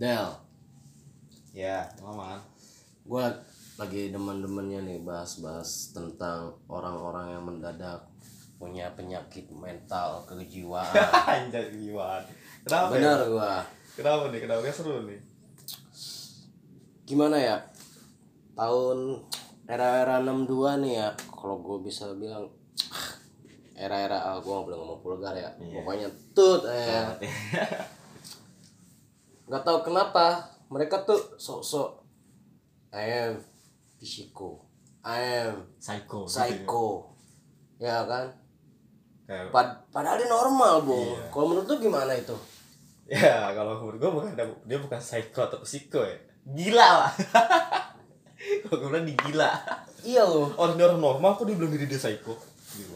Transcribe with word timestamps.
Del, 0.00 0.32
Ya, 1.52 1.84
aman. 2.00 2.40
gue 3.04 3.26
lagi 3.76 4.08
demen-demennya 4.08 4.80
nih 4.80 5.04
bahas-bahas 5.04 5.92
tentang 5.92 6.56
orang-orang 6.72 7.36
yang 7.36 7.44
mendadak 7.44 8.00
punya 8.56 8.88
penyakit 8.96 9.44
mental 9.52 10.24
kejiwaan. 10.24 10.88
Anjay 11.36 11.68
jiwaan. 11.76 12.24
Kenapa? 12.64 12.96
Bener 12.96 13.18
Ya? 13.20 13.28
gua. 13.28 13.52
Kenapa 13.92 14.32
nih? 14.32 14.40
Kenapa 14.40 14.60
Kayak 14.64 14.76
seru 14.80 15.04
nih? 15.04 15.20
Gimana 17.04 17.36
ya? 17.36 17.56
Tahun 18.56 19.20
era-era 19.68 20.24
62 20.24 20.80
nih 20.80 20.92
ya, 20.96 21.08
kalau 21.28 21.60
gue 21.60 21.76
bisa 21.84 22.08
bilang 22.16 22.48
era-era 23.76 24.32
ah, 24.32 24.40
gue 24.40 24.48
belum 24.64 24.80
ngomong 24.80 25.00
vulgar 25.04 25.36
ya. 25.36 25.52
Iya. 25.60 25.76
Pokoknya 25.76 26.08
tut 26.32 26.64
eh. 26.72 27.04
Ya. 29.50 29.52
nggak 29.52 29.64
tahu 29.64 29.78
kenapa 29.82 30.24
mereka 30.68 31.02
tuh 31.02 31.18
sok-sok 31.34 32.06
I 32.90 33.06
am 33.26 33.34
psiko 33.96 34.62
I 35.02 35.18
am 35.42 35.66
Psycho. 35.76 36.22
gitu 36.22 36.30
psycho 36.30 36.86
ya 37.76 38.06
kan 38.06 38.30
ya. 39.26 39.34
Kayak, 39.42 39.50
Pad- 39.50 39.80
padahal 39.90 40.16
dia 40.16 40.28
normal 40.28 40.82
bu 40.82 40.94
Iya. 40.94 41.22
kalau 41.28 41.46
menurut 41.48 41.66
lu 41.66 41.76
gimana 41.80 42.12
itu 42.12 42.36
ya 43.06 43.50
kalau 43.50 43.74
menurut 43.80 43.98
gue 43.98 44.10
bukan 44.12 44.30
dia 44.64 44.78
bukan 44.78 45.00
psycho 45.00 45.42
atau 45.42 45.58
psiko 45.60 45.98
ya. 45.98 46.14
Gila 46.46 46.88
lah. 46.96 47.12
kalau 48.62 48.76
gue 48.76 48.88
bilang 48.88 49.04
di 49.04 49.14
gila. 49.14 49.50
iya 50.00 50.22
loh 50.22 50.48
Orang 50.54 50.74
dia 50.74 50.86
orang 50.86 50.98
normal 50.98 51.34
kok 51.34 51.44
dia 51.44 51.54
bilang 51.54 51.70
diri 51.70 51.84
dia 51.84 51.98
psycho. 51.98 52.38
Gitu. 52.70 52.94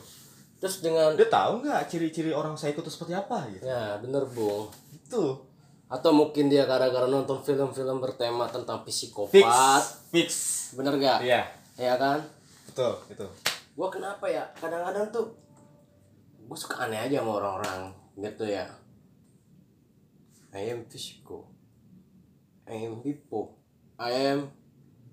terus 0.57 0.81
dengan 0.81 1.13
Dia 1.13 1.27
tahu 1.27 1.61
nggak 1.61 1.83
ciri-ciri 1.87 2.31
orang 2.31 2.55
psycho 2.55 2.79
itu 2.79 2.89
seperti 2.89 3.13
apa 3.13 3.43
gitu? 3.49 3.63
ya 3.63 3.99
bener 3.99 4.23
bu 4.25 4.71
Itu 4.89 5.51
atau 5.95 6.11
mungkin 6.11 6.47
dia 6.47 6.65
gara-gara 6.65 7.07
nonton 7.07 7.39
film-film 7.39 7.99
bertema 7.99 8.47
tentang 8.47 8.83
fix, 8.83 9.07
psikopat. 9.07 9.83
Fix. 10.11 10.31
bener 10.75 10.99
gak 10.99 11.23
Iya, 11.23 11.47
ya 11.77 11.95
kan? 11.95 12.19
Betul, 12.67 12.99
itu. 13.09 13.27
gua 13.73 13.87
kenapa 13.89 14.27
ya? 14.27 14.43
Kadang-kadang 14.53 15.07
tuh 15.09 15.31
gue 16.41 16.59
suka 16.59 16.83
aneh 16.83 16.99
aja 17.01 17.19
sama 17.19 17.39
orang-orang 17.39 17.95
gitu 18.17 18.45
ya. 18.45 18.67
I 20.51 20.69
am 20.69 20.83
physical 20.85 21.51
I 22.65 22.85
am 22.85 22.99
bipo 22.99 23.55
I 23.95 24.11
am 24.31 24.51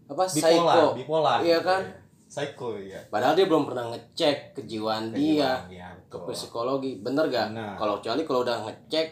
apa 0.06 0.28
Bipolar, 0.28 0.76
psycho. 0.76 0.86
bipolar. 0.94 1.40
iya 1.40 1.60
kan? 1.62 1.82
Psycho 2.26 2.76
ya. 2.76 3.00
padahal 3.08 3.34
dia 3.34 3.46
belum 3.46 3.64
pernah 3.64 3.90
ngecek 3.90 4.54
kejiwaan 4.54 5.12
dia 5.12 5.62
Iya, 5.68 5.94
ke 6.08 6.18
psikologi. 6.26 7.00
Bener 7.00 7.28
gak 7.28 7.52
Benar. 7.52 7.76
kalau 7.76 7.96
kecuali 7.98 8.22
kalau 8.22 8.42
udah 8.42 8.58
ngecek 8.66 9.08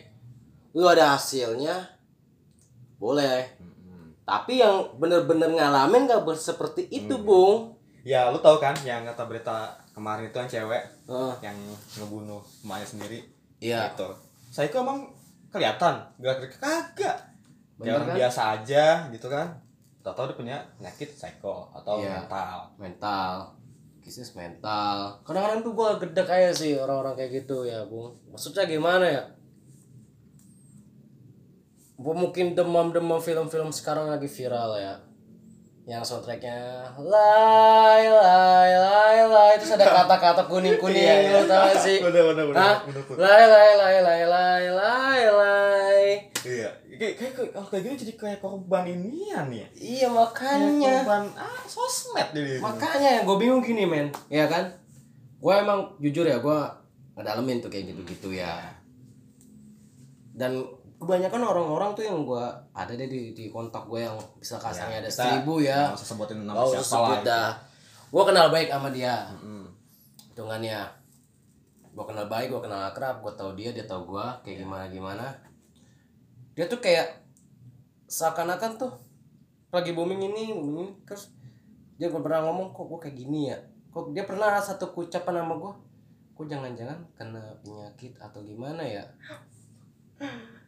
lu 0.80 0.86
ada 0.86 1.12
hasilnya 1.12 1.76
boleh 2.98 3.44
Mm-mm. 3.58 4.16
tapi 4.22 4.58
yang 4.58 4.96
bener-bener 4.96 5.50
ngalamin 5.50 6.04
gak 6.06 6.24
ber- 6.24 6.40
seperti 6.40 6.88
itu 6.88 7.12
Hmm. 7.14 7.26
bung 7.26 7.58
Ya, 8.00 8.32
lu 8.32 8.40
tahu 8.40 8.58
kan 8.58 8.72
yang 8.82 9.04
kata 9.04 9.28
berita 9.28 9.68
kemarin 9.92 10.24
itu 10.26 10.38
yang 10.38 10.48
cewek 10.50 10.84
Heeh. 11.06 11.34
yang 11.44 11.58
ngebunuh 11.94 12.40
emaknya 12.64 12.88
sendiri. 12.88 13.20
iya 13.60 13.92
Gitu. 13.92 14.08
Psycho 14.50 14.80
emang 14.80 15.04
kelihatan, 15.50 16.08
gak 16.18 16.40
kagak. 16.56 17.18
Bener 17.76 17.84
Kayak 17.84 17.94
orang 17.94 18.08
kan? 18.08 18.16
biasa 18.16 18.42
aja 18.56 18.84
gitu 19.10 19.28
kan. 19.28 19.48
Tahu-tahu 20.00 20.26
dia 20.26 20.38
punya 20.38 20.58
penyakit 20.74 21.12
psycho 21.12 21.68
atau 21.70 22.00
Iya. 22.00 22.24
mental. 22.24 22.58
mental 22.78 23.32
bisnis 24.00 24.32
mental 24.34 25.20
kadang-kadang 25.22 25.62
tuh 25.62 25.76
gua 25.76 26.02
gedek 26.02 26.26
aja 26.26 26.50
sih 26.50 26.74
orang-orang 26.74 27.14
kayak 27.14 27.44
gitu 27.44 27.62
ya 27.62 27.86
bung 27.86 28.10
maksudnya 28.26 28.66
gimana 28.66 29.06
ya 29.06 29.22
mungkin 32.00 32.54
demam-demam 32.54 33.20
film-film 33.20 33.70
sekarang 33.70 34.08
lagi 34.08 34.26
viral 34.26 34.72
ya 34.74 34.96
yang 35.84 36.00
soundtracknya 36.00 36.56
lay 36.98 38.06
lay 38.06 38.72
lay 38.72 39.18
lay 39.22 39.54
terus 39.58 39.74
ada 39.74 39.90
kata-kata 39.98 40.46
kuning 40.46 40.78
kuning 40.78 41.02
Iya, 41.02 41.16
iya. 41.20 41.32
lo 41.34 41.42
tau 41.44 41.66
gak 41.66 41.76
sih 41.76 41.98
Bener 41.98 42.24
bener 42.30 42.46
bener. 42.48 42.62
Tuh. 42.94 43.18
lay 43.18 43.44
lay 43.44 43.72
lay 43.74 43.96
lay 44.00 44.22
lay 44.24 44.64
lay 44.70 45.22
lay 45.28 46.04
Iya. 46.40 46.70
Kayak 46.94 47.14
kayak 47.16 47.32
kayak- 47.34 47.52
kalau 47.52 47.68
kayak 47.68 47.84
gini 47.84 47.96
jadi 47.98 48.14
kayak 48.16 48.40
korban 48.40 48.84
inian 48.86 49.48
ya. 49.50 49.68
iya 49.74 50.08
makanya 50.08 51.04
korban 51.04 51.24
ah 51.34 51.60
sosmed 51.66 52.28
jadi. 52.32 52.60
makanya 52.60 53.10
yang 53.12 53.24
gue 53.26 53.38
bingung 53.38 53.60
gini 53.62 53.84
men 53.84 54.08
ya 54.28 54.46
kan 54.46 54.68
gue 55.36 55.54
emang 55.54 55.96
jujur 55.98 56.24
ya 56.24 56.38
gue 56.38 56.60
ngedalemin 57.16 57.60
tuh 57.60 57.68
kayak 57.68 57.90
gitu-gitu 57.90 58.30
ya 58.34 58.72
dan 60.32 60.64
kebanyakan 61.00 61.42
orang-orang 61.48 61.96
tuh 61.96 62.04
yang 62.04 62.28
gue 62.28 62.46
ada 62.76 62.92
deh 62.92 63.08
di, 63.08 63.32
di 63.32 63.48
kontak 63.48 63.88
gue 63.88 64.04
yang 64.04 64.20
bisa 64.36 64.60
kasarnya 64.60 65.00
ada 65.00 65.10
kita 65.10 65.24
seribu 65.24 65.64
ya. 65.64 65.90
Nggak 65.90 65.98
usah 66.04 66.08
sebutin 66.12 66.38
nama 66.44 66.60
usah 66.68 66.84
siapa 66.84 66.92
sebut 66.92 67.20
lah. 67.24 67.24
dah. 67.24 67.50
Gue 68.12 68.24
kenal 68.28 68.48
baik 68.52 68.70
sama 68.70 68.90
dia. 68.92 69.16
Hitungannya. 70.32 70.80
Gue 71.96 72.06
kenal 72.06 72.28
baik 72.28 72.48
gue 72.52 72.62
kenal 72.62 72.82
akrab 72.92 73.24
gue 73.24 73.34
tahu 73.34 73.56
dia 73.56 73.72
dia 73.72 73.88
tahu 73.88 74.12
gue 74.12 74.26
kayak 74.44 74.68
gimana 74.68 74.86
gimana. 74.92 75.28
Dia 76.54 76.68
tuh 76.68 76.84
kayak 76.84 77.24
seakan-akan 78.12 78.76
tuh 78.76 78.92
lagi 79.72 79.96
booming 79.96 80.34
ini 80.34 80.52
booming 80.52 80.76
ini, 80.82 80.94
terus 81.06 81.32
dia 81.96 82.10
pernah 82.12 82.44
ngomong 82.50 82.76
kok 82.76 82.90
gue 82.90 83.00
kayak 83.08 83.16
gini 83.16 83.54
ya? 83.54 83.58
Kok 83.96 84.12
dia 84.12 84.28
pernah 84.28 84.52
ada 84.52 84.60
satu 84.60 84.92
ucapan 84.92 85.46
sama 85.46 85.56
gue 85.56 85.74
kok 86.40 86.48
jangan-jangan 86.48 87.04
kena 87.20 87.52
penyakit 87.60 88.16
atau 88.16 88.40
gimana 88.40 88.80
ya 88.80 89.04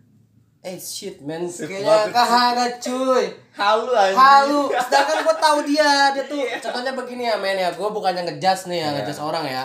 eh 0.62 0.78
shit 0.78 1.18
man 1.26 1.50
kayaknya 1.50 2.14
kagak 2.14 2.78
cuy. 2.78 3.26
Halu 3.50 3.90
aja. 3.98 4.14
halu. 4.14 4.70
Sedangkan 4.86 5.26
gue 5.26 5.36
tahu 5.42 5.60
dia 5.66 6.14
dia 6.14 6.24
tuh 6.30 6.38
contohnya 6.62 6.94
begini 6.94 7.26
ya 7.26 7.36
men 7.42 7.58
ya. 7.58 7.74
Gue 7.74 7.90
bukannya 7.90 8.30
ngejudge 8.30 8.70
nih 8.70 8.78
ya 8.78 8.82
Iya. 8.86 8.90
ngejudge 9.02 9.22
orang 9.26 9.46
ya. 9.50 9.64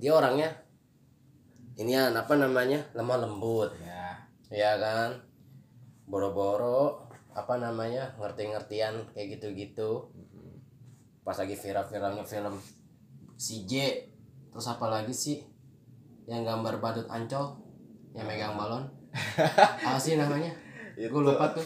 Dia 0.00 0.12
orangnya 0.16 0.48
ini 1.76 1.92
ya 1.92 2.08
apa 2.08 2.32
namanya 2.40 2.80
lemah 2.96 3.20
lembut. 3.20 3.68
Ya. 3.84 4.16
ya 4.48 4.72
kan? 4.80 5.28
Boro-boro 6.08 7.04
apa 7.36 7.60
namanya 7.60 8.16
ngerti-ngertian 8.16 9.12
kayak 9.12 9.36
gitu-gitu. 9.36 10.08
Pas 11.20 11.36
lagi 11.36 11.52
viral-viralnya 11.52 12.24
film 12.24 12.56
si 13.36 13.68
J 13.68 14.08
terus 14.48 14.66
apa 14.72 14.88
lagi 14.88 15.12
sih 15.12 15.44
yang 16.24 16.48
gambar 16.48 16.80
badut 16.80 17.06
ancol 17.12 17.59
yang 18.12 18.26
megang 18.26 18.54
balon 18.54 18.84
apa 19.86 19.98
sih 19.98 20.14
namanya 20.14 20.50
gue 20.94 21.08
lupa 21.10 21.50
tuh 21.50 21.64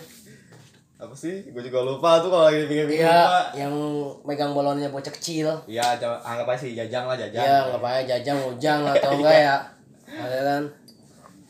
Apa 0.94 1.10
sih? 1.10 1.42
Gue 1.50 1.58
juga 1.58 1.82
lupa 1.82 2.22
tuh 2.22 2.30
kalau 2.30 2.46
lagi 2.46 2.70
pikir-pikir 2.70 3.02
Iya, 3.02 3.18
lupa. 3.18 3.40
yang 3.58 3.74
megang 4.22 4.54
balonnya 4.54 4.88
bocah 4.88 5.10
kecil. 5.10 5.50
Iya, 5.66 5.98
anggap 6.22 6.46
aja 6.46 6.64
sih 6.64 6.72
jajang 6.72 7.04
lah 7.10 7.18
jajang. 7.18 7.42
Iya, 7.42 7.56
nggak 7.66 7.80
apa 7.82 7.90
jajang, 8.06 8.38
ujang 8.46 8.80
atau 8.94 9.10
enggak 9.18 9.36
ya? 9.42 9.56
Kan? 10.06 10.64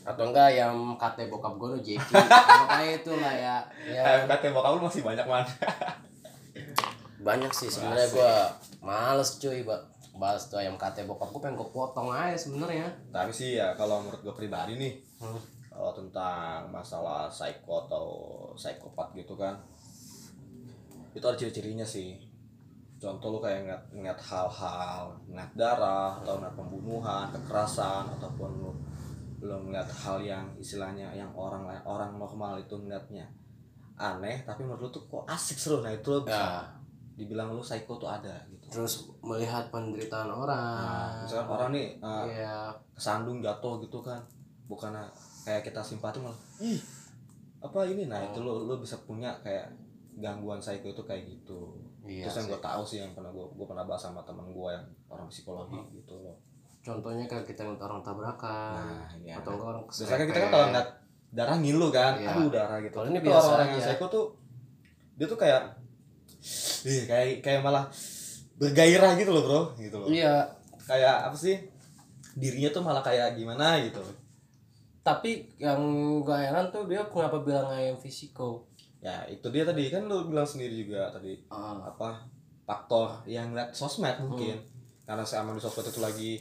Atau 0.02 0.32
enggak 0.32 0.48
yang 0.48 0.74
kate 0.96 1.28
bokap 1.28 1.60
gue 1.60 1.68
tuh 1.76 1.80
Jeki. 1.86 2.14
Makanya 2.16 2.92
itu 2.98 3.12
lah 3.20 3.34
ya. 3.36 3.56
Ya 3.84 4.02
KMKT 4.24 4.44
bokap 4.56 4.70
lu 4.74 4.88
masih 4.88 5.02
banyak 5.04 5.26
man. 5.28 5.44
banyak 7.20 7.52
sih 7.52 7.68
sebenarnya 7.68 8.08
gue 8.10 8.32
males 8.80 9.30
cuy, 9.38 9.60
Pak. 9.62 9.80
Bahas 10.14 10.46
tuh 10.46 10.56
ayam 10.56 10.78
kate 10.78 11.02
bokap 11.04 11.28
gue 11.28 11.40
pengen 11.42 11.58
gue 11.58 11.68
potong 11.68 12.08
aja 12.08 12.38
sebenarnya. 12.38 12.86
Tapi 13.10 13.34
sih 13.34 13.58
ya 13.58 13.74
kalau 13.74 13.98
menurut 14.00 14.22
gue 14.22 14.34
pribadi 14.34 14.78
nih, 14.78 14.94
Hmm. 15.18 15.38
kalau 15.66 15.90
tentang 15.90 16.70
masalah 16.70 17.26
psycho 17.26 17.86
atau 17.86 18.06
psikopat 18.54 19.10
gitu 19.12 19.34
kan, 19.34 19.58
itu 21.10 21.24
ada 21.24 21.34
ciri-cirinya 21.34 21.82
sih. 21.82 22.18
Contoh 22.94 23.36
lu 23.36 23.38
kayak 23.38 23.66
ngeliat, 23.66 23.82
ngeliat 23.90 24.20
hal-hal, 24.20 25.12
ngeliat 25.28 25.52
darah, 25.52 26.22
atau 26.22 26.38
ngeliat 26.38 26.54
pembunuhan, 26.54 27.26
kekerasan, 27.30 28.06
ataupun 28.14 28.50
lu 28.60 28.72
lu 29.44 29.52
ngeliat 29.60 29.84
hal 29.84 30.24
yang 30.24 30.46
istilahnya 30.56 31.12
yang 31.12 31.28
orang 31.36 31.68
lain 31.68 31.82
orang 31.84 32.16
normal 32.16 32.56
itu 32.56 32.80
ngeliatnya 32.80 33.28
aneh 33.94 34.40
tapi 34.40 34.64
menurut 34.64 34.88
lu 34.88 34.90
tuh 34.90 35.04
kok 35.04 35.28
asik 35.28 35.60
seru 35.60 35.84
nah 35.84 35.92
itu 35.92 36.08
lu 36.08 36.24
bisa 36.24 36.32
Ya, 36.32 36.64
dibilang 37.12 37.52
lu 37.52 37.60
psycho 37.60 38.00
tuh 38.00 38.08
ada 38.08 38.32
gitu 38.48 38.63
terus 38.74 39.06
melihat 39.22 39.70
penderitaan 39.70 40.26
nah, 40.26 40.36
orang. 40.42 41.22
misalkan 41.22 41.50
orang 41.54 41.70
nih 41.70 41.86
uh, 42.02 42.26
Iya, 42.26 42.74
kesandung 42.90 43.38
jatuh 43.38 43.78
gitu 43.78 44.02
kan 44.02 44.18
bukan 44.66 44.90
kayak 45.46 45.62
kita 45.62 45.78
simpati 45.78 46.18
malah 46.18 46.34
ih 46.58 46.82
apa 47.64 47.86
ini? 47.88 48.04
Nah 48.10 48.20
itu 48.20 48.42
lo 48.44 48.66
lo 48.66 48.76
bisa 48.82 48.98
punya 49.08 49.32
kayak 49.40 49.70
gangguan 50.18 50.58
psycho 50.58 50.90
itu 50.90 51.02
kayak 51.06 51.22
gitu. 51.30 51.78
Iya. 52.04 52.28
terus 52.28 52.44
yang 52.44 52.46
gue 52.52 52.60
tahu 52.60 52.82
sih 52.84 53.00
yang 53.00 53.16
pernah 53.16 53.32
gue 53.32 53.46
gue 53.56 53.64
pernah 53.64 53.88
bahas 53.88 54.04
sama 54.04 54.20
temen 54.28 54.44
gue 54.52 54.68
yang 54.68 54.84
orang 55.08 55.24
psikologi 55.32 55.80
gitu 55.96 56.20
loh. 56.20 56.36
Contohnya 56.84 57.24
kayak 57.24 57.48
kita 57.48 57.64
ngeliat 57.64 57.80
orang 57.80 58.04
tabrakan 58.04 58.76
nah 58.76 59.08
iya. 59.16 59.40
atau 59.40 59.56
enggak 59.56 59.68
orang 59.72 59.84
biasanya 59.88 60.26
kita 60.28 60.38
kan 60.44 60.50
kalau 60.52 60.66
ngeliat 60.68 60.88
darah 61.32 61.56
ngilu 61.56 61.88
kan 61.88 62.12
Iya. 62.20 62.28
aduh 62.36 62.48
darah 62.52 62.78
gitu. 62.84 62.94
Kalau 63.00 63.08
ini 63.08 63.20
biasa 63.24 63.38
orang-orang 63.40 63.68
yang 63.72 63.80
aja. 63.80 63.86
psycho 63.96 64.06
tuh 64.12 64.24
dia 65.16 65.26
tuh 65.30 65.38
kayak 65.40 65.62
ih 66.84 67.02
kayak 67.08 67.40
kayak 67.40 67.60
malah 67.64 67.88
bergairah 68.58 69.18
gitu 69.18 69.30
loh 69.34 69.42
bro. 69.44 69.60
Gitu 69.78 69.96
loh. 69.96 70.06
Iya, 70.06 70.46
kayak 70.86 71.30
apa 71.30 71.36
sih? 71.36 71.58
Dirinya 72.34 72.70
tuh 72.74 72.82
malah 72.82 73.02
kayak 73.02 73.38
gimana 73.38 73.78
gitu. 73.82 74.02
Tapi 75.04 75.44
yang 75.60 75.78
gak 76.24 76.48
heran 76.48 76.66
tuh 76.72 76.88
dia 76.88 77.04
kenapa 77.06 77.44
bilang 77.44 77.68
I 77.68 77.92
am 77.92 77.98
physical? 78.00 78.64
Ya 79.04 79.20
itu 79.28 79.44
dia 79.52 79.68
tadi. 79.68 79.92
Kan 79.92 80.08
lu 80.08 80.32
bilang 80.32 80.48
sendiri 80.48 80.72
juga 80.80 81.12
tadi. 81.12 81.36
Ah, 81.52 81.76
apa? 81.84 82.24
Faktor 82.64 83.20
yang 83.28 83.52
ngeliat 83.52 83.70
sosmed 83.76 84.16
mungkin. 84.24 84.56
Hmm. 84.56 84.72
karena 85.04 85.20
si 85.20 85.36
emang 85.36 85.52
di 85.52 85.60
sosmed 85.60 85.84
itu 85.84 86.00
lagi 86.00 86.32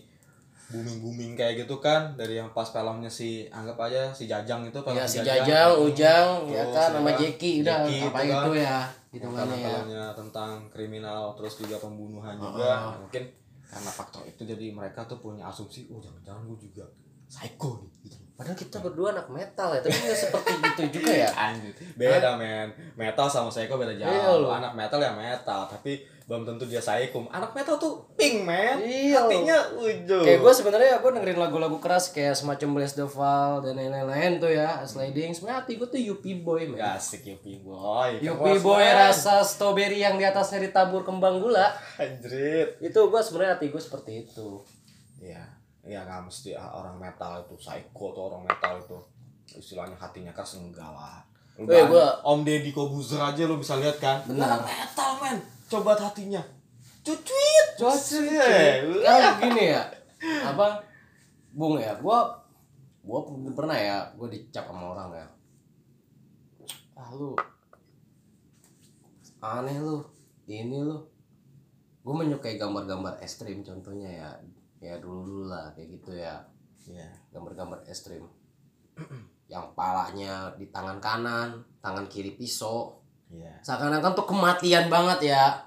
booming 0.71 1.03
booming 1.03 1.31
kayak 1.35 1.67
gitu 1.67 1.83
kan. 1.83 2.15
Dari 2.15 2.39
yang 2.39 2.55
pas 2.55 2.71
filmnya 2.71 3.11
si 3.11 3.43
anggap 3.51 3.75
aja 3.91 4.15
si 4.15 4.31
Jajang 4.31 4.63
itu 4.63 4.79
ya 4.95 5.03
si 5.03 5.19
Jajang, 5.19 5.75
Ujang, 5.75 6.47
ya 6.47 6.63
kan 6.71 6.95
sama 6.95 7.11
Jeki. 7.19 7.67
Udah 7.67 7.83
Jeki 7.83 8.07
apa 8.07 8.19
itu 8.23 8.31
itu 8.31 8.51
kan. 8.55 8.63
ya 8.63 8.77
hitungannya 9.13 9.55
ya. 9.55 9.69
filmnya 9.69 10.03
tentang 10.11 10.49
kriminal 10.67 11.31
terus 11.33 11.53
juga 11.55 11.77
pembunuhan 11.77 12.33
juga 12.33 12.65
Ah. 12.65 12.97
mungkin 12.97 13.23
karena 13.63 13.89
faktor 13.89 14.21
itu 14.23 14.41
jadi 14.43 14.69
mereka 14.69 15.05
tuh 15.05 15.17
punya 15.17 15.45
asumsi 15.45 15.85
oh 15.87 15.97
jangan-jangan 15.97 16.41
gue 16.45 16.57
juga 16.63 16.85
psycho 17.25 17.79
nih 17.79 17.89
gitu. 18.03 18.17
Padahal 18.33 18.53
kita 18.55 18.77
berdua 18.77 19.09
anak 19.11 19.25
metal 19.27 19.69
ya, 19.69 19.79
tapi 19.79 19.93
nggak 19.95 20.17
seperti 20.19 20.51
itu 20.53 20.83
juga 20.91 21.11
ya. 21.15 21.29
Anjir, 21.45 21.73
beda 21.95 22.33
men 22.33 22.65
metal 22.93 23.25
sama 23.25 23.49
psycho 23.49 23.73
beda 23.73 23.93
Iya, 23.93 24.09
jauh 24.27 24.45
loh. 24.45 24.51
anak 24.51 24.73
metal 24.73 24.97
ya 24.97 25.13
metal 25.13 25.65
tapi 25.67 26.01
belum 26.23 26.43
tentu 26.43 26.63
dia 26.63 26.79
psycho 26.79 27.27
anak 27.27 27.51
metal 27.51 27.75
tuh 27.75 27.99
pink 28.15 28.41
men 28.41 28.79
Iya, 28.79 29.19
hatinya 29.21 29.57
ujung 29.75 30.23
Kayak 30.23 30.39
gue 30.39 30.53
sebenarnya 30.53 30.91
gue 30.97 31.11
dengerin 31.11 31.35
lagu-lagu 31.37 31.77
keras 31.77 32.09
kayak 32.09 32.31
semacam 32.31 32.69
Bless 32.73 32.93
the 32.93 33.03
Fall 33.03 33.59
dan 33.59 33.75
lain-lain 33.75 34.39
tuh 34.39 34.47
ya, 34.47 34.79
Sliding. 34.81 35.31
Sebenarnya 35.31 35.59
hati 35.59 35.75
gue 35.75 35.83
tuh 35.85 35.99
Yuppie 35.99 36.39
Boy, 36.39 36.65
men. 36.65 36.79
Gak 36.79 36.95
asik 36.95 37.27
Yuppie 37.27 37.59
boy. 37.59 38.23
Kemas, 38.23 38.59
Boy 38.61 38.85
rasa 38.85 39.41
strawberry 39.41 39.99
yang 39.99 40.15
di 40.15 40.23
atasnya 40.23 40.63
ditabur 40.63 41.03
kembang 41.03 41.37
gula. 41.37 41.75
Anjrit. 41.97 42.79
Itu 42.79 42.99
gue 43.05 43.19
sebenarnya 43.19 43.59
hati 43.59 43.67
gue 43.67 43.81
seperti 43.81 44.23
itu. 44.23 44.63
Iya. 45.19 45.43
Iya 45.83 45.99
gak 46.01 46.23
mesti 46.23 46.55
orang 46.55 46.95
metal 46.95 47.43
itu 47.43 47.55
psycho 47.57 48.05
tuh 48.11 48.23
orang 48.25 48.43
metal 48.43 48.79
itu 48.79 48.95
istilahnya 49.53 49.93
hatinya 49.93 50.31
keras 50.31 50.55
enggak 50.55 50.87
lah. 50.87 51.19
Eh, 51.53 51.85
gua- 51.85 52.17
Om 52.23 52.41
Deddy 52.41 52.71
Kobuzer 52.71 53.19
aja 53.19 53.43
lu 53.43 53.59
bisa 53.59 53.75
lihat 53.75 53.99
kan? 53.99 54.23
Benar. 54.23 54.63
Metal 54.63 55.11
men 55.19 55.37
coba 55.69 55.95
hatinya 55.99 56.41
cucuit 57.03 57.67
Cuit. 57.75 57.99
cuit 58.07 58.79
Kalau 59.03 59.31
gini 59.43 59.63
ya, 59.75 59.83
apa 60.47 60.79
Bung 61.53 61.77
ya, 61.77 61.93
gua 61.99 62.31
gua 63.03 63.19
pernah 63.53 63.75
ya, 63.75 64.07
gua 64.15 64.31
dicap 64.31 64.65
sama 64.69 64.95
orang 64.95 65.09
ya. 65.13 65.27
Ah 66.95 67.09
lu 67.11 67.35
aneh 69.43 69.75
lu, 69.83 69.99
ini 70.47 70.79
lu. 70.79 70.95
Gue 72.03 72.15
menyukai 72.15 72.55
gambar-gambar 72.55 73.19
ekstrim 73.19 73.63
contohnya 73.63 74.07
ya, 74.07 74.29
ya 74.79 74.95
dulu 74.99 75.23
dulu 75.23 75.43
lah 75.51 75.71
kayak 75.75 75.99
gitu 75.99 76.15
ya, 76.15 76.39
Iya 76.87 77.07
gambar-gambar 77.31 77.83
ekstrim. 77.87 78.23
Yang 79.47 79.65
palanya 79.75 80.51
di 80.55 80.67
tangan 80.71 80.99
kanan, 80.99 81.63
tangan 81.83 82.07
kiri 82.07 82.35
pisau, 82.35 83.02
Iya. 83.33 83.53
Seakan-akan 83.65 84.13
tuh 84.13 84.29
kematian 84.29 84.85
banget 84.87 85.33
ya. 85.33 85.57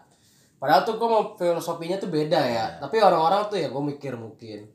Padahal 0.57 0.87
tuh 0.87 0.97
gue 0.97 1.09
mau 1.11 1.35
filosofinya 1.35 1.99
tuh 1.99 2.09
beda 2.09 2.39
ya. 2.39 2.65
Tapi 2.79 3.03
orang-orang 3.03 3.51
tuh 3.51 3.59
ya 3.59 3.69
gue 3.69 3.83
mikir 3.83 4.15
mungkin 4.15 4.71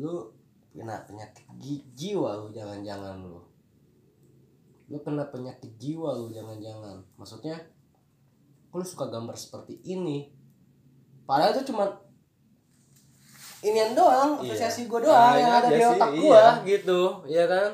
lu 0.00 0.32
kena 0.72 1.04
penyakit 1.04 1.44
jiwa 1.92 2.40
lu 2.40 2.48
jangan-jangan 2.48 3.20
lu. 3.20 3.38
Lu 4.88 4.98
kena 5.04 5.28
penyakit 5.28 5.76
jiwa 5.76 6.16
lu 6.16 6.32
jangan-jangan. 6.32 6.96
Maksudnya 7.14 7.60
lu 8.72 8.80
suka 8.82 9.06
gambar 9.06 9.36
seperti 9.36 9.76
ini. 9.84 10.32
Padahal 11.28 11.52
itu 11.54 11.70
cuma 11.70 11.86
inian 13.60 13.92
doang 13.92 14.40
Iya. 14.40 14.56
apresiasi 14.56 14.88
gue 14.88 15.00
doang 15.04 15.14
Ah, 15.14 15.36
yang 15.36 15.52
iya 15.52 15.60
ada 15.60 15.68
di 15.68 15.82
otak 15.84 16.10
iya. 16.10 16.18
gue 16.18 16.44
gitu 16.72 17.00
ya 17.28 17.44
kan 17.44 17.68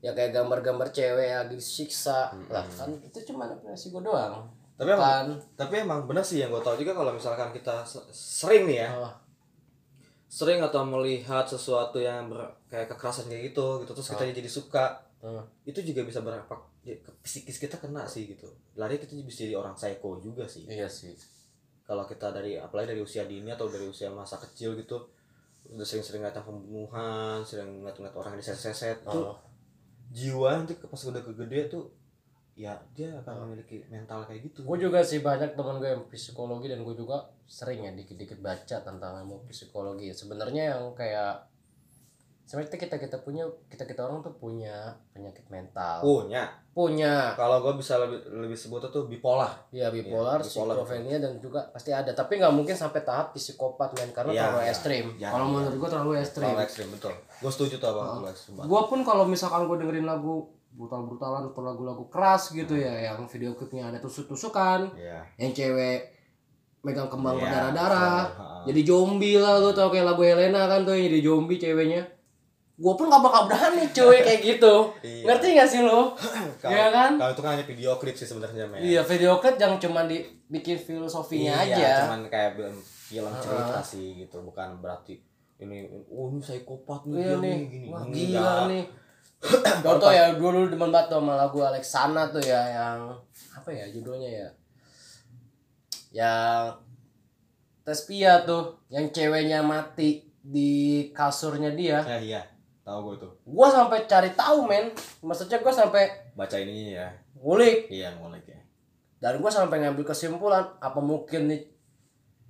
ya 0.00 0.16
kayak 0.16 0.32
gambar-gambar 0.32 0.88
cewek 0.90 1.28
yang 1.28 1.46
disiksa. 1.46 2.32
Lah 2.48 2.64
kan 2.64 2.88
itu 2.96 3.18
cuma 3.28 3.44
apresiasi 3.46 3.92
gue 3.92 4.00
doang. 4.00 4.48
Tapi 4.80 4.88
emang 4.96 5.04
kan. 5.04 5.26
Tapi 5.60 5.74
emang 5.84 6.00
benar 6.08 6.24
sih 6.24 6.40
yang 6.40 6.48
gue 6.48 6.62
tahu 6.64 6.80
juga 6.80 6.96
kalau 6.96 7.12
misalkan 7.12 7.52
kita 7.52 7.84
se- 7.84 8.08
sering 8.12 8.64
nih 8.64 8.88
ya. 8.88 8.90
Oh, 8.96 9.12
Sering 10.30 10.62
atau 10.62 10.86
melihat 10.86 11.42
sesuatu 11.44 11.98
yang 11.98 12.30
ber- 12.30 12.54
kayak 12.70 12.86
kekerasan 12.86 13.26
kayak 13.26 13.50
gitu 13.50 13.82
gitu 13.82 13.92
Terus 13.92 14.08
kita 14.14 14.24
jadi 14.30 14.50
suka 14.50 14.84
oh. 15.20 15.42
Itu 15.66 15.82
juga 15.82 16.06
bisa 16.06 16.22
berdampak 16.22 16.56
ya, 16.80 16.96
ke 16.96 17.10
psikis 17.20 17.60
kita 17.60 17.76
kena 17.76 18.06
sih 18.06 18.30
gitu. 18.30 18.46
Lari 18.78 18.96
kita 18.96 19.12
bisa 19.20 19.44
jadi 19.44 19.58
orang 19.58 19.76
psycho 19.76 20.16
juga 20.22 20.46
sih. 20.46 20.64
Iya 20.64 20.88
sih. 20.88 21.12
Kalau 21.84 22.06
kita 22.06 22.30
dari 22.30 22.54
apalagi 22.54 22.94
dari 22.94 23.02
usia 23.02 23.26
dini 23.26 23.50
atau 23.50 23.66
dari 23.66 23.82
usia 23.84 24.06
masa 24.14 24.38
kecil 24.38 24.78
gitu 24.78 24.94
Udah 25.74 25.82
sering-sering 25.82 26.22
ngeliat 26.22 26.38
pembunuhan 26.38 27.42
Sering 27.42 27.82
ngeliat-ngeliat 27.82 28.14
orang 28.14 28.38
diseset-seset 28.38 29.02
Tuh 29.02 29.34
oh. 29.34 29.36
Jiwa 30.10 30.60
nanti 30.60 30.74
pas 30.74 31.02
udah 31.06 31.22
kegede 31.22 31.70
tuh 31.70 31.84
Ya 32.60 32.76
dia 32.92 33.16
akan 33.24 33.48
memiliki 33.48 33.88
mental 33.88 34.28
kayak 34.28 34.52
gitu. 34.52 34.68
Gue 34.68 34.76
juga 34.76 35.00
sih 35.00 35.24
banyak 35.24 35.56
teman 35.56 35.80
gue 35.80 35.96
yang 35.96 36.04
psikologi 36.12 36.68
dan 36.68 36.84
gue 36.84 36.92
juga 36.92 37.32
sering 37.48 37.88
ya 37.88 37.92
dikit-dikit 37.96 38.36
baca 38.44 38.76
tentang 38.84 39.12
ilmu 39.24 39.48
psikologi. 39.48 40.12
Sebenarnya 40.12 40.76
yang 40.76 40.92
kayak 40.92 41.48
sebenarnya 42.50 42.74
kita 42.74 42.98
kita 42.98 43.16
punya 43.20 43.46
kita 43.70 43.86
kita 43.86 44.02
orang 44.02 44.18
tuh 44.20 44.34
punya 44.34 44.74
penyakit 45.08 45.46
mental 45.46 46.02
Punya 46.02 46.50
punya 46.70 47.30
Kalau 47.32 47.60
gue 47.60 47.78
bisa 47.78 47.94
lebih 47.96 48.18
lebih 48.36 48.54
sebut 48.54 48.82
itu 48.82 49.06
bipolar 49.06 49.54
ya 49.70 49.86
bipolar, 49.88 50.38
Iya, 50.38 50.50
bipolar. 50.50 50.74
skizofrenia 50.74 51.18
dan 51.18 51.38
juga 51.38 51.62
pasti 51.70 51.90
ada 51.90 52.10
tapi 52.10 52.36
nggak 52.36 52.50
mungkin 52.50 52.74
sampai 52.74 53.00
tahap 53.00 53.30
psikopat 53.30 53.94
men 53.94 54.10
karena 54.10 54.32
Iya, 54.32 54.42
terlalu 54.44 54.58
iya. 54.58 54.68
ekstrim 54.68 55.04
Iya, 55.14 55.28
kalau 55.28 55.46
iya. 55.46 55.52
menurut 55.52 55.76
gue 55.76 55.88
terlalu 55.88 56.10
ekstrim 56.16 56.42
Terlalu 56.44 56.64
ekstrim 56.64 56.88
betul. 56.90 57.12
Gue 57.38 57.50
setuju 57.50 57.74
tuh 57.76 57.88
apa 57.88 58.00
terlalu 58.08 58.28
ekstrim. 58.28 58.52
banget. 58.56 58.66
gue 58.66 58.82
pun 58.84 58.98
kalau 59.00 59.24
misalkan 59.24 59.62
gue 59.64 59.76
dengerin 59.78 60.04
lagu 60.04 60.34
brutal-brutalan 60.72 61.42
atau 61.46 61.62
lagu-lagu 61.62 62.04
keras 62.08 62.50
gitu 62.50 62.74
Hmm. 62.74 62.82
ya 62.84 62.94
yang 63.08 63.18
video 63.24 63.54
klipnya 63.54 63.86
ada 63.86 63.98
tusuk-tusukan 63.98 64.90
Iya. 64.96 65.22
yang 65.36 65.50
cewek 65.52 65.98
megang 66.80 67.06
kembang 67.06 67.36
berdarah-darah 67.36 68.18
betul. 68.24 68.40
Ha. 68.40 68.62
jadi 68.64 68.80
zombie 68.84 69.36
lah 69.36 69.54
lu 69.56 69.70
tau 69.70 69.86
kayak 69.88 70.02
lagu 70.04 70.22
Helena 70.22 70.64
kan 70.64 70.82
tuh 70.82 70.94
yang 70.94 71.06
jadi 71.06 71.20
zombie 71.22 71.58
ceweknya 71.58 72.02
gue 72.80 72.94
pun 72.96 73.06
gak 73.06 73.20
bakal 73.20 73.44
berani 73.44 73.84
cuy 73.86 74.18
kayak 74.26 74.40
gitu 74.42 74.74
Iya. 75.00 75.24
ngerti 75.26 75.46
gak 75.52 75.68
sih 75.68 75.80
lu 75.80 76.16
Kalau- 76.60 76.72
Iya 76.72 76.86
kan? 76.88 77.12
Kalau 77.14 77.30
itu 77.30 77.40
kan 77.40 77.50
hanya 77.52 77.66
video 77.66 77.90
klip 77.94 78.14
sih 78.14 78.24
sebenarnya 78.24 78.64
men. 78.64 78.80
iya 78.80 79.00
video 79.02 79.36
klip 79.36 79.54
yang 79.54 79.76
cuma 79.76 80.04
dibikin 80.04 80.76
filosofinya 80.76 81.60
Iya, 81.60 81.76
aja 81.76 81.92
cuman 82.04 82.20
kayak 82.26 82.50
film 82.56 82.74
film 83.06 83.32
cerita 83.36 83.78
sih 83.80 84.06
gitu, 84.18 84.40
bukan 84.40 84.78
berarti 84.78 85.20
ini 85.58 85.84
oh 86.08 86.28
ini 86.28 86.40
psikopat 86.40 87.04
nih 87.04 87.18
iya 87.18 87.34
nih 87.36 87.56
gini. 87.62 87.86
wah 87.86 88.00
Enggak. 88.00 88.16
gila 88.16 88.54
nih 88.66 88.84
contoh 89.84 90.10
ya 90.10 90.24
dulu 90.32 90.58
demen 90.66 90.88
banget 90.88 91.08
tuh 91.08 91.18
sama 91.18 91.34
lagu 91.34 91.58
Alexana 91.60 92.22
tuh 92.26 92.40
ya 92.40 92.60
yang 92.66 93.12
apa 93.50 93.68
ya 93.68 93.84
judulnya 93.86 94.30
ya 94.30 94.48
yang 96.12 96.72
Tespia 97.80 98.40
tuh 98.42 98.76
yang 98.88 99.08
ceweknya 99.08 99.60
mati 99.60 100.20
di 100.38 100.70
kasurnya 101.10 101.72
dia 101.72 102.00
Eh, 102.06 102.28
iya, 102.28 102.40
tahu 102.90 103.00
gue 103.06 103.16
tuh. 103.22 103.32
gua 103.46 103.70
sampai 103.70 104.02
cari 104.04 104.34
tahu 104.34 104.66
men 104.66 104.90
maksudnya 105.22 105.62
gua 105.62 105.70
sampai 105.70 106.10
Baca 106.34 106.58
ininya 106.58 107.06
ya. 107.06 107.08
ngulik 107.38 107.86
Iya, 107.86 108.18
ngulik 108.18 108.44
ya. 108.44 108.58
dan 109.22 109.38
gua 109.38 109.46
sampai 109.48 109.78
ngambil 109.78 110.02
kesimpulan 110.04 110.66
apa 110.76 110.98
mungkin 110.98 111.46
nih 111.46 111.62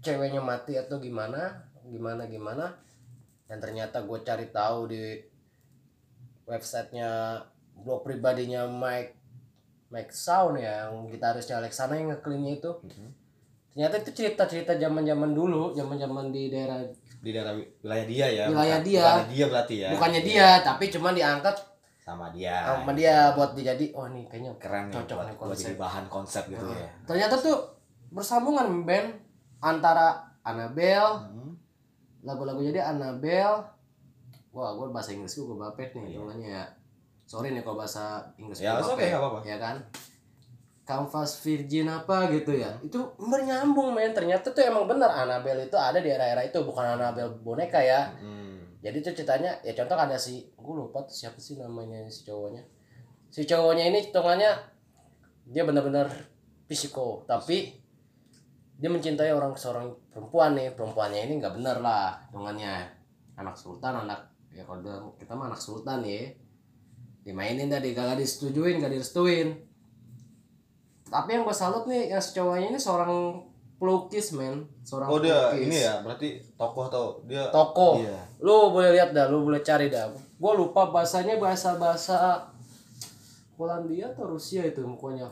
ceweknya 0.00 0.40
mati 0.40 0.75
atau 0.75 0.97
gimana 0.97 1.61
gimana 1.85 2.25
gimana 2.25 2.73
dan 3.44 3.61
ternyata 3.61 4.00
gue 4.00 4.18
cari 4.23 4.49
tahu 4.49 4.88
di 4.88 5.20
websitenya 6.47 7.42
blog 7.76 8.02
pribadinya 8.02 8.64
Mike 8.64 9.16
Mike 9.90 10.14
Sound 10.14 10.56
ya 10.56 10.87
yang 10.88 11.11
gitarisnya 11.11 11.59
Alexana 11.59 11.99
yang 11.99 12.14
ngeklinnya 12.14 12.52
itu 12.56 12.70
Mhm. 12.80 13.11
ternyata 13.70 13.94
itu 14.00 14.11
cerita-cerita 14.14 14.78
zaman-zaman 14.78 15.30
dulu 15.30 15.75
zaman-zaman 15.75 16.30
di 16.30 16.49
daerah 16.49 16.80
Di 17.21 17.31
daerah 17.31 17.53
wi- 17.53 17.69
wilayah 17.81 18.07
dia 18.07 18.27
ya. 18.29 18.45
Wilayah 18.47 18.57
bukan- 18.75 18.85
dia. 18.87 19.03
bukannya 19.03 19.29
dia 19.29 19.45
berarti 19.47 19.75
ya. 19.77 19.89
bukannya 19.91 20.21
Iya. 20.21 20.27
dia 20.27 20.49
tapi 20.62 20.85
cuma 20.89 21.09
diangkat 21.11 21.57
sama 22.00 22.27
dia. 22.31 22.57
sama 22.65 22.93
dia 22.93 23.17
buat 23.33 23.53
dijadi 23.53 23.93
oh 23.93 24.09
nih 24.09 24.25
kayaknya 24.27 24.50
Keren 24.57 24.89
cocok 24.89 25.15
buat, 25.15 25.27
nih 25.27 25.35
buat 25.35 25.47
konsep 25.47 25.62
jadi 25.62 25.79
bahan 25.79 26.05
konsep 26.09 26.43
gitu 26.49 26.65
ya. 26.67 26.89
ternyata 27.05 27.35
tuh 27.37 27.57
bersambungan 28.11 28.83
band 28.83 29.09
antara 29.59 30.19
Annabelle 30.41 31.21
Hmm. 31.23 31.53
lagu-lagu 32.21 32.59
jadi 32.61 32.83
Annabelle 32.83 33.62
wah 34.50 34.71
gue 34.73 34.87
bahasa 34.89 35.12
Inggris 35.12 35.37
gue 35.37 35.55
bapet 35.55 35.93
nih 35.93 36.03
Iya. 36.03 36.11
hitungannya 36.11 36.50
ya 36.50 36.65
sorry 37.23 37.53
nih 37.53 37.61
kalau 37.61 37.79
bahasa 37.79 38.19
Inggris 38.35 38.59
Ya, 38.59 38.75
oke, 38.75 38.99
nggak 38.99 39.15
apa-apa. 39.15 39.39
ya 39.45 39.57
kan 39.57 39.77
Canvas 40.90 41.38
Virgin 41.47 41.87
apa 41.87 42.26
gitu 42.35 42.50
ya. 42.50 42.75
Itu 42.82 43.14
bernyambung 43.14 43.94
men. 43.94 44.11
Ternyata 44.11 44.50
tuh 44.50 44.66
emang 44.66 44.90
benar 44.90 45.14
Annabelle 45.14 45.70
itu 45.70 45.78
ada 45.78 46.02
di 46.02 46.11
era-era 46.11 46.42
itu 46.42 46.59
bukan 46.66 46.99
Annabelle 46.99 47.38
boneka 47.38 47.78
ya. 47.78 48.11
Hmm. 48.18 48.59
jadi 48.80 48.97
tuh 49.04 49.12
ceritanya 49.12 49.61
ya 49.61 49.76
contoh 49.76 49.92
ada 49.92 50.16
si 50.16 50.40
gue 50.56 50.75
lupa 50.75 51.04
tuh 51.04 51.12
siapa 51.12 51.37
sih 51.38 51.54
namanya 51.54 52.11
si 52.11 52.26
cowoknya. 52.26 52.66
Si 53.30 53.47
cowoknya 53.47 53.87
ini 53.87 54.11
hitungannya 54.11 54.50
dia 55.47 55.62
benar-benar 55.62 56.11
psiko 56.66 57.23
tapi 57.28 57.76
dia 58.80 58.88
mencintai 58.88 59.30
orang 59.30 59.54
seorang 59.54 59.94
perempuan 60.11 60.59
nih. 60.59 60.75
Perempuannya 60.75 61.30
ini 61.30 61.38
nggak 61.38 61.54
benar 61.54 61.78
lah 61.78 62.18
hitungannya. 62.26 62.99
Anak 63.38 63.54
sultan 63.54 64.09
anak 64.09 64.26
ya 64.50 64.66
kalau 64.66 65.14
kita 65.14 65.38
mah 65.38 65.54
anak 65.54 65.61
sultan 65.62 66.02
ya. 66.02 66.26
Dimainin 67.20 67.68
tadi 67.68 67.92
kagak 67.92 68.16
disetujuin 68.16 68.80
gak 68.80 68.97
direstuin 68.97 69.70
tapi 71.11 71.29
yang 71.35 71.43
gue 71.43 71.57
salut 71.57 71.85
nih 71.90 72.14
yang 72.14 72.23
cowoknya 72.23 72.67
ini 72.71 72.79
seorang 72.79 73.43
pelukis 73.83 74.37
men. 74.38 74.62
Seorang 74.87 75.09
oh 75.11 75.19
dia 75.19 75.50
pelukis. 75.50 75.67
ini 75.67 75.76
ya 75.83 75.95
berarti 76.07 76.29
tokoh 76.55 76.85
atau 76.87 77.05
dia 77.26 77.50
toko. 77.50 77.99
Iya. 77.99 78.21
lu 78.38 78.71
boleh 78.71 78.95
lihat 78.95 79.11
dah 79.11 79.26
lu 79.26 79.43
boleh 79.43 79.61
cari 79.61 79.90
dah. 79.90 80.07
Gue 80.14 80.52
lupa 80.55 80.88
bahasanya 80.95 81.43
bahasa 81.43 81.75
bahasa 81.76 82.47
Polandia 83.59 84.09
atau 84.14 84.25
Rusia 84.31 84.64
itu 84.64 84.81
pokoknya 84.81 85.29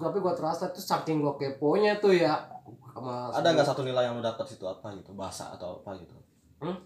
tapi 0.00 0.16
gue 0.16 0.32
terasa 0.32 0.72
tuh 0.72 0.80
saking 0.80 1.20
gue 1.20 1.34
keponya 1.36 2.00
tuh 2.00 2.16
ya 2.16 2.32
sama 2.96 3.28
ada 3.28 3.52
nggak 3.52 3.68
satu 3.68 3.84
nilai 3.84 4.08
yang 4.08 4.16
lu 4.16 4.24
dapat 4.24 4.48
situ 4.48 4.64
apa 4.64 4.90
gitu? 4.96 5.12
Bahasa 5.12 5.52
atau 5.54 5.78
apa 5.84 5.94
gitu? 6.00 6.16
Hmm? 6.60 6.76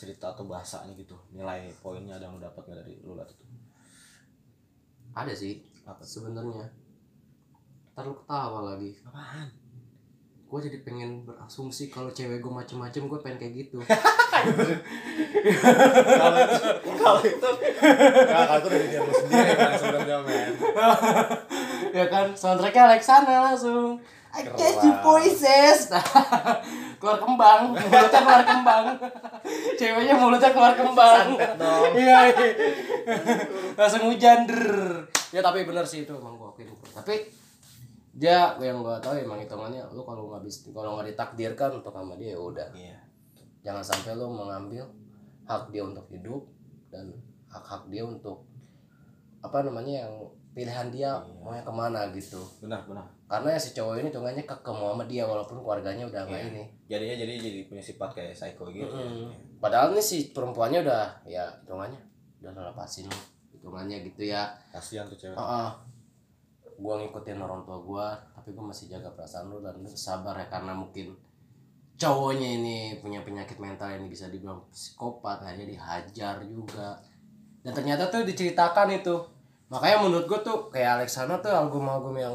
cerita 0.00 0.32
atau 0.32 0.48
bahasanya 0.48 0.96
gitu? 0.96 1.12
Nilai 1.28 1.68
poinnya 1.84 2.16
ada 2.16 2.24
yang 2.24 2.38
lu 2.38 2.42
dapat 2.42 2.62
nggak 2.64 2.78
dari 2.80 2.94
lu 3.04 3.18
lihat 3.18 3.28
itu? 3.28 3.44
Ada 5.12 5.34
sih 5.36 5.60
apa 5.84 6.00
sebenarnya 6.06 6.79
ntar 7.94 8.04
lu 8.06 8.14
ketawa 8.14 8.74
lagi. 8.74 8.94
Apaan? 9.02 9.48
Gue 10.50 10.58
jadi 10.66 10.82
pengen 10.82 11.22
berasumsi 11.22 11.86
kalau 11.94 12.10
cewek 12.10 12.42
gue 12.42 12.52
macem-macem 12.52 13.06
gue 13.06 13.18
pengen 13.22 13.38
kayak 13.38 13.54
gitu. 13.66 13.78
Kalau 16.20 16.38
itu. 16.42 16.58
Kalau 17.00 17.20
itu 17.22 17.48
kalau 18.30 18.56
itu 18.58 18.68
dari 18.68 18.86
dia 18.90 19.00
lu 19.04 19.12
sendiri 19.14 19.52
kan 19.54 19.70
sebenarnya 19.78 20.18
men 20.26 20.50
ya 21.90 22.06
kan 22.10 22.26
soundtracknya 22.34 22.82
Alexana 22.90 23.52
langsung. 23.52 24.02
I 24.30 24.46
catch 24.46 24.86
you 24.86 24.94
voices. 25.02 25.90
Keluar 27.02 27.18
kembang 27.18 27.74
mulutnya 27.74 28.20
keluar 28.22 28.42
kembang. 28.46 28.84
Ceweknya 29.74 30.14
mulutnya 30.14 30.50
keluar 30.54 30.74
kembang. 30.78 31.34
Iya 31.98 32.30
iya. 32.30 32.48
langsung 33.74 34.06
hujan 34.06 34.46
der 34.46 34.62
ya 35.34 35.40
tapi 35.42 35.66
bener 35.66 35.82
sih 35.82 36.06
itu 36.06 36.12
emang 36.14 36.38
gue 36.38 36.46
akuin 36.46 36.70
tapi 36.94 37.26
dia 38.20 38.52
yang 38.60 38.84
gue 38.84 38.96
tahu 39.00 39.16
emang 39.16 39.40
hitungannya 39.40 39.80
lu 39.90 40.04
kalau 40.04 40.28
nggak 40.28 40.44
bisa 40.44 40.68
kalau 40.70 40.94
nggak 40.94 41.08
ditakdirkan 41.10 41.70
untuk 41.74 41.88
sama 41.90 42.14
dia 42.14 42.36
ya 42.36 42.40
udah 42.40 42.68
iya 42.76 43.00
jangan 43.60 43.80
sampai 43.80 44.12
lo 44.14 44.28
mengambil 44.28 44.84
hak 45.44 45.68
dia 45.68 45.80
untuk 45.80 46.04
hidup 46.06 46.44
dan 46.88 47.08
hak-hak 47.48 47.88
dia 47.88 48.04
untuk 48.04 48.44
apa 49.40 49.64
namanya 49.64 50.04
yang 50.04 50.14
pilihan 50.50 50.88
dia 50.90 51.10
Iya. 51.16 51.40
maunya 51.40 51.62
ke 51.62 51.72
mana 51.72 52.00
gitu 52.10 52.42
benar 52.60 52.82
benar 52.84 53.06
karena 53.24 53.54
ya 53.54 53.58
si 53.58 53.70
cowok 53.72 53.94
ini 53.96 54.08
hitungannya 54.10 54.42
mau 54.66 54.92
sama 54.92 55.04
dia 55.06 55.22
walaupun 55.22 55.56
keluarganya 55.58 56.04
udah 56.04 56.22
nggak 56.26 56.40
Iya. 56.40 56.50
ini 56.50 56.64
jadinya 56.86 57.16
jadi 57.16 57.32
jadi 57.38 57.60
punya 57.66 57.80
sifat 57.80 58.10
kayak 58.12 58.34
psycho 58.34 58.68
gitu 58.68 58.84
ya. 58.84 58.90
Mm-mm. 58.90 59.30
padahal 59.58 59.94
nih 59.94 60.02
si 60.02 60.34
perempuannya 60.34 60.82
udah 60.82 61.04
ya 61.24 61.46
hitungannya 61.62 62.00
udah 62.42 62.74
lepasin 62.74 63.06
hitungannya 63.54 64.02
gitu 64.04 64.28
ya 64.28 64.50
kasihan 64.74 65.06
tuh 65.06 65.16
cewek 65.16 65.38
Heeh. 65.38 65.68
Gua 66.80 66.98
ngikutin 66.98 67.38
orang 67.38 67.62
tua 67.68 67.78
gua 67.78 68.06
tapi 68.32 68.56
gua 68.56 68.72
masih 68.72 68.88
jaga 68.88 69.12
perasaan 69.12 69.52
lu 69.52 69.60
dan 69.60 69.76
sabar 69.92 70.34
ya 70.40 70.48
karena 70.48 70.72
mungkin 70.72 71.12
cowoknya 72.00 72.48
ini 72.56 72.76
punya 73.04 73.20
penyakit 73.20 73.60
mental 73.60 73.92
ini 73.92 74.08
bisa 74.08 74.32
dibilang 74.32 74.64
psikopat 74.72 75.44
akhirnya 75.44 75.76
dihajar 75.76 76.40
juga. 76.48 76.96
Dan 77.60 77.76
ternyata 77.76 78.08
tuh 78.08 78.24
diceritakan 78.24 78.88
itu. 78.96 79.20
Makanya 79.68 80.08
menurut 80.08 80.24
gua 80.24 80.40
tuh 80.40 80.72
kayak 80.72 81.04
Alexana 81.04 81.36
tuh 81.44 81.52
album-album 81.52 82.16
yang 82.16 82.34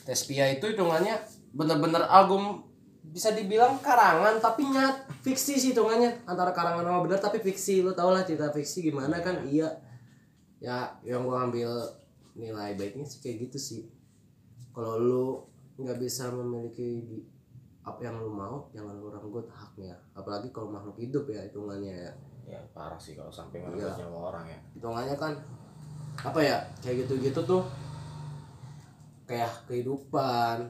Tespia 0.00 0.48
itu 0.48 0.64
hitungannya 0.64 1.20
bener-bener 1.52 2.02
album 2.08 2.64
bisa 3.04 3.36
dibilang 3.36 3.78
karangan 3.84 4.40
tapi 4.40 4.64
nyat 4.64 5.04
fiksi 5.20 5.60
sih 5.60 5.76
hitungannya. 5.76 6.24
Antara 6.24 6.56
karangan 6.56 6.88
sama 6.88 7.04
bener 7.04 7.20
tapi 7.20 7.38
fiksi. 7.44 7.84
Lu 7.84 7.92
tau 7.92 8.16
lah 8.16 8.24
cerita 8.24 8.48
fiksi 8.48 8.88
gimana 8.88 9.20
kan? 9.20 9.44
Iya. 9.44 9.68
Ya 10.56 10.88
yang 11.04 11.28
gua 11.28 11.44
ambil 11.44 11.68
nilai 12.40 12.74
baiknya 12.74 13.04
sih 13.04 13.20
kayak 13.20 13.46
gitu 13.46 13.58
sih. 13.60 13.82
Kalau 14.72 14.96
lu 14.96 15.24
nggak 15.76 16.00
bisa 16.00 16.32
memiliki 16.32 17.04
di- 17.04 17.26
apa 17.80 18.00
yang 18.00 18.20
lu 18.20 18.28
mau 18.28 18.68
jangan 18.72 18.92
lu 18.96 19.08
renggut 19.08 19.48
haknya 19.48 19.96
apalagi 20.12 20.52
kalau 20.52 20.68
makhluk 20.68 20.96
hidup 20.96 21.24
ya 21.28 21.44
hitungannya 21.44 21.94
ya. 22.08 22.12
Ya 22.48 22.60
parah 22.72 22.98
sih 22.98 23.12
kalau 23.14 23.30
sampai 23.30 23.60
Iya. 23.60 23.68
ngerebut 23.68 23.96
nyawa 24.00 24.18
orang 24.32 24.44
ya. 24.48 24.58
Hitungannya 24.74 25.16
kan 25.16 25.32
apa 26.20 26.40
ya 26.40 26.56
kayak 26.80 27.06
gitu-gitu 27.06 27.40
tuh 27.44 27.62
kayak 29.24 29.52
kehidupan 29.64 30.68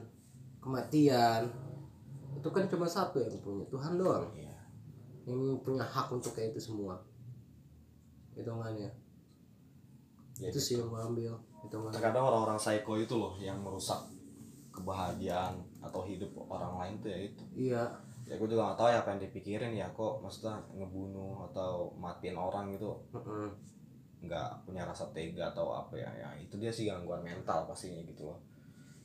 kematian 0.61 1.49
itu 2.31 2.47
kan 2.47 2.63
cuma 2.69 2.85
satu 2.85 3.19
yang 3.19 3.35
punya 3.41 3.65
Tuhan 3.67 3.97
doang. 3.97 4.29
Iya. 4.31 4.55
Yang 5.25 5.59
punya 5.65 5.83
hak 5.83 6.07
untuk 6.09 6.31
kayak 6.31 6.53
itu 6.55 6.71
semua. 6.71 6.95
Hitungannya. 8.33 8.89
Ya, 10.39 10.47
itu 10.49 10.57
sih 10.57 10.79
yang 10.79 10.89
gua 10.89 11.05
ambil 11.05 11.33
hitungannya 11.61 11.93
terkadang 11.93 12.25
orang-orang 12.25 12.57
psycho 12.57 12.93
itu 12.97 13.15
loh 13.17 13.33
yang 13.37 13.61
merusak 13.61 14.01
kebahagiaan 14.71 15.59
atau 15.83 16.01
hidup 16.07 16.31
orang 16.47 16.73
lain 16.79 16.93
tuh 17.03 17.09
ya 17.11 17.19
itu. 17.27 17.43
Iya. 17.53 17.83
Ya 18.25 18.33
gue 18.39 18.47
juga 18.47 18.71
gak 18.71 18.79
tahu 18.79 18.89
ya 18.93 18.97
apa 19.03 19.09
yang 19.11 19.21
dipikirin 19.27 19.73
ya 19.75 19.87
kok 19.91 20.23
maksudnya 20.23 20.55
ngebunuh 20.71 21.51
atau 21.51 21.91
matiin 21.99 22.37
orang 22.37 22.71
gitu. 22.73 22.95
Heeh. 23.13 23.49
nggak 24.21 24.69
punya 24.69 24.85
rasa 24.85 25.09
tega 25.17 25.49
atau 25.49 25.73
apa 25.73 25.97
ya 25.97 26.05
ya 26.13 26.29
itu 26.37 26.53
dia 26.61 26.69
sih 26.69 26.85
gangguan 26.85 27.25
mental 27.25 27.65
pastinya 27.65 28.05
gitu 28.05 28.29
loh. 28.29 28.37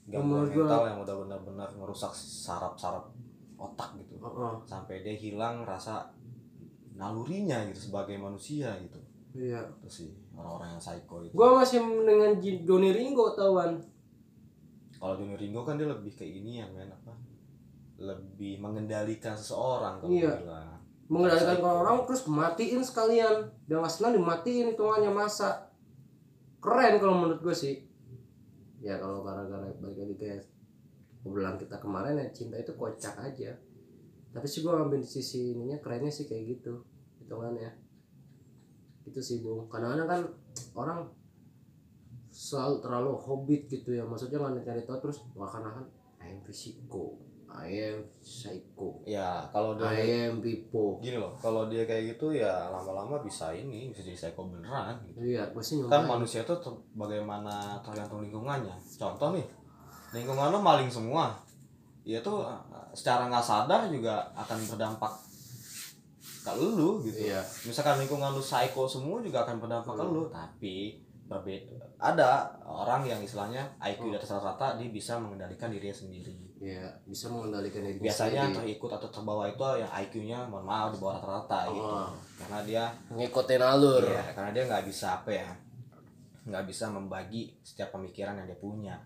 Gangguan 0.05 0.45
Menurut 0.45 0.69
mental 0.69 0.83
yang 0.93 0.99
udah 1.01 1.17
benar-benar 1.25 1.69
ngerusak 1.73 2.13
saraf-saraf 2.13 3.09
otak 3.57 3.97
gitu. 3.97 4.21
Heeh. 4.21 4.55
sampai 4.69 5.01
dia 5.01 5.17
hilang 5.17 5.65
rasa 5.65 6.05
nalurinya 7.01 7.65
gitu 7.73 7.89
sebagai 7.89 8.21
manusia 8.21 8.77
gitu. 8.77 9.01
Iya. 9.33 9.65
Itu 9.81 9.89
sih 9.89 10.13
orang-orang 10.37 10.77
yang 10.77 10.83
psycho 10.83 11.17
itu. 11.25 11.33
Gua 11.33 11.49
masih 11.59 11.81
dengan 11.83 12.31
Johnny 12.41 12.91
Ringo 12.93 13.33
tawan 13.33 13.81
kalau 14.97 15.15
Johnny 15.21 15.37
Ringo 15.37 15.61
kan 15.63 15.77
dia 15.77 15.89
lebih 15.89 16.13
kayak 16.17 16.33
ini 16.41 16.65
ya 16.65 16.67
men 16.73 16.89
apa? 16.89 17.13
Lebih 18.01 18.61
mengendalikan 18.61 19.37
seseorang 19.37 20.01
kalau 20.01 20.13
Iya. 20.13 20.33
bilang. 20.41 20.81
Mengendalikan 21.07 21.55
Psycho. 21.57 21.65
kalau 21.65 21.79
orang 21.85 21.97
terus 22.09 22.23
matiin 22.27 22.83
sekalian. 22.83 23.37
Dia 23.69 23.77
nggak 23.79 23.93
senang 23.93 24.17
dimatiin 24.17 24.73
hitungannya 24.75 25.13
masa. 25.13 25.69
Keren 26.59 26.99
kalau 26.99 27.15
menurut 27.23 27.41
gue 27.45 27.55
sih. 27.55 27.85
Ya 28.81 28.97
kalau 28.99 29.23
gara-gara 29.23 29.69
balik 29.79 29.97
lagi 30.01 30.15
kayak 30.17 30.41
obrolan 31.23 31.57
kita 31.61 31.77
kemarin 31.79 32.19
ya 32.19 32.27
cinta 32.33 32.57
itu 32.57 32.73
kocak 32.75 33.15
aja. 33.21 33.53
Tapi 34.33 34.47
sih 34.49 34.61
gue 34.65 34.73
ngambil 34.73 35.01
di 35.01 35.09
sisi 35.09 35.55
ininya 35.57 35.79
kerennya 35.81 36.13
sih 36.13 36.27
kayak 36.29 36.59
gitu 36.59 36.85
hitungannya 37.23 37.73
itu 39.07 39.21
sih 39.23 39.39
bung 39.41 39.71
kadang-kadang 39.71 40.09
kan 40.11 40.23
orang 40.75 40.99
selalu 42.37 42.85
terlalu 42.85 43.13
hobbit 43.17 43.65
gitu 43.71 43.97
ya. 43.97 44.05
Maksudnya 44.05 44.37
nggak 44.37 44.67
cari 44.67 44.83
tahu 44.85 44.99
terus 45.09 45.25
akan-akan 45.33 45.89
I 46.21 46.37
am 46.37 46.39
psycho. 46.45 47.17
I 47.47 47.97
am 47.97 48.05
psycho. 48.21 49.01
Ya 49.09 49.49
kalau 49.55 49.79
dia 49.81 49.89
I 49.89 50.29
am 50.29 50.45
bipo 50.45 51.01
gini 51.01 51.17
loh 51.17 51.33
kalau 51.41 51.71
dia 51.73 51.89
kayak 51.89 52.19
gitu 52.19 52.37
ya 52.37 52.69
lama-lama 52.69 53.25
bisa 53.25 53.55
ini 53.57 53.89
bisa 53.89 54.05
jadi 54.05 54.19
psycho 54.19 54.53
beneran 54.53 55.01
gitu. 55.09 55.19
Iya, 55.25 55.49
sih 55.65 55.81
kan 55.89 56.05
manusia 56.05 56.45
itu 56.45 56.55
ter- 56.61 56.83
bagaimana 56.93 57.81
tergantung 57.81 58.21
lingkungannya. 58.21 58.77
Contoh 59.01 59.33
nih 59.33 59.47
lingkungan 60.13 60.53
lo 60.53 60.61
maling 60.61 60.93
semua. 60.93 61.33
Ya 62.07 62.21
tuh 62.21 62.45
eh, 62.45 62.91
secara 62.93 63.27
nggak 63.33 63.43
sadar 63.43 63.89
juga 63.89 64.29
akan 64.37 64.59
berdampak 64.77 65.13
ke 66.49 66.53
lu 66.57 67.03
gitu 67.03 67.19
Iya. 67.27 67.43
misalkan 67.63 67.99
lingkungan 67.99 68.31
lu 68.31 68.41
psycho 68.41 68.87
semua 68.87 69.19
juga 69.19 69.43
akan 69.43 69.59
berdampak 69.59 69.93
ke 69.93 70.05
lu 70.05 70.23
tapi 70.29 70.77
berbeda 71.27 71.75
ada 71.99 72.29
orang 72.63 73.03
yang 73.03 73.19
istilahnya 73.19 73.67
IQ 73.81 74.07
di 74.07 74.15
atas 74.15 74.31
rata-rata 74.31 74.79
dia 74.79 74.87
bisa 74.89 75.17
mengendalikan 75.17 75.67
dirinya 75.69 75.93
sendiri 75.97 76.35
Iya, 76.57 76.89
bisa 77.05 77.29
mengendalikan 77.29 77.85
diri 77.85 78.01
biasanya 78.01 78.49
sendiri. 78.49 78.57
terikut 78.73 78.89
atau 78.91 79.11
terbawa 79.11 79.45
itu 79.45 79.61
yang 79.77 79.93
IQ-nya 79.93 80.39
mohon 80.47 80.65
maaf 80.65 80.89
di 80.89 80.99
bawah 80.99 81.19
rata-rata 81.19 81.69
gitu 81.69 81.85
Oh. 81.85 82.09
karena 82.39 82.59
dia 82.63 82.85
ngikutin 83.11 83.61
alur. 83.61 84.01
Iya, 84.03 84.25
karena 84.33 84.51
dia 84.51 84.65
nggak 84.65 84.85
bisa 84.85 85.07
apa 85.15 85.31
ya, 85.31 85.51
nggak 86.45 86.65
bisa 86.65 86.89
membagi 86.89 87.53
setiap 87.61 87.93
pemikiran 87.93 88.33
yang 88.35 88.47
dia 88.47 88.57
punya. 88.57 88.97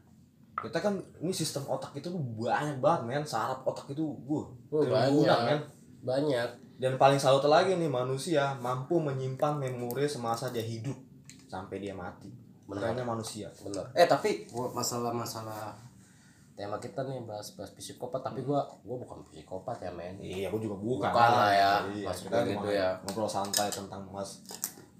Kita 0.54 0.78
kan 0.78 0.94
ini 1.18 1.32
sistem 1.32 1.66
otak 1.66 1.90
itu 1.96 2.06
banyak 2.12 2.78
banget 2.78 3.00
men, 3.02 3.24
saraf 3.24 3.64
otak 3.64 3.90
itu 3.90 4.04
gue 4.20 4.42
Oh, 4.70 4.84
banyak. 4.84 5.38
men. 5.42 5.60
Banyak. 6.02 6.48
Dan 6.80 6.96
paling 6.96 7.20
salut 7.20 7.44
lagi 7.44 7.76
nih 7.76 7.92
manusia 7.92 8.56
mampu 8.56 8.96
menyimpan 8.96 9.60
memori 9.60 10.08
semasa 10.08 10.48
dia 10.48 10.64
hidup 10.64 10.96
sampai 11.44 11.76
dia 11.76 11.92
mati. 11.92 12.32
Benar. 12.64 12.96
Kerennya 12.96 13.04
manusia. 13.04 13.52
Bener. 13.60 13.84
Eh, 13.92 14.08
tapi 14.08 14.48
gua 14.48 14.72
masalah-masalah 14.72 15.76
tema 16.56 16.80
kita 16.80 17.04
nih 17.04 17.20
bahas-bahas 17.28 17.76
psikopat, 17.76 18.24
tapi 18.24 18.40
gua 18.40 18.64
gua 18.80 18.96
bukan 18.96 19.20
psikopat 19.28 19.76
ya, 19.84 19.92
men. 19.92 20.16
Iya, 20.24 20.48
gue 20.48 20.60
juga 20.64 20.80
bukan. 20.80 21.12
Bukan 21.12 21.30
lah 21.36 21.52
ya, 21.52 21.72
Iya, 21.92 22.08
kita 22.16 22.38
gua 22.40 22.48
gitu 22.48 22.68
ya. 22.72 22.88
Ngobrol 23.04 23.28
santai 23.28 23.68
tentang 23.68 24.00
mas 24.08 24.40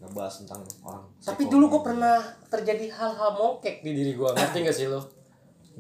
ngebahas 0.05 0.35
tentang 0.45 0.61
orang. 0.85 1.05
Tapi 1.17 1.49
dulu 1.49 1.65
gua 1.73 1.81
pernah 1.81 2.21
terjadi 2.53 2.93
hal-hal 2.93 3.41
mokek 3.41 3.81
di 3.81 3.97
diri 3.97 4.13
gua, 4.21 4.37
ngerti 4.37 4.69
gak 4.69 4.77
sih 4.77 4.85
lo? 4.85 5.01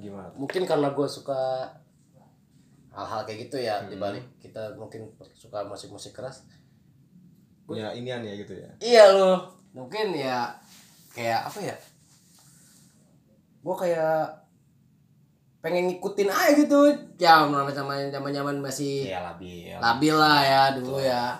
gimana? 0.01 0.33
Mungkin 0.33 0.65
karena 0.65 0.97
gua 0.97 1.05
suka 1.05 1.69
hal-hal 2.91 3.23
kayak 3.23 3.47
gitu 3.47 3.57
ya, 3.59 3.79
Hmm. 3.79 3.89
dibalik 3.89 4.25
kita 4.39 4.75
mungkin 4.75 5.07
suka 5.33 5.63
musik-musik 5.65 6.13
keras. 6.13 6.43
punya 7.71 7.95
inian 7.95 8.19
ya 8.27 8.35
gitu 8.35 8.51
ya? 8.59 8.67
Iya 8.83 9.05
lu 9.15 9.39
mungkin 9.71 10.11
ya 10.11 10.51
kayak 11.15 11.47
apa 11.47 11.59
ya? 11.63 11.77
Gua 13.63 13.79
kayak 13.79 14.27
pengen 15.63 15.87
ngikutin 15.87 16.27
aja 16.27 16.51
gitu 16.57 16.91
ya 17.15 17.47
nama 17.47 17.71
zaman 17.71 18.11
zaman 18.11 18.33
zaman 18.35 18.57
masih 18.59 19.07
iya 19.07 19.23
labil. 19.23 19.77
labil 19.79 20.15
lah 20.19 20.41
ya 20.43 20.63
dulu 20.75 20.99
ya. 20.99 21.39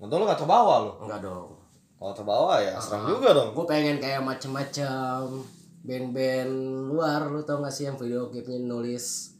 Untung 0.00 0.22
lu 0.22 0.24
gak 0.24 0.40
terbawa 0.40 0.88
lu. 0.88 0.92
Enggak 1.04 1.20
dong. 1.20 1.60
Kalau 2.00 2.14
terbawa 2.16 2.62
ya 2.64 2.78
serem 2.80 3.04
juga 3.10 3.34
dong. 3.36 3.52
gue 3.52 3.66
pengen 3.68 3.98
kayak 4.00 4.24
macem-macem 4.24 5.44
band-band 5.84 6.52
luar 6.88 7.28
lu 7.28 7.44
tau 7.44 7.60
gak 7.60 7.74
sih 7.74 7.84
yang 7.84 8.00
video 8.00 8.30
klipnya 8.32 8.64
nulis 8.64 9.36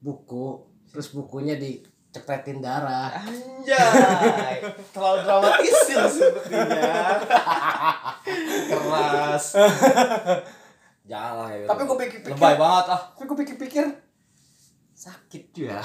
buku 0.00 0.60
terus 0.88 1.12
bukunya 1.12 1.54
dicepretin 1.54 2.58
darah 2.58 3.12
Anjay, 3.14 4.58
terlalu 4.90 5.18
dramatisir 5.22 6.02
sepertinya. 6.08 7.20
Keras. 8.66 9.44
Jangan 11.04 11.34
lah 11.38 11.50
ya. 11.50 11.66
Tapi 11.66 11.80
gua 11.84 11.96
pikir-pikir- 11.96 12.34
Lebay 12.34 12.54
banget 12.56 12.86
ah. 12.88 13.00
tapi 13.12 13.24
gue 13.24 13.38
pikir-pikir 13.44 13.86
sakit 14.92 15.56
juga 15.56 15.80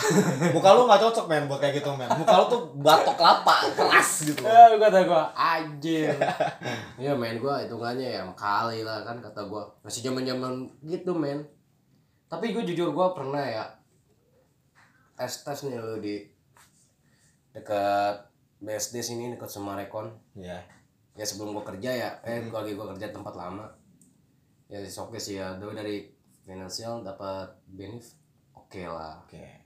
Muka 0.52 0.76
lu 0.76 0.84
gak 0.86 1.00
cocok 1.00 1.26
men 1.26 1.48
buat 1.48 1.58
kayak 1.58 1.80
gitu 1.80 1.88
men. 1.96 2.12
Muka 2.12 2.36
lu 2.36 2.46
tuh 2.48 2.62
batok 2.76 3.16
kelapa, 3.16 3.64
keras 3.72 4.28
gitu. 4.28 4.44
ya 4.44 4.76
kata 4.76 5.00
gue 5.04 5.24
anjir 5.34 6.12
ya 6.98 7.16
men 7.16 7.40
gue 7.40 7.54
hitungannya 7.64 8.10
ya 8.12 8.28
kali 8.36 8.84
lah 8.84 9.08
kan 9.08 9.24
kata 9.24 9.48
gue 9.48 9.62
masih 9.82 10.04
zaman 10.04 10.28
zaman 10.28 10.52
gitu 10.84 11.16
men 11.16 11.48
tapi 12.28 12.52
gue 12.52 12.64
jujur 12.66 12.92
gue 12.92 13.08
pernah 13.16 13.40
ya 13.40 13.64
tes 15.16 15.34
tes 15.48 15.60
nih 15.64 15.80
lu 15.80 15.98
di 16.04 16.28
dekat 17.56 18.28
BSD 18.60 19.00
sini 19.00 19.32
dekat 19.32 19.48
Semarekon 19.48 20.12
Iya. 20.36 20.60
ya 21.16 21.24
sebelum 21.24 21.56
gue 21.56 21.64
kerja 21.64 21.92
ya 21.96 22.10
eh 22.28 22.44
gua 22.52 22.68
lagi 22.68 22.76
gue 22.76 22.88
kerja 22.96 23.16
tempat 23.16 23.34
lama. 23.40 23.64
Ya 24.68 24.84
oke 24.84 25.16
sih 25.16 25.40
ya. 25.40 25.56
Dulu 25.56 25.72
dari 25.72 26.04
finansial 26.44 27.00
dapat 27.00 27.56
benefit 27.72 28.20
oke 28.52 28.82
lah. 28.84 29.24
Oke. 29.24 29.64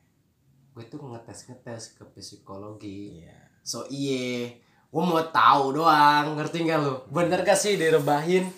gue 0.69 0.85
tuh 0.85 1.01
ngetes 1.01 1.49
ngetes 1.49 1.97
ke 1.97 2.03
psikologi. 2.13 3.25
Iya. 3.25 3.37
so 3.65 3.89
iye. 3.89 4.61
Gue 4.89 5.03
mau 5.05 5.21
tahu 5.21 5.81
doang 5.81 6.37
ngerti 6.37 6.65
nggak 6.65 6.79
lu? 6.81 6.95
Bener 7.13 7.41
gak 7.45 7.57
sih 7.57 7.77
direbahin? 7.77 8.49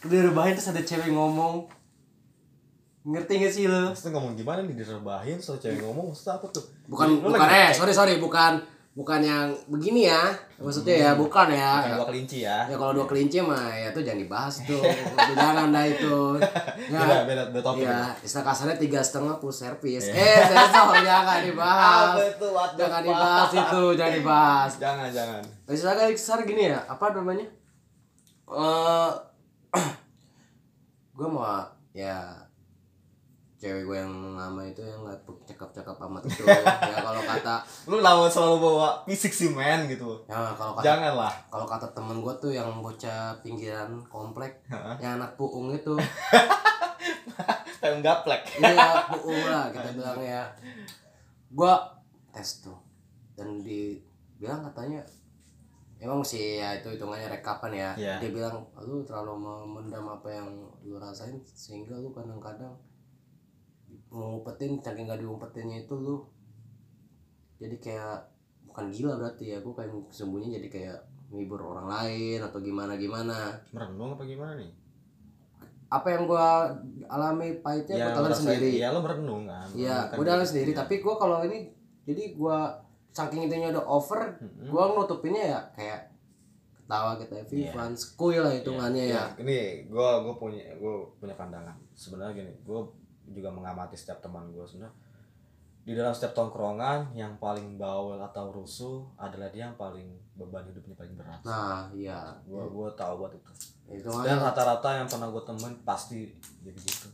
Direbahin 0.00 0.56
terus 0.56 0.72
ada 0.72 0.80
cewek 0.80 1.12
ngomong 1.12 1.68
ngerti 3.06 3.32
gak 3.38 3.52
sih 3.52 3.64
lu? 3.70 3.94
Maksudnya 3.94 4.10
ngomong 4.18 4.34
gimana 4.34 4.60
nih? 4.66 4.74
Direbahin 4.74 5.38
so 5.38 5.54
cewek 5.54 5.80
ngomong 5.82 6.10
maksudnya 6.10 6.38
apa 6.40 6.46
tuh? 6.50 6.64
bukan 6.90 7.06
Lu 7.22 7.30
bukan 7.30 7.48
eh 7.48 7.70
sorry 7.70 7.94
sorry 7.94 8.18
bukan 8.18 8.58
bukan 8.98 9.22
yang 9.22 9.46
begini 9.70 10.10
ya. 10.10 10.34
Maksudnya 10.58 10.94
ya 10.98 11.10
bukan 11.14 11.54
ya. 11.54 11.86
Kayak 11.86 12.02
dua 12.02 12.06
kelinci 12.10 12.38
ya. 12.42 12.66
ya 12.66 12.74
kalau 12.74 12.90
dua 12.90 13.06
kelinci 13.06 13.38
mah 13.38 13.70
ya 13.70 13.94
tuh 13.94 14.02
jangan 14.02 14.26
dibahas 14.26 14.54
itu 14.66 14.78
jangan 15.38 15.70
dah 15.70 15.84
itu. 15.86 16.18
Ya. 16.88 17.20
Beda, 17.22 17.52
beda 17.52 17.60
topik. 17.60 17.84
ya 17.84 18.16
istilah 18.24 18.44
kasarnya 18.48 18.76
tiga 18.80 18.98
setengah 19.04 19.36
full 19.38 19.52
service. 19.52 20.08
Eh 20.08 20.40
sensor 20.48 20.98
jangan 21.10 21.44
dibahas. 21.44 22.16
Apa 22.16 22.22
itu? 22.26 22.48
Jangan 22.80 23.00
dibahas 23.04 23.50
itu 23.52 23.82
jangan 23.94 24.14
dibahas. 24.18 24.70
Jangan, 24.80 25.08
jangan. 25.12 25.42
istilah 25.68 25.94
kasar 26.10 26.38
gini 26.48 26.72
ya 26.72 26.80
apa 26.88 27.12
namanya? 27.12 27.46
Eh 28.48 29.10
gue 31.18 31.28
mau 31.28 31.44
ya 31.92 32.47
cewek 33.58 33.84
gue 33.84 33.96
yang 33.98 34.08
lama 34.32 34.62
itu 34.62 34.78
yang 34.78 35.02
nggak 35.02 35.18
cakep-cakep 35.44 35.96
amat 36.00 36.22
itu 36.24 36.42
ya 36.46 36.62
kalau 36.96 37.18
kata 37.20 37.54
Lu 37.84 37.98
lawan 37.98 38.26
selalu 38.26 38.56
bawa 38.60 38.88
fisik 39.02 39.30
sih 39.30 39.50
men 39.50 39.84
gitu. 39.86 40.14
ya 40.24 40.54
kalau 40.54 40.72
kata 40.72 40.86
Janganlah. 40.86 41.32
kalau 41.50 41.66
kata 41.66 41.86
temen 41.90 42.18
gue 42.18 42.34
tuh 42.38 42.50
yang 42.50 42.70
bocah 42.78 43.34
pinggiran 43.40 43.98
komplek 44.06 44.62
yang 44.98 45.18
anak 45.18 45.34
puung 45.34 45.70
itu 45.70 45.98
Kayak 47.78 47.98
gaplek. 48.00 48.42
iya 48.58 49.02
puung 49.12 49.38
lah 49.40 49.70
kita 49.70 49.90
bilang 49.92 50.18
ya 50.18 50.42
gue 51.48 51.74
tes 52.30 52.60
tuh 52.60 52.78
dan 53.34 53.58
dibilang 53.58 54.62
katanya 54.62 55.02
emang 55.96 56.20
sih 56.20 56.58
ya 56.58 56.74
itu 56.74 56.90
hitungannya 56.90 57.26
rekapan 57.32 57.72
ya 57.72 57.90
Iya. 57.94 58.14
dia 58.20 58.30
bilang 58.32 58.54
lu 58.78 59.02
terlalu 59.02 59.34
memendam 59.36 60.06
apa 60.06 60.28
yang 60.28 60.46
lu 60.80 60.94
rasain 60.94 61.38
sehingga 61.44 61.94
lu 61.96 62.10
kadang-kadang 62.10 62.70
ngumpetin 64.08 64.78
saking 64.78 65.04
gak 65.04 65.18
diumpetinnya 65.18 65.78
itu 65.80 65.94
lu 65.94 66.24
jadi 67.56 67.76
kayak 67.76 68.16
bukan 68.64 68.88
gila 68.88 69.14
berarti 69.16 69.44
ya 69.46 69.58
gue 69.58 69.72
kayak 69.72 69.90
sembunyi 70.08 70.54
jadi 70.54 70.68
kayak 70.70 70.98
ngibur 71.28 71.60
orang 71.62 71.86
lain 71.86 72.40
atau 72.40 72.58
gimana 72.58 72.94
gimana 72.94 73.52
Merenung 73.68 74.14
apa 74.14 74.24
gimana 74.24 74.54
nih? 74.54 74.72
apa 75.86 76.04
yang 76.06 76.24
gua 76.24 76.68
alami 77.06 77.58
pahitnya 77.58 77.96
Ya, 77.98 78.06
telan 78.10 78.28
ngerasain- 78.28 78.60
sendiri 78.60 78.70
Iya, 78.76 78.92
lu 78.92 79.00
merenung 79.00 79.42
kan. 79.44 79.64
Iya, 79.70 79.96
Merenungkan 80.12 80.16
gue 80.18 80.24
diri. 80.36 80.44
sendiri. 80.46 80.70
Iya. 80.70 80.78
Tapi 80.78 80.94
gue 80.98 81.14
kalau 81.16 81.38
ini, 81.42 81.58
jadi 82.04 82.22
gue 82.30 82.58
saking 83.10 83.42
itunya 83.42 83.68
udah 83.70 83.84
over, 83.88 84.20
Mm-mm. 84.36 84.68
gue 84.68 84.82
nutupinnya 84.94 85.44
ya 85.48 85.60
kayak 85.72 86.12
ketawa 86.78 87.16
kita 87.16 87.34
Iya. 87.34 87.44
Vivan, 87.72 87.90
skuy 87.94 88.36
lah 88.36 88.52
hitungannya 88.52 89.04
ya. 89.06 89.16
Ya, 89.16 89.24
ini 89.40 89.58
gue 89.86 90.08
gue 90.22 90.34
punya 90.36 90.60
gue 90.74 90.92
punya 91.16 91.32
pandangan. 91.34 91.72
Sebenarnya 91.90 92.36
gini, 92.36 92.52
gue 92.62 92.80
juga 93.32 93.52
mengamati 93.52 93.94
setiap 93.96 94.18
teman 94.24 94.48
gue 94.50 94.64
sebenarnya 94.64 94.94
di 95.88 95.96
dalam 95.96 96.12
setiap 96.12 96.36
tongkrongan 96.36 97.16
yang 97.16 97.40
paling 97.40 97.80
bawel 97.80 98.20
atau 98.20 98.52
rusuh 98.52 99.08
adalah 99.16 99.48
dia 99.48 99.72
yang 99.72 99.76
paling 99.80 100.04
beban 100.36 100.60
hidupnya 100.68 100.92
paling 100.92 101.16
berat. 101.16 101.40
Nah, 101.48 101.88
iya. 101.96 102.28
gue 102.44 102.60
gue 102.60 102.88
tahu 102.92 103.12
buat 103.24 103.32
itu. 103.32 103.52
Dan 103.88 103.96
Hitungannya 103.96 104.36
rata-rata 104.36 105.00
yang 105.00 105.08
pernah 105.08 105.32
gue 105.32 105.40
temen 105.48 105.72
pasti 105.88 106.28
jadi 106.60 106.76
gitu. 106.76 107.08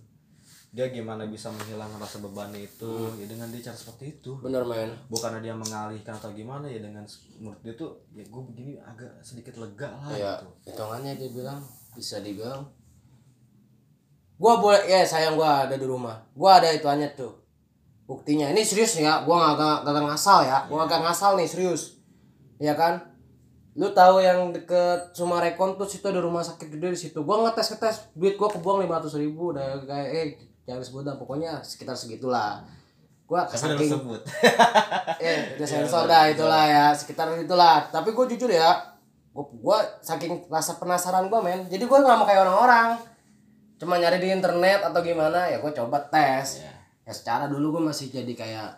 Dia 0.74 0.90
gimana 0.90 1.22
bisa 1.30 1.54
menghilangkan 1.54 2.02
rasa 2.02 2.18
bebannya 2.18 2.66
itu 2.66 3.14
ya 3.14 3.30
dengan 3.30 3.46
dia 3.54 3.62
cara 3.70 3.78
seperti 3.78 4.18
itu. 4.18 4.42
bener 4.42 4.66
men. 4.66 4.90
Bukannya 5.06 5.38
dia 5.38 5.54
mengalihkan 5.54 6.18
atau 6.18 6.34
gimana 6.34 6.66
ya 6.66 6.82
dengan 6.82 7.06
menurut 7.38 7.62
dia 7.62 7.78
tuh 7.78 7.94
ya 8.10 8.26
gue 8.26 8.42
begini 8.50 8.82
agak 8.82 9.22
sedikit 9.22 9.54
lega 9.62 9.86
lah 10.02 10.10
Iya, 10.10 10.32
gitu. 10.42 10.74
hitungannya 10.74 11.14
dia 11.14 11.30
bilang 11.30 11.62
bisa 11.94 12.18
dibilang. 12.18 12.66
Gua 14.34 14.58
boleh, 14.58 14.82
ya 14.90 15.06
sayang 15.06 15.38
gua 15.38 15.66
ada 15.66 15.78
di 15.78 15.86
rumah. 15.86 16.18
Gua 16.34 16.58
ada 16.58 16.70
ituannya 16.74 17.14
tuh. 17.14 17.38
Buktinya 18.04 18.50
ini 18.50 18.60
serius 18.60 18.98
ya, 19.00 19.22
gua 19.24 19.54
nggak 19.54 19.84
nggak 19.86 19.92
nggak 19.94 20.04
ngasal 20.10 20.38
ya, 20.44 20.58
gua 20.68 20.84
nggak 20.84 21.00
ngasal 21.06 21.38
nih 21.38 21.48
serius. 21.48 22.02
Ya 22.58 22.74
kan? 22.74 23.00
Lu 23.74 23.90
tahu 23.90 24.22
yang 24.22 24.54
deket 24.54 25.16
Sumarekon 25.16 25.74
tuh 25.74 25.86
situ 25.88 26.06
ada 26.06 26.22
rumah 26.22 26.44
sakit 26.44 26.68
gede 26.70 26.88
di 26.94 26.98
situ. 26.98 27.18
Gua 27.22 27.46
ngetes 27.46 27.74
ngetes, 27.74 27.96
duit 28.14 28.34
gua 28.34 28.50
kebuang 28.50 28.84
lima 28.84 29.00
ratus 29.00 29.16
ribu, 29.16 29.54
udah 29.54 29.82
kayak 29.86 30.08
eh 30.10 30.26
jangan 30.66 30.80
disebut 30.82 31.02
dah, 31.06 31.14
pokoknya 31.16 31.62
sekitar 31.62 31.94
segitulah. 31.94 32.62
Gua 33.24 33.48
saking 33.48 33.88
sebut. 33.88 34.20
eh 35.24 35.56
udah 35.56 35.68
sensor 35.68 36.04
dah 36.04 36.28
itulah 36.28 36.64
ya 36.68 36.84
sekitar 36.92 37.32
itulah 37.40 37.88
tapi 37.88 38.12
gue 38.12 38.24
jujur 38.36 38.50
ya 38.52 38.92
gue 39.34 39.44
gua 39.64 39.80
saking 40.04 40.46
rasa 40.52 40.76
penasaran 40.76 41.32
gue 41.32 41.40
men 41.40 41.66
jadi 41.66 41.80
gue 41.80 41.98
nggak 41.98 42.16
mau 42.20 42.26
kayak 42.28 42.44
orang-orang 42.44 43.00
cuma 43.76 43.96
nyari 43.96 44.18
di 44.18 44.28
internet 44.30 44.80
atau 44.82 45.00
gimana 45.00 45.44
ya 45.44 45.58
gue 45.58 45.72
coba 45.72 45.98
tes 46.06 46.58
Iya. 46.58 46.72
ya 47.02 47.12
secara 47.12 47.44
dulu 47.46 47.74
gue 47.74 47.82
masih 47.84 48.08
jadi 48.08 48.32
kayak 48.32 48.70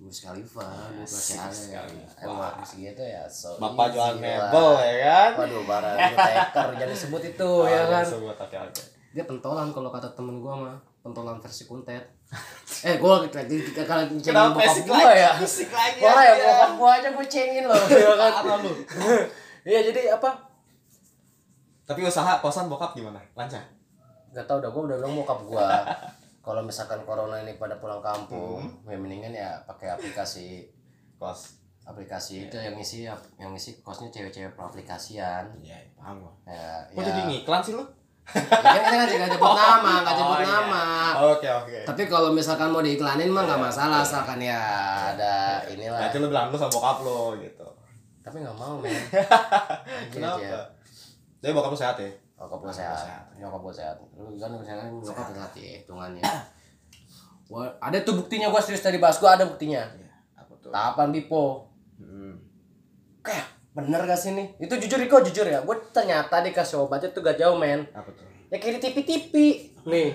Wiz 0.00 0.20
Khalifa 0.20 0.64
gue 0.90 1.00
masih 1.00 1.36
Iya, 1.36 1.44
ada 1.44 1.52
ya 1.52 1.80
Khalifa. 1.84 2.18
emang 2.24 2.56
masih 2.56 2.76
gitu 2.82 3.02
ya 3.02 3.22
so 3.26 3.48
Bapak 3.56 3.86
jual 3.90 4.16
mebel 4.16 4.68
ya 4.80 4.96
kan? 5.28 5.30
waduh 5.38 5.62
barang 5.62 5.96
taker 6.10 6.66
jangan 6.74 6.90
disebut 6.90 7.22
itu 7.28 7.50
ya 7.70 7.82
kan 7.86 8.02
Sebut 8.02 8.32
oke 8.34 8.56
oke. 8.58 8.82
dia 9.10 9.24
pentolan 9.24 9.68
kalau 9.70 9.88
kata 9.88 10.08
temen 10.10 10.38
gue 10.38 10.54
mah 10.56 10.76
pentolan 11.00 11.36
versi 11.36 11.64
kuntet 11.64 12.04
eh 12.88 12.96
gue 12.96 13.12
kalau 13.28 13.28
cengin 13.28 14.20
Kenapa 14.22 14.56
bokap 14.56 14.76
gue 14.78 14.94
lagi? 14.94 15.20
ya 15.20 15.30
lagi 15.36 16.00
Wah 16.00 16.22
ya 16.22 16.32
bokap 16.38 16.72
gue 16.74 16.90
aja 16.90 17.08
gue 17.10 17.26
cengin 17.26 17.64
loh 17.64 17.76
ya 17.92 18.12
kan 18.14 18.32
iya 19.62 19.80
jadi 19.82 20.16
apa 20.16 20.30
Tapi 21.84 22.00
usaha 22.02 22.38
kosan 22.38 22.66
bokap 22.66 22.94
gimana? 22.94 23.18
Lancar. 23.34 23.60
Gak 24.30 24.44
tau 24.44 24.58
dah 24.58 24.68
gue 24.68 24.82
udah 24.84 24.96
bilang 24.96 25.14
bokap 25.16 25.40
gue 25.42 25.68
kalau 26.46 26.62
misalkan 26.62 27.02
corona 27.02 27.36
ini 27.38 27.54
pada 27.54 27.76
pulang 27.76 28.00
kampung 28.00 28.62
ya 28.82 28.94
mendingan 28.94 29.30
ya 29.30 29.60
pakai 29.64 29.90
aplikasi 29.90 30.64
Kos. 31.14 31.60
aplikasi 31.82 32.46
itu 32.46 32.54
yang 32.54 32.72
isi 32.74 33.04
yang 33.36 33.52
isi 33.52 33.76
kosnya 33.78 34.08
cewek-cewek 34.08 34.54
peraplikasian 34.54 35.50
Iya, 35.58 35.74
paham 35.92 36.16
gua. 36.18 36.32
ya 36.44 36.80
Kok 36.88 36.96
ya 36.96 37.06
jadi 37.06 37.20
ngiklan 37.26 37.60
sih 37.60 37.74
lu? 37.74 37.84
ya 38.30 38.46
kita 38.78 38.88
kan 38.88 39.08
nggak 39.10 39.28
nyebut 39.28 39.52
nama 39.58 39.92
nggak 40.00 40.14
nyebut 40.14 40.30
Oh, 40.30 40.38
iya. 40.38 40.48
nama 40.48 40.82
Oke 41.28 41.48
oke. 41.50 41.78
tapi 41.84 42.02
kalau 42.06 42.30
misalkan 42.30 42.70
mau 42.70 42.78
diiklanin 42.78 43.28
mah 43.28 43.42
nggak 43.42 43.60
masalah 43.60 44.00
asalkan 44.00 44.38
ya 44.38 44.60
ada 45.10 45.34
inilah 45.66 45.98
Berarti 46.00 46.16
lu 46.16 46.28
bilang 46.28 46.46
lu 46.48 46.56
sama 46.56 46.70
bokap 46.70 47.02
lu 47.02 47.20
gitu. 47.38 47.66
tapi 48.20 48.38
nggak 48.38 48.54
mau 48.54 48.78
men 48.78 48.94
Kenapa? 50.12 50.70
Tapi 51.38 51.50
bokap 51.50 51.70
lu 51.70 51.76
sehat 51.76 51.96
ya? 51.96 52.08
Nyokap 52.40 52.58
gue 52.64 52.72
Sehat. 52.72 52.96
sehat. 53.04 53.24
Nyokap 53.36 53.60
gue 53.60 53.74
sehat. 53.76 53.96
Lu 54.16 54.32
kan 54.40 54.50
misalnya 54.56 54.88
nyokap 54.88 55.26
sehat 55.28 55.52
ya 55.52 55.84
hitungannya. 55.84 56.24
Gua 57.50 57.66
ada 57.82 57.98
tuh 58.06 58.14
buktinya 58.14 58.46
gua 58.46 58.62
serius 58.62 58.78
tadi 58.78 59.02
bahas 59.02 59.18
gua 59.18 59.34
ada 59.34 59.42
buktinya. 59.42 59.82
Iya. 59.82 60.10
Apa 60.38 60.54
tuh? 60.62 60.70
Tahapan 60.70 61.10
Bipo. 61.10 61.66
Hmm. 61.98 62.38
Kayak 63.26 63.58
bener 63.70 64.02
gak 64.02 64.18
sih 64.18 64.34
nih 64.34 64.50
itu 64.58 64.74
jujur 64.82 64.98
kok 65.06 65.22
jujur 65.30 65.46
ya 65.46 65.62
gue 65.62 65.76
ternyata 65.94 66.42
dikasih 66.42 66.82
obatnya 66.82 67.14
tuh 67.14 67.22
gak 67.22 67.38
jauh 67.38 67.54
men 67.54 67.86
apa 67.94 68.10
tuh 68.10 68.26
ya 68.50 68.58
kayak 68.58 68.82
di 68.82 68.90
tipi-tipi 68.90 69.46
nih 69.86 70.10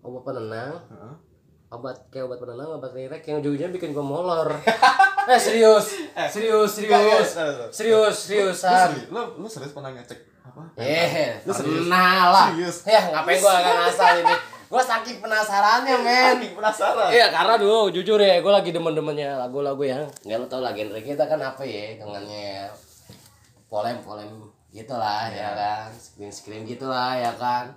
obat 0.00 0.24
penenang 0.24 0.80
Heeh. 0.88 1.14
obat 1.76 2.08
kayak 2.08 2.24
obat 2.24 2.40
penenang 2.40 2.80
obat 2.80 2.96
rirek 2.96 3.20
yang 3.28 3.44
ujungnya 3.44 3.68
bikin 3.68 3.92
gue 3.92 4.00
molor 4.00 4.48
eh 5.28 5.36
serius 5.36 5.92
serius 6.32 6.72
serius 6.72 7.28
serius 7.68 8.16
seriusan 8.16 9.12
lu 9.12 9.44
lu 9.44 9.44
serius 9.44 9.76
pernah 9.76 9.92
ngecek 9.92 10.16
apa? 10.60 10.82
Eh 10.84 11.40
Lu 11.48 11.52
pernah 11.56 12.28
lah. 12.28 12.46
Serius? 12.52 12.84
ya 12.84 13.00
ngapain 13.08 13.40
gue 13.40 13.52
agak 13.52 13.74
ngasal 13.80 14.14
ini? 14.20 14.36
Gue 14.70 14.82
saking 14.84 15.18
penasarannya 15.18 15.96
men. 16.04 16.36
Anjing 16.36 16.54
penasaran? 16.54 17.08
Iya 17.08 17.32
karena 17.32 17.54
dulu 17.56 17.88
jujur 17.88 18.20
ya 18.20 18.38
gue 18.38 18.52
lagi 18.52 18.70
demen-demennya 18.70 19.40
lagu-lagu 19.40 19.82
yang 19.82 20.04
nggak 20.22 20.38
lo 20.38 20.46
tau 20.46 20.60
lah 20.62 20.76
genre 20.76 21.00
kita 21.00 21.24
kan 21.26 21.40
apa 21.42 21.64
ya 21.64 21.98
dengannya 21.98 22.70
polem 23.66 23.98
polem 24.04 24.30
gitu 24.70 24.94
lah 24.94 25.32
ya 25.32 25.56
kan. 25.56 25.88
Screen 25.96 26.30
screen 26.30 26.62
gitu 26.68 26.86
lah 26.86 27.16
ya 27.16 27.32
kan. 27.34 27.72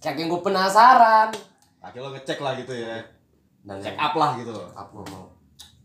Saking 0.00 0.26
gue 0.26 0.40
penasaran. 0.40 1.28
Akhirnya 1.84 2.08
lo 2.08 2.10
ngecek 2.16 2.40
lah 2.40 2.56
gitu 2.56 2.72
ya. 2.72 2.98
Dan 3.62 3.78
check 3.78 3.94
up 4.00 4.16
lah 4.16 4.40
gitu. 4.40 4.56
Up 4.72 4.88
gue 4.90 5.04
mau 5.12 5.33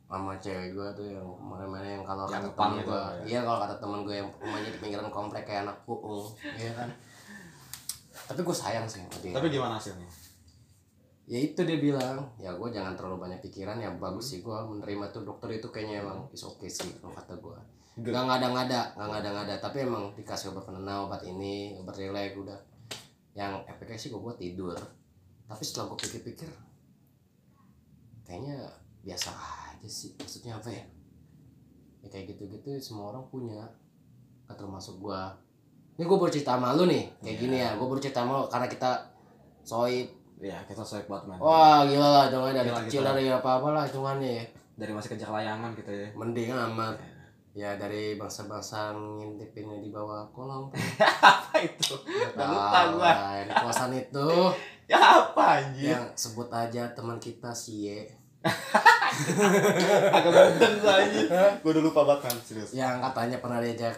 sama 0.10 0.34
cewek 0.42 0.74
gue 0.74 0.88
tuh 0.98 1.06
yang 1.06 1.28
mana-mana 1.38 1.86
yang 1.86 2.02
kalau 2.02 2.26
Yang 2.26 2.50
kata 2.50 2.58
pang 2.58 2.74
temen 2.74 2.90
gue 2.90 2.98
ya. 2.98 3.24
iya 3.30 3.40
kalau 3.46 3.60
kata 3.62 3.76
temen 3.78 4.00
gue 4.02 4.16
yang 4.18 4.30
rumahnya 4.42 4.70
di 4.74 4.80
pinggiran 4.82 5.10
komplek 5.14 5.46
kayak 5.46 5.70
anak 5.70 5.78
puung 5.86 6.26
iya 6.58 6.74
kan? 6.74 6.90
Tapi 8.26 8.42
gue 8.42 8.56
sayang 8.58 8.90
sih 8.90 9.06
sama 9.06 9.18
dia. 9.22 9.34
Tapi 9.38 9.54
gimana 9.54 9.78
hasilnya? 9.78 10.10
Ya 11.30 11.38
itu 11.38 11.62
dia 11.62 11.78
bilang 11.78 12.26
ya 12.42 12.50
gue 12.58 12.70
jangan 12.74 12.98
terlalu 12.98 13.30
banyak 13.30 13.38
pikiran 13.38 13.78
ya 13.78 13.94
bagus 14.02 14.34
sih 14.34 14.42
gue 14.42 14.58
menerima 14.66 15.14
tuh 15.14 15.22
dokter 15.30 15.62
itu 15.62 15.70
kayaknya 15.70 16.02
emang 16.02 16.26
is 16.34 16.42
oke 16.42 16.66
sih 16.66 16.90
kalau 16.98 17.14
kata 17.14 17.38
gue 17.38 17.58
nggak 18.02 18.24
ngada-ngada 18.26 18.96
nggak 18.98 19.10
ngada-ngada 19.14 19.56
tapi 19.62 19.86
emang 19.86 20.10
dikasih 20.18 20.50
obat 20.50 20.66
penenang 20.66 21.06
obat 21.06 21.22
ini 21.22 21.78
obat 21.78 21.94
rileks 21.94 22.34
udah. 22.34 22.58
Yang 23.38 23.62
efeknya 23.70 23.98
sih 24.02 24.10
gue 24.10 24.18
buat 24.18 24.42
tidur. 24.42 24.74
Tapi 25.46 25.62
setelah 25.62 25.94
gue 25.94 25.98
pikir-pikir 26.02 26.50
kayaknya 28.26 28.58
biasa 29.06 29.30
aja 29.80 29.88
sih. 29.90 30.12
Maksudnya 30.14 30.54
apa 30.54 30.70
ya? 30.70 30.84
Ya 32.00 32.08
kayak 32.08 32.26
gitu-gitu 32.30 32.76
semua 32.78 33.10
orang 33.10 33.24
punya 33.26 33.64
Gak 34.46 34.58
termasuk 34.58 34.98
gue 35.00 35.22
ini 35.94 36.04
gue 36.04 36.18
baru 36.18 36.32
cerita 36.32 36.56
sama 36.56 36.72
lu 36.74 36.84
nih 36.84 37.06
kayak 37.18 37.28
Iya. 37.30 37.40
gini 37.40 37.58
ya. 37.60 37.70
Gue 37.76 37.86
baru 37.86 38.00
cerita 38.00 38.20
sama 38.20 38.32
lu 38.36 38.46
karena 38.46 38.68
kita 38.68 38.92
soib. 39.62 40.08
Ya 40.40 40.56
kita 40.64 40.80
soek 40.80 41.06
banget 41.06 41.28
man 41.28 41.38
Wah 41.38 41.84
gila 41.84 42.08
lah 42.10 42.26
jangan 42.28 42.56
dari 42.56 42.66
Gila, 42.66 42.80
kecil 42.82 43.00
gitu. 43.00 43.10
dari 43.10 43.24
apa 43.28 43.50
apa 43.56 43.68
lah 43.70 43.84
hitungannya 43.84 44.32
ya. 44.34 44.46
Dari 44.76 44.92
masih 44.92 45.10
kejar 45.12 45.30
layangan 45.30 45.72
gitu 45.74 45.92
ya. 45.92 46.08
Mending 46.14 46.50
amat. 46.52 46.96
Ya 47.52 47.76
dari 47.76 48.16
bangsa-bangsa 48.16 48.96
ngintipinnya 48.96 49.78
di 49.78 49.92
bawah 49.92 50.24
kolong 50.32 50.72
apa 51.04 51.54
itu? 51.60 51.94
Udah 52.32 52.48
lupa 52.48 52.80
gua. 52.96 53.12
di 53.44 53.54
kosan 53.54 53.92
itu. 53.94 54.28
Ya 54.90 54.98
apa 54.98 55.62
anjir? 55.62 55.94
Yang 55.94 56.18
sebut 56.18 56.50
aja 56.50 56.90
teman 56.98 57.22
kita 57.22 57.54
si 57.54 57.86
Ye 57.86 58.10
agak 60.16 60.32
gua 60.32 60.94
anjir 61.04 61.28
gua 61.60 61.70
udah 61.76 61.84
lupa 61.84 62.02
banget 62.08 62.22
man 62.32 62.38
serius. 62.44 62.72
Yang 62.72 62.96
katanya 63.04 63.38
pernah 63.44 63.60
diajak 63.60 63.96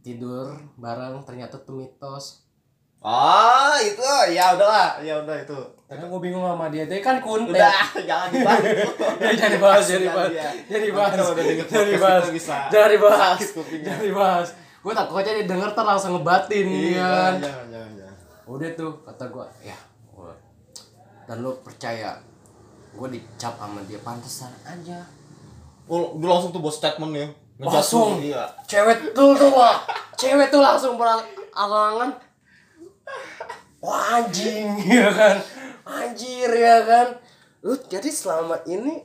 tidur 0.00 0.56
bareng 0.80 1.20
ternyata 1.28 1.60
tuh 1.60 1.84
mitos 1.84 2.46
oh 3.04 3.76
itu. 3.78 4.10
Ya 4.32 4.56
udahlah. 4.56 4.98
Ya 5.04 5.20
udah 5.20 5.36
itu. 5.38 5.60
Karena 5.86 6.10
gue 6.10 6.20
bingung 6.24 6.42
sama 6.42 6.66
dia. 6.72 6.88
Dia 6.90 6.98
kan 6.98 7.22
kuntet. 7.22 7.54
Udah 7.54 7.84
jangan 8.08 8.28
dibahas. 8.32 8.62
Ya 9.22 9.30
jangan 9.36 9.52
dibahas 9.54 9.84
jangan 9.86 10.02
dibahas. 10.02 10.30
Iya. 10.32 10.50
jangan 10.66 10.82
dibahas. 10.82 11.12
Jangan 11.14 11.86
dibahas. 11.86 12.24
jangan 12.72 12.90
dibahas. 12.90 13.38
Jangan 13.84 14.02
dibahas. 14.02 14.48
Gue 14.82 14.92
takutnya 14.94 15.32
dia 15.42 15.46
denger 15.50 15.68
ntar 15.74 15.82
langsung 15.82 16.14
ngebatin 16.14 16.66
Iya, 16.66 17.02
kan? 17.02 17.32
jangan 17.42 17.66
jangan 17.70 17.90
jangan 17.98 18.06
udah 18.46 18.70
tuh 18.78 18.92
kata 19.02 19.24
gua 19.34 19.46
ya 19.58 19.74
dan 21.26 21.42
lo 21.42 21.58
percaya 21.58 22.14
gua 22.96 23.08
dicap 23.12 23.54
sama 23.60 23.84
dia 23.84 24.00
pantesan 24.00 24.50
aja. 24.64 25.04
Oh, 25.86 26.18
gue 26.18 26.26
langsung 26.26 26.50
tuh 26.50 26.58
buat 26.58 26.74
statement 26.74 27.14
ya. 27.14 27.28
Langsung. 27.62 28.18
Iya. 28.20 28.42
cewek 28.68 29.14
tuh 29.16 29.32
tuh 29.38 29.48
wah 29.54 29.80
cewek 30.18 30.52
tuh 30.52 30.60
langsung 30.60 30.98
berangan 31.00 32.10
wah 33.80 34.20
anjing 34.20 34.76
ya 34.98 35.08
kan? 35.14 35.36
Anjir 35.86 36.50
ya 36.50 36.82
kan? 36.82 37.08
Lu 37.62 37.78
jadi 37.86 38.10
selama 38.10 38.60
ini 38.66 39.00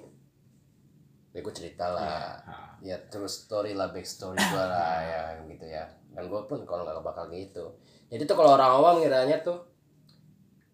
ya 1.31 1.39
gue 1.39 1.53
cerita 1.53 1.85
lah. 1.93 2.41
Ya 2.81 2.97
terus 3.07 3.45
story 3.45 3.77
lah 3.77 3.93
back 3.93 4.03
story 4.03 4.41
gue 4.41 4.65
lah 4.65 4.99
ya 5.13 5.23
gitu 5.47 5.65
ya. 5.69 5.85
Dan 6.11 6.27
gue 6.27 6.41
pun 6.49 6.65
kalau 6.65 6.83
nggak 6.83 7.05
bakal 7.05 7.29
gitu. 7.31 7.77
Jadi 8.11 8.27
tuh 8.27 8.35
kalau 8.35 8.57
orang 8.57 8.81
awam 8.81 8.99
ngiranya 8.99 9.39
tuh 9.45 9.63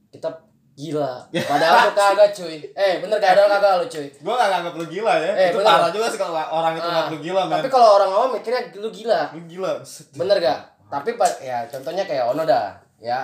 kita 0.10 0.47
gila 0.78 1.26
padahal 1.50 1.90
tuh 1.90 1.94
kagak 1.98 2.30
cuy 2.32 2.58
eh 2.72 2.94
bener 3.02 3.18
kadang 3.18 3.50
kagak 3.50 3.74
lu 3.82 3.86
cuy 3.90 4.08
Gue 4.14 4.30
gak 4.32 4.48
nganggap 4.48 4.74
lu 4.74 4.86
gila 4.86 5.14
ya. 5.18 5.32
Eh, 5.34 5.48
itu 5.50 5.58
bener. 5.58 5.74
parah 5.74 5.90
juga 5.90 6.08
sih 6.08 6.20
kalau 6.22 6.38
orang 6.38 6.74
itu 6.74 6.86
Ah, 6.86 6.88
nganggap 6.88 7.10
lu 7.10 7.20
gila, 7.20 7.42
men. 7.44 7.56
tapi 7.58 7.70
kalau 7.70 7.90
orang 7.98 8.10
awam 8.14 8.30
mikirnya 8.32 8.62
lu 8.78 8.90
gila 8.94 9.20
Lu 9.34 9.42
gila. 9.44 9.72
bener 10.14 10.38
gak 10.38 10.60
tapi 10.88 11.10
ya 11.42 11.58
contohnya 11.68 12.04
kayak 12.06 12.24
Ono 12.30 12.46
dah 12.46 12.78
ya 12.98 13.20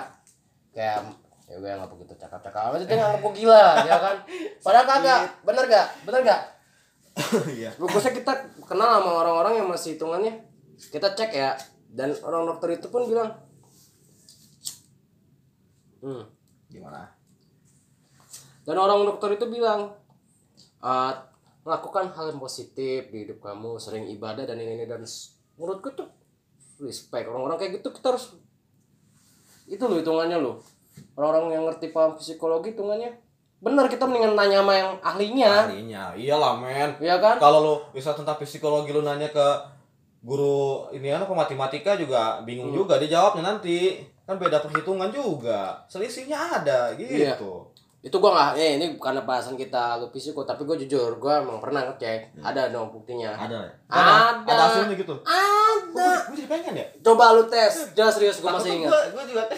kayak 0.70 0.98
ya 1.44 1.54
gue 1.54 1.70
nggak 1.70 1.90
begitu 1.94 2.12
cakap-cakap 2.18 2.74
aja 2.74 2.84
dia 2.84 2.96
nganggap 2.98 3.20
gue 3.22 3.32
gila 3.38 3.64
ya 3.88 3.96
kan 3.96 4.16
padahal 4.58 4.86
kagak 4.86 5.20
bener 5.46 5.64
gak 5.66 5.86
bener 6.02 6.20
gak 6.22 6.40
Iya. 7.54 7.70
bagusnya 7.78 8.10
kita 8.10 8.32
kenal 8.60 8.98
sama 8.98 9.10
orang-orang 9.22 9.62
yang 9.62 9.68
masih 9.70 9.94
hitungannya 9.94 10.34
kita 10.90 11.14
cek 11.14 11.30
ya 11.30 11.54
dan 11.88 12.10
orang 12.20 12.42
dokter 12.44 12.74
itu 12.74 12.90
pun 12.90 13.06
bilang 13.06 13.30
hmm. 16.00 16.24
Gimana? 16.66 17.06
Dan 18.64 18.76
orang 18.76 19.04
dokter 19.04 19.32
itu 19.32 19.46
bilang 19.46 19.92
"Eh, 20.80 21.12
lakukan 21.62 22.10
hal 22.10 22.28
yang 22.28 22.38
positif 22.38 23.08
di 23.08 23.24
hidup 23.24 23.40
kamu 23.40 23.76
sering 23.76 24.04
ibadah 24.10 24.44
dan 24.44 24.56
ini, 24.56 24.74
ini 24.74 24.84
dan 24.84 25.00
menurutku 25.54 25.88
tuh 25.90 26.08
respect 26.78 27.24
orang-orang 27.24 27.56
kayak 27.56 27.78
gitu 27.78 27.88
kita 27.90 28.10
harus 28.10 28.36
itu 29.64 29.80
loh 29.80 29.96
hitungannya 29.96 30.36
loh 30.36 30.60
orang-orang 31.14 31.56
yang 31.56 31.64
ngerti 31.64 31.88
paham 31.88 32.14
psikologi 32.14 32.72
hitungannya 32.72 33.16
benar 33.58 33.88
kita 33.88 34.04
mendingan 34.04 34.36
nanya 34.36 34.60
sama 34.60 34.72
yang 34.76 34.90
ahlinya 35.00 35.52
Ahlinya. 35.64 36.04
Iyalah, 36.12 36.52
men. 36.60 36.90
ya 37.00 37.16
kan 37.16 37.40
Kalau 37.40 37.58
lu 37.60 37.74
bisa 37.96 38.12
tentang 38.12 38.36
psikologi 38.36 38.92
lu 38.92 39.00
nanya 39.00 39.32
ke 39.32 39.46
guru 40.20 40.84
ini 40.90 41.08
apa 41.08 41.28
matematika 41.30 41.96
juga 41.96 42.44
bingung 42.44 42.68
Hmm. 42.68 42.80
juga 42.80 43.00
dia 43.00 43.16
jawabnya 43.16 43.56
nanti 43.56 44.04
kan 44.24 44.36
beda 44.36 44.60
perhitungan 44.60 45.08
juga 45.08 45.80
selisihnya 45.86 46.60
ada 46.60 46.92
gitu 46.96 47.24
Iya. 47.24 47.36
Itu 48.04 48.16
gua 48.20 48.36
nggak 48.36 48.50
eh 48.60 48.70
ini 48.76 48.86
bukan 49.00 49.16
bahasan 49.24 49.56
kita 49.56 49.96
lu 49.96 50.12
psiko 50.12 50.44
tapi 50.44 50.68
gua 50.68 50.76
jujur 50.76 51.16
gua 51.16 51.40
emang 51.40 51.56
pernah 51.56 51.88
ngecek. 51.88 52.36
Ada 52.44 52.68
dong 52.68 52.92
buktinya. 52.92 53.32
Ada. 53.32 53.64
Ya 53.64 53.96
Ada. 53.96 54.44
ada 54.44 54.62
hasilnya 54.68 54.92
gitu. 54.92 55.14
Ada. 55.24 56.08
Gue 56.28 56.36
jadi 56.36 56.48
pengen 56.52 56.74
ya? 56.76 56.86
Coba 57.00 57.32
lu 57.32 57.48
tes. 57.48 57.96
Jangan 57.96 58.12
serius 58.12 58.44
gua 58.44 58.60
masih 58.60 58.84
ingat. 58.84 58.92
gue 58.92 59.24
juga 59.24 59.48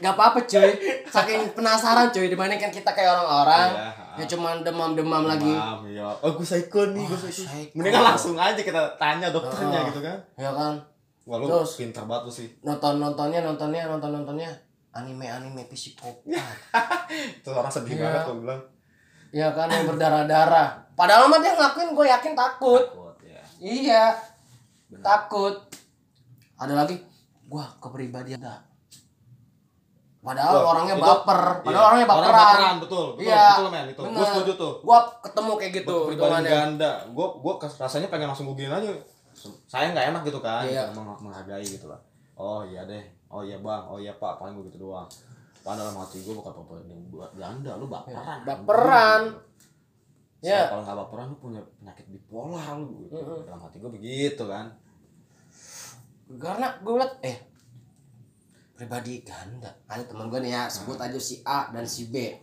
Gak 0.00 0.16
apa-apa 0.16 0.40
cuy. 0.48 0.72
Saking 1.12 1.52
penasaran 1.52 2.08
cuy 2.08 2.32
Dibandingkan 2.32 2.72
kita 2.72 2.88
kayak 2.96 3.20
orang-orang. 3.20 3.68
Iya. 3.68 3.92
Ya 4.16 4.24
cuman 4.32 4.64
demam-demam 4.64 5.28
lagi. 5.28 5.52
Ya. 5.92 6.08
Oh, 6.24 6.32
gue 6.32 6.44
psycho 6.44 6.96
nih, 6.96 7.04
gue 7.04 7.12
Oh, 7.12 7.28
psycho. 7.28 7.76
Mendingan 7.76 8.00
langsung 8.08 8.32
aja 8.40 8.56
kita 8.56 8.96
tanya 8.96 9.28
dokternya 9.28 9.84
Oh. 9.84 9.88
gitu 9.92 10.00
kan. 10.00 10.16
Ya 10.40 10.48
kan? 10.56 10.74
Wah, 11.28 11.36
lu 11.36 11.46
Terus? 11.52 11.76
pinter 11.76 12.00
banget 12.08 12.22
lu 12.24 12.32
sih. 12.32 12.48
Nonton-nontonnya 12.64 13.44
Nontonnya 13.44 13.92
Nonton-nontonnya 13.92 14.48
Anime-anime 14.92 15.66
psikopat 15.66 16.26
Itu 17.38 17.48
orang 17.48 17.68
sedih 17.68 17.94
Iya. 17.94 18.04
banget 18.04 18.22
lu 18.26 18.34
bilang. 18.42 18.60
Ya 19.30 19.48
kan 19.50 19.66
yang 19.66 19.86
berdarah-darah 19.86 20.68
Padahal 20.92 21.26
mah 21.26 21.38
dia 21.38 21.52
ngelakuin 21.52 21.90
gue 21.90 22.06
yakin 22.08 22.32
takut 22.34 22.82
Takut 22.84 23.16
ya. 23.20 23.42
Iya 23.56 24.04
Benar. 24.88 25.04
Takut 25.04 25.54
Ada 26.56 26.74
lagi 26.76 26.98
Gua 27.44 27.66
kepribadian 27.76 28.38
dah 28.38 28.58
Padahal 30.20 30.52
Wah, 30.54 30.64
orangnya 30.74 30.94
itu- 30.94 31.06
baper 31.06 31.40
Padahal 31.60 31.72
Iya. 31.72 31.88
orangnya 31.88 32.06
Orang 32.06 32.18
baperan 32.28 32.76
betul, 32.76 33.06
betul, 33.10 33.24
Iya, 33.24 33.46
betul 33.48 33.68
men 33.70 33.86
itu. 33.86 34.00
Gue 34.00 34.10
bener. 34.12 34.28
setuju 34.28 34.52
tuh. 34.54 34.72
Gua 34.82 34.98
ketemu 35.18 35.52
kayak 35.56 35.72
gitu 35.74 35.96
hitungannya. 36.10 36.50
ganda. 36.50 36.92
Gue 37.08 37.26
gue 37.36 37.52
rasanya 37.78 38.08
pengen 38.08 38.28
langsung 38.28 38.44
googling 38.44 38.68
aja. 38.68 38.90
Saya 39.64 39.88
nggak 39.88 40.06
enak 40.10 40.22
gitu 40.22 40.36
kan, 40.38 40.60
Iya. 40.62 40.92
meng- 40.92 41.16
menghargai 41.16 41.64
gitu 41.64 41.86
lah. 41.86 41.96
Oh 42.34 42.60
iya 42.62 42.84
deh, 42.84 43.00
oh 43.30 43.42
iya 43.46 43.62
bang, 43.62 43.82
oh 43.86 43.98
iya 44.02 44.12
pak, 44.18 44.42
paling 44.42 44.58
gue 44.58 44.66
gitu 44.68 44.90
doang. 44.90 45.06
Padahal 45.62 45.92
dalam 45.92 46.02
hati 46.02 46.18
gue 46.24 46.34
bukan 46.34 46.50
apa 46.50 46.72
yang 46.88 47.02
buat 47.12 47.32
ganda, 47.38 47.78
lu 47.78 47.86
baperan. 47.86 48.38
Baperan. 48.42 49.22
Ya. 50.40 50.66
Ya. 50.66 50.72
Kalau 50.72 50.82
nggak 50.82 50.98
baperan 51.06 51.26
lu 51.30 51.36
punya 51.38 51.60
penyakit 51.78 52.06
bipolar 52.10 52.76
lu. 52.80 53.06
Gitu. 53.06 53.14
Mm-mm. 53.14 53.46
Dalam 53.46 53.60
hati 53.60 53.76
gue 53.78 53.92
begitu 53.92 54.44
kan. 54.44 54.66
karena 56.30 56.78
gue 56.78 56.94
liat 56.94 57.14
eh 57.26 57.42
pribadi 58.78 59.20
ganda 59.26 59.66
ada 59.90 60.06
teman 60.06 60.30
gue 60.30 60.40
nih 60.46 60.54
ya 60.54 60.70
sebut 60.70 60.94
aja 60.94 61.18
si 61.18 61.42
A 61.42 61.74
dan 61.74 61.82
si 61.82 62.06
B 62.06 62.38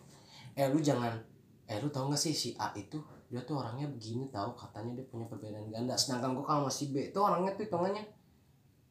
eh 0.60 0.67
lu 0.67 0.84
jangan 0.84 1.15
eh 1.65 1.80
lu 1.80 1.88
tau 1.88 2.12
gak 2.12 2.19
sih 2.19 2.36
si 2.36 2.52
A 2.60 2.76
itu 2.76 3.00
dia 3.32 3.39
tuh 3.47 3.63
orangnya 3.63 3.88
begini 3.88 4.28
tahu 4.28 4.52
katanya 4.60 5.00
dia 5.00 5.06
punya 5.08 5.23
perbedaan 5.32 5.71
ganda 5.71 5.95
sedangkan 5.95 6.36
gue 6.36 6.43
kalau 6.43 6.67
sama 6.67 6.71
si 6.71 6.91
B 6.91 7.10
itu 7.10 7.19
orangnya 7.19 7.56
tuh 7.56 7.63
hitungannya 7.63 8.04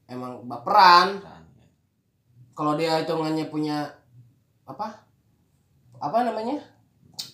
emang 0.08 0.48
baperan 0.48 1.20
ya. 1.20 1.36
Kalau 2.56 2.72
dia 2.74 2.98
hitungannya 2.98 3.46
punya 3.46 3.84
apa 4.64 5.04
apa 5.94 6.18
namanya 6.22 6.56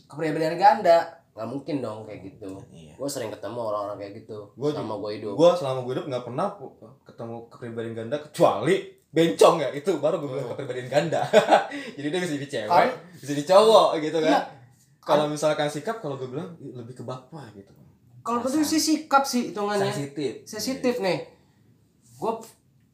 kepribadian 0.05 0.55
ganda 0.55 0.99
nggak 1.33 1.49
mungkin 1.49 1.81
dong 1.81 2.05
kayak 2.05 2.21
gitu 2.27 2.61
Iya. 2.69 2.93
gue 2.93 3.09
sering 3.09 3.31
ketemu 3.31 3.57
orang-orang 3.63 3.97
kayak 3.97 4.13
gitu 4.21 4.53
Gua 4.53 4.69
sama 4.69 4.99
gue 4.99 5.11
hidup 5.17 5.33
Gua 5.33 5.51
selama 5.53 5.81
gue 5.81 5.93
hidup 5.95 6.07
nggak 6.07 6.25
pernah 6.25 6.47
ketemu 7.03 7.35
kepribadian 7.49 7.95
ganda 7.97 8.17
kecuali 8.21 8.77
bencong 9.09 9.57
ya 9.59 9.69
itu 9.71 9.91
baru 9.97 10.19
gue 10.19 10.29
bilang 10.29 10.43
Hmm. 10.43 10.53
kepribadian 10.55 10.89
ganda. 10.89 11.21
Jadi 11.97 12.07
dia 12.07 12.17
bisa 12.19 12.33
jadi 12.33 12.49
cewek, 12.51 12.69
Kan- 12.71 12.97
bisa 13.15 13.29
jadi 13.31 13.45
cowok 13.47 13.89
gitu 14.01 14.19
kan. 14.19 14.33
Iya. 14.33 14.41
Kalau 15.01 15.25
misalkan 15.27 15.69
sikap 15.69 15.97
kalau 15.99 16.17
gue 16.17 16.29
bilang 16.29 16.49
lebih 16.59 16.95
ke 16.95 17.03
bapak 17.03 17.53
gitu. 17.55 17.73
kalau 18.23 18.39
betul 18.39 18.63
sih 18.63 18.79
sikap 18.79 19.21
sih 19.23 19.51
hitungannya 19.51 19.91
Sensitif. 19.91 20.47
sensitif 20.47 20.95
nih 20.99 21.27
gue 22.15 22.33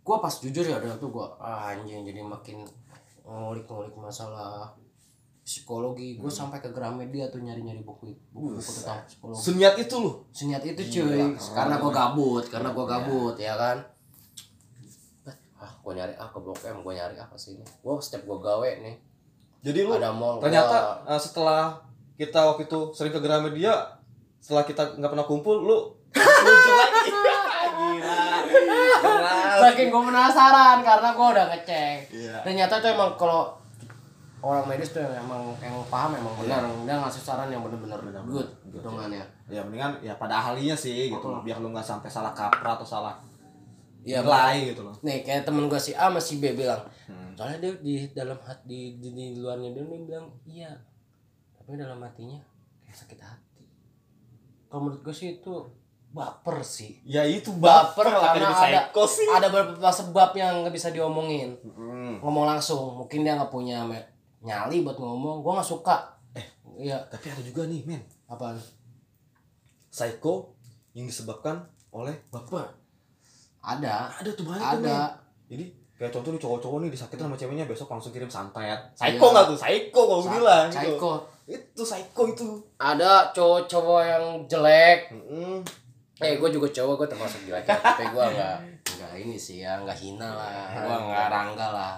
gue 0.09 0.17
pas 0.19 0.33
jujur 0.33 0.65
ya 0.65 0.81
ada 0.81 0.97
tuh 0.97 1.13
gue 1.13 1.27
ah, 1.37 1.69
anjing 1.69 2.01
jadi 2.03 2.25
makin 2.25 2.65
ngulik-ngulik 3.23 3.93
masalah 3.95 4.73
psikologi. 5.45 6.17
Gue 6.17 6.29
sampai 6.29 6.61
ke 6.61 6.69
Gramedia 6.69 7.29
tuh 7.29 7.41
nyari-nyari 7.41 7.81
buku 7.81 8.13
buku, 8.33 8.57
buku 8.57 8.71
tentang 8.75 9.01
psikologi. 9.05 9.41
Seniat 9.43 9.77
itu 9.77 9.97
loh. 9.97 10.15
senyat 10.31 10.61
itu 10.63 10.81
Gila, 10.83 10.93
cuy. 10.93 11.09
keren. 11.09 11.31
karena 11.53 11.75
gue 11.79 11.91
gabut 11.91 12.45
karena 12.45 12.69
gue 12.71 12.85
Iya. 12.85 12.93
gabut 12.95 13.37
ya 13.39 13.55
kan? 13.55 13.79
Ah 15.59 15.73
gue 15.75 15.93
nyari 15.93 16.15
ah 16.15 16.29
ke 16.29 16.39
blok 16.39 16.61
M 16.63 16.81
gue 16.81 16.93
nyari 16.95 17.17
apa 17.17 17.35
sih 17.35 17.53
ini 17.53 17.65
gue 17.65 17.93
setiap 17.99 18.23
gue 18.25 18.39
gawe 18.39 18.71
nih 18.79 18.97
Jadi 19.59 19.79
lu 19.83 19.93
ada 19.93 20.15
mall 20.15 20.39
ternyata 20.39 21.03
eh, 21.03 21.19
setelah 21.19 21.83
kita 22.15 22.39
waktu 22.45 22.65
itu 22.65 22.79
sering 22.93 23.11
ke 23.11 23.19
Gramedia, 23.19 23.75
setelah 24.39 24.63
kita 24.63 24.95
nggak 24.95 25.11
pernah 25.13 25.23
kumpul, 25.25 25.55
lu 25.61 25.98
lagi. 26.13 27.11
Gila. 27.79 29.33
Saking 29.61 29.89
gue 29.89 30.03
penasaran 30.05 30.79
karena 30.81 31.09
gue 31.11 31.27
udah 31.29 31.47
ngecek 31.49 31.99
Iya. 32.11 32.35
ternyata 32.43 32.75
tuh 32.79 32.91
emang 32.91 33.15
kalau 33.15 33.53
orang 34.39 34.65
medis 34.67 34.91
tuh 34.91 35.03
emang 35.03 35.53
yang 35.59 35.75
paham 35.87 36.15
emang 36.15 36.35
Iya. 36.37 36.63
benar 36.63 36.63
dia 36.85 36.95
ngasih 36.97 37.23
saran 37.23 37.49
yang 37.49 37.61
Bener-bener 37.61 37.99
good 38.25 38.25
good, 38.31 38.49
hitungannya 38.73 39.25
Ya 39.47 39.61
mendingan 39.61 39.99
ya 39.99 40.13
pada 40.15 40.35
ahlinya 40.43 40.75
sih 40.75 41.09
gitu, 41.09 41.25
Oh. 41.25 41.41
biar 41.41 41.59
lu 41.59 41.69
nggak 41.69 41.83
sampai 41.83 42.07
salah 42.07 42.31
kaprah 42.31 42.75
atau 42.75 42.87
salah 42.87 43.15
Iya, 44.01 44.23
nilai 44.23 44.73
gitu 44.73 44.81
loh. 44.83 44.95
nih 45.03 45.21
kayak 45.21 45.43
temen 45.43 45.67
gue 45.67 45.77
si 45.77 45.93
A 45.93 46.09
sama 46.09 46.17
si 46.19 46.39
B 46.39 46.55
bilang 46.55 46.81
Hmm. 47.05 47.35
soalnya 47.35 47.59
dia 47.61 47.73
di 47.77 47.95
dalam 48.09 48.39
hati 48.39 48.65
di, 48.95 49.11
di, 49.11 49.35
di 49.35 49.37
luarnya 49.37 49.71
dia 49.71 49.83
nih 49.83 50.01
bilang 50.03 50.27
iya 50.45 50.71
tapi 51.53 51.77
dalam 51.77 51.99
hatinya 51.99 52.39
kayak 52.81 52.97
sakit 52.97 53.19
hati 53.19 53.65
kalau 54.67 54.87
menurut 54.87 55.03
gue 55.03 55.13
sih 55.13 55.37
itu 55.37 55.53
baper 56.09 56.61
sih 56.61 56.99
Ya 57.03 57.21
itu 57.23 57.53
Baper 57.53 58.09
lah, 58.09 58.33
karena 58.33 58.49
ada- 58.49 58.89
sih. 59.07 59.29
ada 59.29 59.47
beberapa 59.47 59.89
sebab 59.89 60.33
yang 60.33 60.63
nggak 60.63 60.73
bisa 60.73 60.89
diomongin 60.89 61.53
Hmm. 61.69 62.17
ngomong 62.19 62.45
langsung 62.47 62.97
mungkin 62.97 63.23
dia 63.23 63.35
nggak 63.35 63.49
punya 63.49 63.85
nyali 64.39 64.81
buat 64.81 64.97
ngomong 64.97 65.41
gue 65.41 65.53
nggak 65.53 65.69
suka 65.69 65.97
Eh. 66.33 66.47
iya 66.81 66.97
Tapi 67.05 67.29
ada 67.29 67.43
juga 67.43 67.65
nih, 67.65 67.85
men. 67.85 68.01
apaan 68.25 68.57
Psycho 69.89 70.55
yang 70.93 71.05
disebabkan 71.05 71.59
oleh 71.91 72.15
baper. 72.29 72.69
ada 73.61 74.13
Ada 74.15 74.31
tuh 74.33 74.45
banyak 74.45 74.61
tuh, 74.61 74.79
men. 74.79 74.87
ada 74.87 74.99
Jadi 75.47 75.65
kayak 75.95 76.13
contoh 76.13 76.31
nih 76.31 76.39
cowok-cowok 76.39 76.79
nih 76.79 76.91
disakitin 76.91 77.25
sama 77.25 77.35
ceweknya 77.35 77.65
besok 77.65 77.89
langsung 77.89 78.13
kirim 78.13 78.29
santet. 78.29 78.63
Iya. 78.63 78.77
Psycho 78.95 79.27
nggak 79.29 79.45
tuh? 79.47 79.57
Psycho 79.57 80.01
kalau 80.03 80.21
gue 80.21 80.33
bilang 80.33 80.67
gitu. 80.69 80.79
psycho 80.95 81.13
Itu 81.45 81.83
psycho 81.83 82.23
itu. 82.29 82.49
ada 82.77 83.13
cowok-cowok 83.31 84.01
yang 84.03 84.25
jelek 84.47 85.11
Mm-mm. 85.11 85.65
Eh 86.21 86.35
gue 86.35 86.49
juga 86.49 86.67
cowok 86.69 86.95
gue 86.97 87.09
termasuk 87.09 87.41
jelek 87.45 87.63
ya. 87.63 87.77
tapi 87.77 88.05
gue 88.05 88.25
nggak 88.29 88.57
nggak 88.91 89.13
ini 89.19 89.37
sih 89.37 89.61
ya 89.61 89.79
nggak 89.79 89.95
hina 89.97 90.29
lah 90.29 90.51
gue 90.77 90.97
nggak 91.05 91.27
rangga 91.29 91.69
lah 91.69 91.97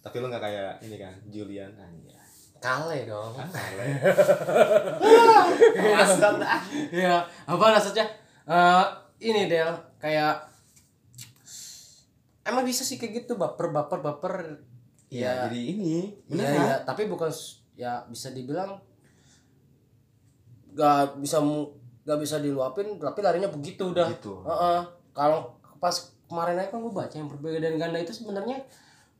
Tapi 0.00 0.16
lu 0.16 0.26
nggak 0.26 0.40
kayak 0.40 0.72
ini 0.80 0.96
kan, 0.96 1.12
Julian 1.26 1.70
aja. 1.72 2.16
kale 2.58 3.04
dong 3.04 3.36
Masuk 5.90 6.34
dah. 6.36 6.58
ya 7.04 7.16
apa 7.44 7.64
maksudnya 7.70 8.06
Eh, 8.42 8.84
ini 9.22 9.46
Del 9.46 9.70
kayak 9.96 10.42
emang 12.42 12.64
bisa 12.64 12.82
sih 12.82 12.96
kayak 12.96 13.22
gitu 13.22 13.36
baper 13.36 13.70
baper 13.70 14.00
baper 14.00 14.34
Iya, 15.06 15.46
jadi 15.46 15.60
ini 15.68 16.10
Iya 16.26 16.26
bener 16.26 16.46
iya, 16.48 16.62
kan? 16.72 16.80
tapi 16.88 17.02
bukan 17.06 17.30
ya 17.74 18.02
bisa 18.04 18.30
dibilang 18.30 18.78
gak 20.72 21.18
bisa 21.18 21.38
mu- 21.38 21.70
gak 22.04 22.18
bisa 22.18 22.40
diluapin, 22.40 22.96
tapi 22.96 23.20
larinya 23.20 23.48
begitu 23.52 23.92
udah. 23.92 24.08
Gitu. 24.10 24.32
Heeh. 24.46 24.78
Kalau 25.12 25.56
pas 25.80 25.94
kemarin 26.30 26.56
aja 26.60 26.70
kan 26.70 26.78
gue 26.80 26.94
baca 26.94 27.14
yang 27.14 27.26
perbedaan 27.26 27.76
ganda 27.76 27.98
itu 27.98 28.14
sebenarnya 28.14 28.62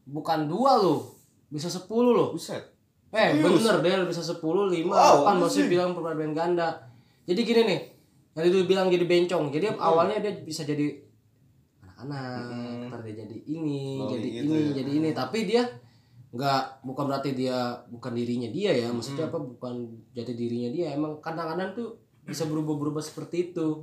bukan 0.07 0.47
dua 0.47 0.79
loh, 0.79 1.11
bisa 1.51 1.67
sepuluh 1.67 2.15
loh. 2.15 2.29
Buset. 2.31 2.63
Eh 3.11 3.35
Serius? 3.35 3.67
bener 3.67 3.77
deh 3.83 4.07
bisa 4.07 4.23
sepuluh 4.23 4.71
lima 4.71 4.95
delapan 4.95 5.35
apa 5.35 5.43
masih 5.43 5.67
sih? 5.67 5.71
bilang 5.71 5.91
perbedaan 5.99 6.31
ganda. 6.31 6.69
Jadi 7.27 7.41
gini 7.43 7.63
nih, 7.67 7.81
yang 8.39 8.45
itu 8.47 8.59
bilang 8.71 8.87
jadi 8.87 9.05
bencong. 9.07 9.51
Jadi 9.51 9.67
awalnya 9.79 10.23
dia 10.23 10.33
bisa 10.47 10.63
jadi 10.63 10.95
anak-anak, 11.83 12.87
ntar 12.87 13.01
dia 13.03 13.15
jadi 13.27 13.39
ini, 13.51 13.99
Oh, 13.99 14.09
jadi 14.09 14.29
gitu 14.31 14.47
ini, 14.47 14.59
ya. 14.63 14.73
jadi 14.83 14.91
ini. 15.03 15.11
Tapi 15.11 15.39
dia 15.47 15.63
nggak 16.31 16.87
bukan 16.87 17.05
berarti 17.11 17.35
dia 17.35 17.75
bukan 17.91 18.15
dirinya 18.15 18.47
dia 18.51 18.71
ya. 18.71 18.89
Maksudnya 18.95 19.27
apa? 19.27 19.39
Bukan 19.43 19.75
jati 20.15 20.33
dirinya 20.39 20.71
dia. 20.71 20.95
Emang 20.95 21.19
kadang-kadang 21.19 21.75
tuh 21.75 21.99
bisa 22.31 22.47
berubah-berubah 22.47 23.01
seperti 23.01 23.51
itu. 23.51 23.83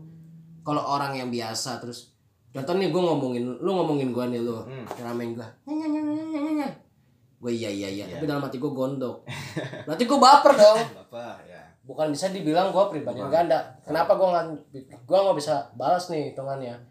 Kalau 0.62 0.82
orang 0.82 1.14
yang 1.14 1.28
biasa 1.28 1.78
terus 1.78 2.12
contoh 2.50 2.74
nih 2.74 2.90
gue 2.90 2.98
ngomongin 3.00 3.44
lu 3.56 3.70
ngomongin 3.72 4.10
gue 4.10 4.26
nih 4.30 4.42
lu 4.42 4.58
Hmm. 4.60 4.88
ngeramein 4.90 5.32
gue 5.32 5.48
gue 7.38 7.52
iya 7.54 7.70
iya 7.70 7.86
iya 7.88 8.04
Iya. 8.04 8.18
tapi 8.18 8.26
dalam 8.26 8.42
hati 8.42 8.58
gue 8.58 8.72
gondok 8.72 9.22
berarti 9.86 10.04
gue 10.04 10.18
baper 10.18 10.54
dong 10.56 10.80
Bapak 11.00 11.46
ya. 11.46 11.62
bukan 11.84 12.10
bisa 12.10 12.28
dibilang 12.28 12.74
gue 12.74 12.84
pribadi 12.90 13.22
Bukan. 13.22 13.30
ganda 13.30 13.62
kenapa 13.80 14.12
gue 14.12 14.26
nggak 14.26 14.46
gue 15.06 15.18
nggak 15.20 15.38
bisa 15.38 15.54
balas 15.72 16.10
nih 16.10 16.34
hitungannya 16.34 16.82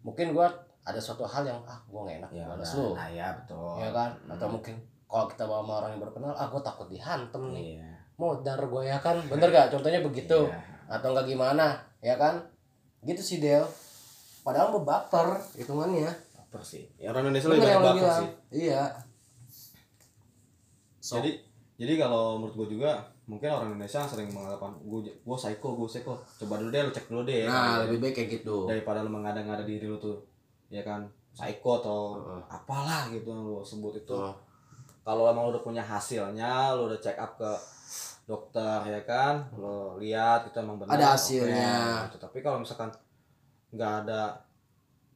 mungkin 0.00 0.32
gue 0.32 0.46
ada 0.80 0.96
suatu 0.96 1.22
hal 1.22 1.44
yang 1.44 1.60
ah 1.62 1.76
gue 1.84 2.00
nggak 2.00 2.16
enak 2.18 2.30
Ya, 2.32 2.44
balas 2.48 2.70
udah. 2.70 2.80
lu 2.80 2.88
Nah, 2.96 3.08
ya 3.10 3.26
betul. 3.34 3.72
ya 3.76 3.88
kan 3.92 4.10
Hmm. 4.16 4.32
atau 4.32 4.46
mungkin 4.48 4.74
kalau 5.04 5.26
kita 5.28 5.42
bawa 5.44 5.60
sama 5.60 5.72
orang 5.76 5.90
yang 5.90 6.00
baru 6.00 6.12
kenal 6.14 6.32
ah 6.32 6.46
gue 6.48 6.62
takut 6.62 6.88
dihantem 6.88 7.42
nih 7.50 7.64
Iya. 7.76 7.88
mau 8.16 8.32
dar 8.38 8.62
gue 8.62 8.82
ya 8.82 8.96
kan 8.96 9.16
bener 9.22 9.48
gak 9.48 9.68
contohnya 9.70 10.00
begitu 10.00 10.38
Iya. 10.48 10.58
Atau 10.90 11.14
enggak 11.14 11.26
gimana 11.28 11.78
ya 12.00 12.18
kan? 12.18 12.42
Gitu 13.00 13.22
sih 13.22 13.38
Del. 13.38 13.62
Padahal 14.42 14.74
mau 14.74 14.82
baper 14.82 15.38
hitungannya. 15.54 16.10
Baper 16.34 16.60
sih. 16.60 16.90
Ya 16.96 17.14
orang 17.14 17.28
Indonesia 17.28 17.48
lebih 17.48 17.62
banyak 17.62 17.78
lo 17.78 17.86
baper 17.86 18.10
sih. 18.18 18.28
iya. 18.66 18.82
So, 21.00 21.16
Jadi 21.16 21.30
jadi 21.76 21.96
kalau 21.96 22.36
menurut 22.36 22.54
gue 22.58 22.76
juga 22.76 23.00
mungkin 23.24 23.48
orang 23.48 23.72
Indonesia 23.72 24.04
sering 24.04 24.28
mengatakan 24.28 24.76
gue 24.82 25.00
gue 25.06 25.36
psycho 25.38 25.68
gue 25.74 25.88
psycho. 25.88 26.12
Coba 26.36 26.60
dulu 26.60 26.68
deh 26.68 26.82
lu 26.82 26.90
cek 26.90 27.06
dulu 27.08 27.22
deh. 27.24 27.46
Nah 27.46 27.80
Gitu. 27.80 27.82
lebih 27.88 27.98
baik 28.02 28.14
kayak 28.16 28.28
gitu. 28.36 28.56
Daripada 28.66 29.00
lu 29.00 29.08
mengada-ngada 29.08 29.64
diri 29.64 29.86
lu 29.86 29.96
tuh 29.96 30.20
ya 30.68 30.82
kan? 30.82 31.06
Psycho 31.30 31.80
atau 31.80 31.98
Heeh. 32.18 32.42
apalah 32.50 33.08
gitu 33.08 33.30
yang 33.30 33.40
lu 33.40 33.62
sebut 33.62 33.94
itu. 33.96 34.12
Heeh. 34.12 34.34
kalau 35.00 35.24
emang 35.26 35.48
lu 35.48 35.56
udah 35.56 35.64
punya 35.64 35.80
hasilnya 35.80 36.76
lu 36.76 36.84
udah 36.86 37.00
check 37.00 37.16
up 37.16 37.32
ke 37.34 37.48
dokter 38.30 38.78
ya 38.86 39.02
kan? 39.02 39.42
Lu 39.52 39.98
lihat 39.98 40.46
itu 40.46 40.56
emang 40.56 40.78
benar. 40.78 40.94
Ada 40.94 41.06
hasilnya. 41.12 42.06
gitu. 42.06 42.16
tapi 42.16 42.38
kalau 42.38 42.62
misalkan 42.62 42.86
nggak 43.70 43.92
ada 44.04 44.38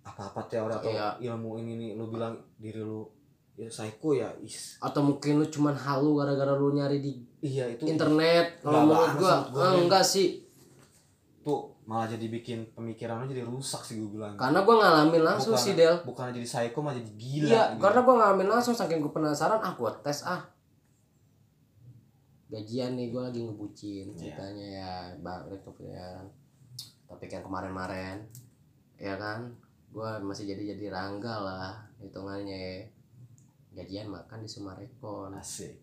apa-apa 0.02 0.44
teori 0.44 0.68
atau 0.70 0.90
Iya. 0.90 1.08
ilmu 1.24 1.56
ini 1.56 1.72
nih 1.76 1.90
lu 1.94 2.06
bilang 2.06 2.34
diri 2.54 2.78
lu 2.78 3.06
ya 3.54 3.66
psycho 3.66 4.12
ya 4.12 4.28
is. 4.38 4.76
Atau 4.78 5.00
mungkin 5.00 5.38
lu 5.38 5.46
cuman 5.46 5.72
halu 5.72 6.18
gara-gara 6.18 6.52
lu 6.52 6.74
nyari 6.74 6.98
di 6.98 7.14
iya 7.40 7.64
itu 7.66 7.86
internet. 7.86 8.58
Kalau 8.58 8.84
menurut 8.84 9.14
gua, 9.16 9.34
gua, 9.48 9.64
eh, 9.70 9.80
enggak 9.80 10.02
sih. 10.02 10.42
Tuh 11.40 11.72
malah 11.84 12.08
jadi 12.08 12.26
bikin 12.26 12.72
pemikiran 12.72 13.20
lu 13.20 13.28
jadi 13.28 13.44
rusak 13.44 13.80
sih 13.82 13.96
gue 13.96 14.10
bilang. 14.10 14.34
Karena 14.34 14.60
gua 14.60 14.74
ngalamin 14.78 15.22
langsung 15.22 15.52
Bukan- 15.52 15.64
sih 15.64 15.74
Del. 15.74 15.96
bukan 16.02 16.32
jadi 16.32 16.46
psycho 16.46 16.78
malah 16.80 16.96
jadi 16.96 17.10
gila 17.14 17.48
iya 17.48 17.62
gitu. 17.70 17.80
karena 17.80 18.00
gua 18.00 18.14
ngalamin 18.18 18.48
langsung 18.50 18.72
saking 18.72 18.98
gua 18.98 19.12
penasaran 19.12 19.58
ah 19.58 19.72
gua 19.72 19.92
tes 19.98 20.24
ah 20.24 20.40
gajian 22.54 22.94
nih 22.94 23.10
gua 23.10 23.28
lagi 23.28 23.42
ngebucin 23.42 24.14
Iya. 24.14 24.18
ceritanya 24.18 24.66
ya 24.70 24.92
ke 25.50 25.82
ya 25.90 26.22
topik 27.10 27.30
yang 27.34 27.42
kemarin-kemarin 27.42 28.22
ya 28.96 29.18
kan. 29.18 29.50
Gua 29.90 30.18
masih 30.22 30.46
jadi 30.54 30.74
jadi 30.74 30.94
rangga 30.94 31.34
lah 31.42 31.74
hitungannya. 31.98 32.54
Ya. 32.54 32.86
gajian 33.74 34.06
makan 34.06 34.46
di 34.46 34.48
Sumarekon. 34.48 35.34
Asik. 35.34 35.82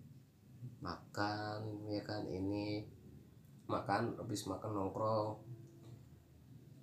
Makan 0.80 1.92
ya 1.92 2.00
kan 2.08 2.24
ini. 2.24 2.88
Makan 3.68 4.16
habis 4.16 4.48
makan 4.48 4.72
nongkrong. 4.72 5.36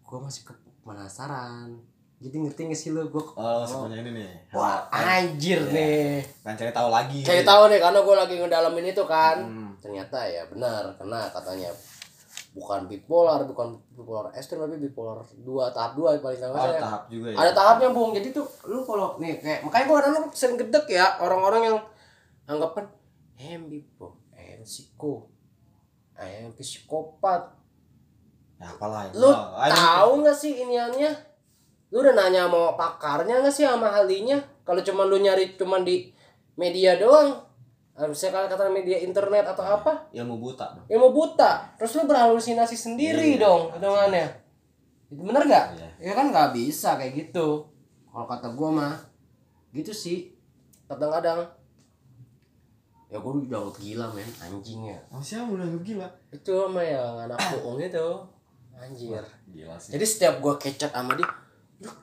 Gue 0.05 0.18
masih 0.20 0.44
penasaran 0.85 1.81
jadi 2.18 2.37
ngerti 2.37 2.61
gak 2.66 2.76
sih 2.76 2.90
lu 2.90 3.07
gue 3.07 3.22
oh 3.31 3.62
sebenarnya 3.62 4.02
ini 4.04 4.12
nih 4.18 4.31
wah 4.50 4.87
anjir 4.88 5.59
Iya. 5.61 5.70
nih 5.70 6.12
pengen 6.42 6.57
cari 6.59 6.72
tahu 6.72 6.88
lagi 6.88 7.18
cari 7.22 7.42
tahu 7.42 7.62
nih 7.66 7.78
karena 7.78 7.98
gue 8.00 8.14
lagi 8.16 8.35
ngedalamin 8.37 8.87
itu 8.88 9.04
kan 9.04 9.37
Hmm. 9.38 9.70
ternyata 9.78 10.18
ya 10.22 10.42
benar 10.44 10.90
karena 10.94 11.31
katanya 11.31 11.70
bukan 12.50 12.81
bipolar 12.85 13.44
bukan 13.44 13.68
bipolar 13.92 14.33
ekstrim 14.33 14.59
tapi 14.59 14.81
bipolar 14.81 15.22
dua 15.38 15.70
tahap 15.70 15.94
dua 15.94 16.16
paling 16.16 16.40
Oh, 16.40 16.50
sama 16.50 16.59
ada 16.61 16.74
tahap 16.76 17.02
juga 17.07 17.31
ya. 17.31 17.37
ada 17.37 17.52
tahapnya 17.52 17.88
bung 17.90 18.11
jadi 18.11 18.28
tuh 18.28 18.46
lu 18.64 18.83
kalau 18.83 19.14
nih 19.16 19.38
kayak 19.38 19.62
makanya 19.62 19.85
gua 19.87 19.98
kadang 20.00 20.26
sering 20.33 20.57
gedek 20.57 20.87
ya 20.88 21.18
orang-orang 21.18 21.62
yang 21.64 21.78
anggapan 22.46 22.90
eh 23.37 23.54
bipo 23.61 24.18
eh 24.33 24.59
psiko 24.59 25.31
eh 26.14 26.50
psikopat 26.52 27.54
Ya 28.59 28.66
apalah. 28.66 29.07
ya. 29.07 29.14
lu 29.14 29.31
Oh, 29.31 29.54
tahu 29.70 30.11
nggak 30.18 30.35
sih 30.35 30.59
iniannya 30.59 31.14
lu 31.88 32.05
udah 32.05 32.12
nanya 32.12 32.44
mau 32.44 32.77
pakarnya 32.77 33.40
nggak 33.40 33.53
sih 33.53 33.64
sama 33.64 33.88
ahlinya? 33.88 34.37
Kalau 34.64 34.85
cuma 34.85 35.09
lu 35.09 35.16
nyari 35.18 35.57
cuma 35.57 35.81
di 35.81 36.12
media 36.55 37.01
doang 37.01 37.48
misalnya 38.07 38.46
kalau 38.46 38.46
kata 38.46 38.70
media 38.70 38.94
internet 39.03 39.42
atau 39.42 39.64
apa? 39.66 39.90
Think 40.14 40.22
ilmu 40.22 40.38
buta 40.38 40.70
dong. 40.70 40.87
ya 40.87 40.96
mau 41.03 41.11
buta. 41.11 41.74
Terus 41.74 41.98
lu 41.98 42.07
berhalusinasi 42.07 42.77
sendiri 42.79 43.35
Iya. 43.35 43.42
dong 43.42 43.74
hitungannya. 43.74 44.27
Itu 45.11 45.22
bener 45.27 45.42
gak 45.51 45.66
Iya. 45.74 45.88
ya 45.98 46.12
kan 46.14 46.31
nggak 46.31 46.55
bisa 46.55 46.94
kayak 46.94 47.27
gitu. 47.27 47.66
Kalau 48.07 48.27
kata 48.31 48.55
gua 48.55 48.70
mah 48.70 48.94
gitu 49.74 49.90
sih. 49.90 50.31
Kadang-kadang. 50.87 51.42
Ya 53.11 53.18
gua 53.18 53.35
udah 53.35 53.66
gila 53.74 54.07
men. 54.14 54.31
Anjing 54.46 54.94
ya. 54.94 54.98
Oh, 55.11 55.18
siapa 55.18 55.51
udah 55.51 55.66
gila? 55.83 56.07
itu 56.31 56.55
mah 56.70 56.85
yang 56.87 57.18
anak 57.27 57.40
bohong 57.57 57.83
itu. 57.83 58.09
Anjir. 58.79 59.24
Gila 59.51 59.74
sih. 59.74 59.98
jadi 59.98 60.05
setiap 60.07 60.35
gua 60.38 60.55
kecet 60.55 60.94
sama 60.94 61.18
dia 61.18 61.27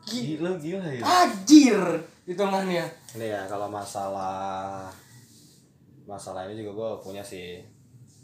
Gila 0.05 0.55
gila 0.55 0.87
ya. 0.87 1.03
anjir 1.03 1.79
hitungannya 2.23 2.85
Ini 3.13 3.25
ya 3.27 3.41
kalau 3.45 3.67
masalah 3.67 4.87
masalah 6.05 6.45
ini 6.45 6.61
juga 6.61 6.71
gue 6.73 6.89
punya 7.01 7.19
sih 7.19 7.59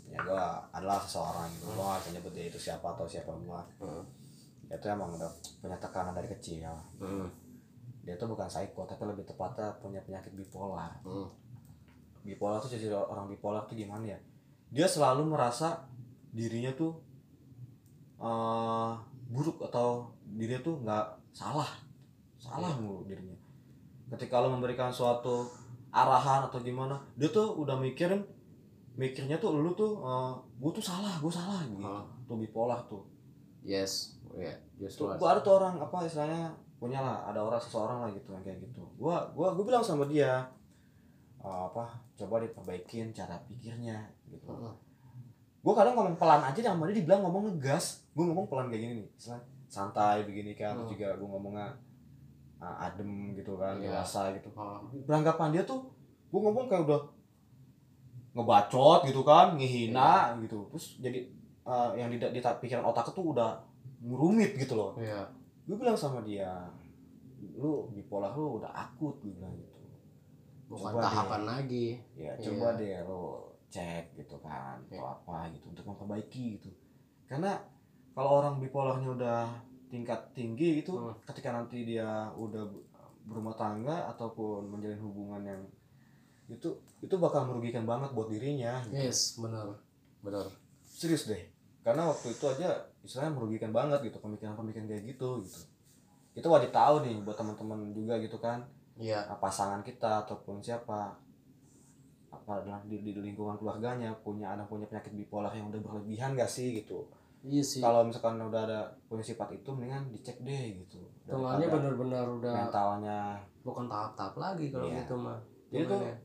ya 0.08 0.18
gue 0.18 0.44
adalah 0.72 1.00
seseorang 1.00 1.52
gitu 1.52 1.68
gue 1.68 1.82
gak 1.82 2.00
bisa 2.00 2.10
nyebut 2.14 2.32
dia 2.32 2.46
itu 2.46 2.60
siapa 2.62 2.88
atau 2.90 3.04
siapa 3.04 3.32
gue 3.34 3.62
Hmm. 3.80 4.04
dia 4.64 4.78
tuh 4.78 4.90
emang 4.90 5.12
udah 5.12 5.28
punya 5.60 5.76
tekanan 5.78 6.14
dari 6.14 6.30
kecil 6.30 6.72
Hmm. 6.96 7.28
dia 8.02 8.16
tuh 8.16 8.28
bukan 8.28 8.46
psycho 8.46 8.84
tapi 8.84 9.04
lebih 9.04 9.24
tepatnya 9.24 9.76
punya 9.78 10.00
penyakit 10.02 10.32
bipolar 10.32 10.96
Hmm. 11.02 11.28
bipolar 12.22 12.58
tuh 12.58 12.70
jadi 12.70 12.90
orang 12.92 13.28
bipolar 13.28 13.66
tuh 13.66 13.76
gimana 13.76 14.08
ya 14.08 14.20
dia 14.70 14.86
selalu 14.86 15.28
merasa 15.28 15.84
dirinya 16.30 16.72
tuh 16.72 16.96
eh 18.18 18.92
buruk 19.28 19.60
atau 19.62 20.06
dirinya 20.24 20.62
tuh 20.62 20.76
nggak 20.78 21.06
salah. 21.32 21.70
Salah 22.42 22.74
mulu 22.80 23.06
dirinya 23.06 23.42
ketika 24.12 24.44
lo 24.44 24.52
memberikan 24.52 24.92
suatu 24.92 25.48
arahan 25.92 26.52
atau 26.52 26.60
gimana 26.60 27.00
dia 27.16 27.32
tuh 27.32 27.56
udah 27.56 27.80
mikirin 27.80 28.20
mikirnya 29.00 29.40
tuh 29.40 29.56
lu 29.56 29.72
tuh 29.72 30.04
gue 30.60 30.72
tuh 30.76 30.84
salah 30.84 31.16
gue 31.24 31.32
salah 31.32 31.64
gitu. 31.64 31.80
Ah. 31.80 32.04
tuh 32.28 32.36
bipolar 32.36 32.84
tuh. 32.92 33.08
Yes 33.64 34.20
ya 34.32 34.56
yes 34.80 34.96
tuh 34.96 35.12
gua 35.20 35.36
ada 35.36 35.44
tuh 35.44 35.60
orang 35.60 35.76
apa 35.80 36.08
istilahnya 36.08 36.56
punya 36.80 37.04
lah 37.04 37.28
ada 37.28 37.44
orang 37.44 37.60
seseorang 37.60 38.00
lah 38.04 38.10
gitu 38.16 38.32
yang 38.32 38.44
kayak 38.44 38.60
gitu. 38.64 38.84
Gua 38.96 39.28
gua 39.36 39.52
gua 39.56 39.64
bilang 39.68 39.84
sama 39.84 40.08
dia 40.08 40.48
"Eh, 41.44 41.62
apa 41.68 42.00
coba 42.16 42.40
diperbaikin 42.40 43.12
cara 43.12 43.36
pikirnya 43.48 44.08
gitu. 44.32 44.52
Gua 45.62 45.74
kadang 45.76 46.00
ngomong 46.00 46.16
pelan 46.16 46.42
aja 46.48 46.60
sama 46.64 46.88
dia 46.88 47.04
dibilang 47.04 47.28
ngomong 47.28 47.52
ngegas. 47.52 48.08
Gua 48.16 48.32
ngomong 48.32 48.48
pelan 48.48 48.72
kayak 48.72 48.82
gini 48.88 48.94
nih 49.04 49.08
istilahnya 49.20 49.51
santai 49.72 50.28
begini 50.28 50.52
kan 50.52 50.76
terus 50.76 50.84
Hmm. 50.84 50.94
juga 50.94 51.08
gua 51.16 51.28
ngomongnya 51.32 51.68
uh, 52.60 52.76
adem 52.78 53.32
gitu 53.34 53.56
kan 53.56 53.80
Iya. 53.80 53.96
dewasa 53.96 54.36
gitu 54.36 54.52
Oh. 54.52 54.84
beranggapan 55.08 55.50
dia 55.50 55.64
tuh 55.64 55.80
gua 56.28 56.40
ngomong 56.44 56.68
kayak 56.68 56.84
udah 56.86 57.02
ngebacot 58.32 59.04
gitu 59.04 59.22
kan 59.22 59.56
ngehina 59.56 60.36
gitu 60.40 60.64
terus 60.70 61.00
jadi 61.00 61.20
uh, 61.64 61.92
yang 61.94 62.08
di, 62.08 62.16
di 62.18 62.40
pikiran 62.40 62.84
otak 62.86 63.12
tuh 63.12 63.32
udah 63.32 63.60
rumit 64.02 64.56
gitu 64.56 64.76
loh 64.76 64.96
Iya. 64.96 65.28
gue 65.62 65.76
bilang 65.76 65.94
sama 65.94 66.20
dia 66.22 66.68
lu 67.54 67.92
bipolar 67.92 68.32
lu 68.32 68.58
udah 68.58 68.72
akut 68.72 69.20
gue 69.20 69.32
bilang 69.32 69.52
gitu 69.54 69.78
bukan 70.68 70.96
Coba 70.96 71.04
tahapan 71.04 71.42
lagi 71.46 71.88
ya 72.14 72.32
Iya. 72.32 72.44
coba 72.50 72.68
deh 72.76 73.04
lu 73.04 73.24
cek 73.68 74.16
gitu 74.16 74.36
kan 74.40 74.80
atau 74.82 74.96
Iya. 74.96 75.12
apa 75.12 75.38
gitu 75.52 75.66
untuk 75.68 75.86
memperbaiki 75.86 76.46
gitu 76.58 76.72
karena 77.26 77.60
kalau 78.12 78.30
orang 78.40 78.60
bipolarnya 78.60 79.10
udah 79.12 79.40
tingkat 79.88 80.20
tinggi 80.32 80.80
gitu 80.80 80.96
Hmm. 80.96 81.16
ketika 81.24 81.52
nanti 81.52 81.84
dia 81.84 82.32
udah 82.34 82.64
ber- 82.64 82.88
berumah 83.22 83.54
tangga 83.54 84.10
ataupun 84.10 84.68
menjalin 84.68 85.00
hubungan 85.00 85.44
yang 85.44 85.62
itu 86.48 86.68
itu 87.00 87.16
bakal 87.16 87.48
merugikan 87.48 87.84
banget 87.84 88.12
buat 88.12 88.28
dirinya 88.28 88.84
gitu. 88.84 88.98
yes 89.00 89.38
benar 89.38 89.72
benar 90.20 90.46
serius 90.84 91.26
deh 91.26 91.40
karena 91.82 92.08
waktu 92.08 92.32
itu 92.32 92.46
aja 92.46 92.70
istilahnya 93.02 93.34
merugikan 93.34 93.72
banget 93.72 94.04
gitu 94.04 94.20
pemikiran-pemikiran 94.20 94.86
kayak 94.86 95.04
gitu 95.08 95.42
gitu 95.42 95.62
itu 96.32 96.48
wajib 96.48 96.72
tahu 96.72 97.04
nih 97.04 97.20
buat 97.24 97.36
teman-teman 97.36 97.92
juga 97.92 98.20
gitu 98.20 98.38
kan 98.38 98.64
iya 98.96 99.24
Nah, 99.26 99.40
pasangan 99.40 99.82
kita 99.82 100.28
ataupun 100.28 100.60
siapa 100.60 101.16
apa 102.32 102.54
di, 102.88 103.04
di 103.04 103.12
lingkungan 103.14 103.60
keluarganya 103.60 104.12
punya 104.24 104.56
anak 104.56 104.68
punya 104.68 104.88
penyakit 104.88 105.12
bipolar 105.14 105.52
yang 105.52 105.68
udah 105.68 105.82
berlebihan 105.84 106.34
gak 106.34 106.48
sih 106.48 106.80
gitu 106.80 107.04
iya 107.44 107.64
sih. 107.64 107.82
Kalau 107.82 108.06
misalkan 108.06 108.38
udah 108.38 108.62
ada 108.66 108.80
punya 109.06 109.24
sifat 109.24 109.50
itu 109.54 109.70
mendingan 109.72 110.10
dicek 110.10 110.38
deh 110.42 110.78
gitu. 110.82 111.02
Daripada 111.26 111.66
benar-benar 111.66 112.26
udah 112.28 112.54
mentalnya. 112.68 113.20
bukan 113.62 113.86
tahap-tahap 113.86 114.34
lagi 114.42 114.74
kalau 114.74 114.90
Iya. 114.90 115.06
gitu 115.06 115.14
mah 115.14 115.38
Jadi 115.70 115.86
tuh, 115.86 116.02
Hitungannya. 116.02 116.16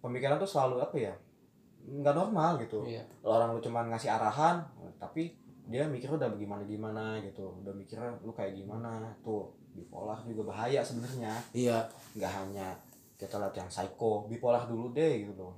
pemikiran 0.00 0.36
tuh 0.40 0.48
selalu 0.48 0.74
apa 0.80 0.96
ya 0.96 1.14
nggak 1.86 2.14
normal 2.16 2.50
gitu. 2.58 2.78
Iya. 2.88 3.04
Orang 3.20 3.52
lu 3.52 3.60
cuman 3.60 3.92
ngasih 3.92 4.10
arahan 4.10 4.64
tapi 4.96 5.36
dia 5.68 5.84
mikir 5.84 6.08
udah 6.08 6.32
gimana 6.34 6.64
gimana 6.64 7.20
gitu. 7.20 7.52
Udah 7.60 7.74
mikir 7.76 8.00
lu 8.24 8.32
kayak 8.32 8.56
gimana 8.56 9.12
tuh 9.20 9.52
bipolar 9.76 10.24
juga 10.24 10.48
bahaya 10.56 10.80
sebenarnya. 10.80 11.36
Iya. 11.52 11.84
Nggak 12.16 12.32
hanya 12.32 12.68
kita 13.16 13.36
lihat 13.36 13.54
yang 13.54 13.68
psycho 13.68 14.24
bipolar 14.26 14.64
dulu 14.64 14.90
deh 14.90 15.28
gitu. 15.28 15.36
Loh 15.36 15.56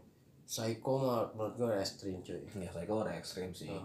psycho 0.48 0.92
mah 0.96 1.28
menurut 1.36 1.54
gue 1.54 1.70
ekstrim 1.76 2.18
cuy. 2.24 2.40
Ya 2.56 2.70
psycho 2.72 3.04
udah 3.04 3.14
ekstrim 3.14 3.52
sih. 3.52 3.68
Hmm. 3.68 3.84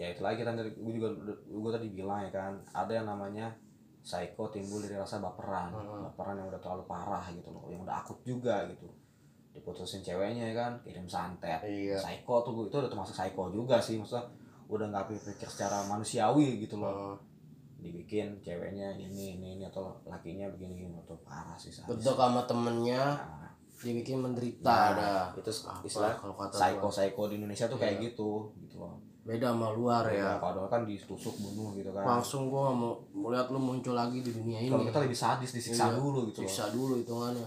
Ya 0.00 0.08
itu 0.08 0.24
lagi 0.24 0.40
kan 0.40 0.56
tadi 0.56 0.72
gue 0.72 0.92
juga 0.96 1.12
gue 1.44 1.70
tadi 1.76 1.92
bilang 1.92 2.24
ya 2.24 2.32
kan 2.32 2.56
ada 2.72 2.88
yang 2.88 3.04
namanya 3.04 3.52
psycho 4.00 4.48
timbul 4.48 4.80
dari 4.80 4.96
rasa 4.96 5.20
baperan. 5.20 5.76
Hmm. 5.76 6.08
baperan 6.08 6.40
yang 6.40 6.48
udah 6.48 6.56
terlalu 6.56 6.88
parah 6.88 7.20
gitu 7.28 7.52
loh 7.52 7.68
yang 7.68 7.84
udah 7.84 8.00
akut 8.00 8.16
juga 8.24 8.64
gitu. 8.72 8.88
Diputusin 9.52 10.00
ceweknya 10.00 10.48
ya 10.48 10.54
kan 10.56 10.72
kirim 10.80 11.04
santet. 11.04 11.60
Iya. 11.60 12.00
Psycho 12.00 12.40
tuh 12.40 12.64
itu 12.64 12.76
udah 12.80 12.88
termasuk 12.88 13.12
psycho 13.12 13.52
juga 13.52 13.76
sih 13.76 14.00
maksudnya 14.00 14.24
udah 14.72 14.88
nggak 14.88 15.04
pikir 15.12 15.44
secara 15.44 15.84
manusiawi 15.84 16.64
gitu 16.64 16.80
loh. 16.80 16.96
Heeh. 16.96 17.16
dibikin 17.80 18.36
ceweknya 18.44 18.92
ini 18.92 19.40
ini 19.40 19.56
ini 19.56 19.64
atau 19.64 19.96
lakinya 20.04 20.44
begini 20.52 20.76
begini 20.84 21.00
tuh 21.08 21.16
parah 21.24 21.56
sih 21.56 21.72
bedok 21.88 22.12
sama 22.12 22.44
temennya 22.44 23.16
Nah, 23.16 23.48
dibikin 23.80 24.20
menderita 24.20 24.68
nah, 24.68 24.92
ada 24.92 25.12
itu 25.32 25.48
istilah 25.88 26.12
kalau 26.12 26.36
kata 26.36 26.60
psycho 26.60 26.88
psycho 26.92 27.22
di 27.32 27.40
Indonesia 27.40 27.64
tuh 27.72 27.80
kayak 27.80 27.96
Iya. 27.96 28.12
gitu 28.12 28.52
gitu 28.60 28.84
loh 28.84 29.00
beda 29.20 29.52
sama 29.52 29.68
luar 29.70 30.04
ya. 30.08 30.40
Kalau 30.40 30.64
kan 30.66 30.82
ditusuk 30.82 31.36
bunuh 31.36 31.76
gitu 31.76 31.92
kan. 31.92 32.02
Langsung 32.02 32.48
gua 32.48 32.72
mau 32.72 32.96
melihat 33.12 33.52
lu 33.52 33.60
muncul 33.60 33.92
lagi 33.92 34.20
di 34.20 34.32
dunia 34.32 34.58
ini. 34.58 34.72
Kalau 34.72 34.84
kita 34.84 35.00
lebih 35.04 35.14
sadis 35.14 35.50
disiksa 35.52 35.92
Iya, 35.92 36.00
dulu 36.00 36.18
gitu 36.28 36.40
loh. 36.40 36.48
siksa 36.48 36.64
dulu 36.72 36.92
hitungannya. 36.96 37.46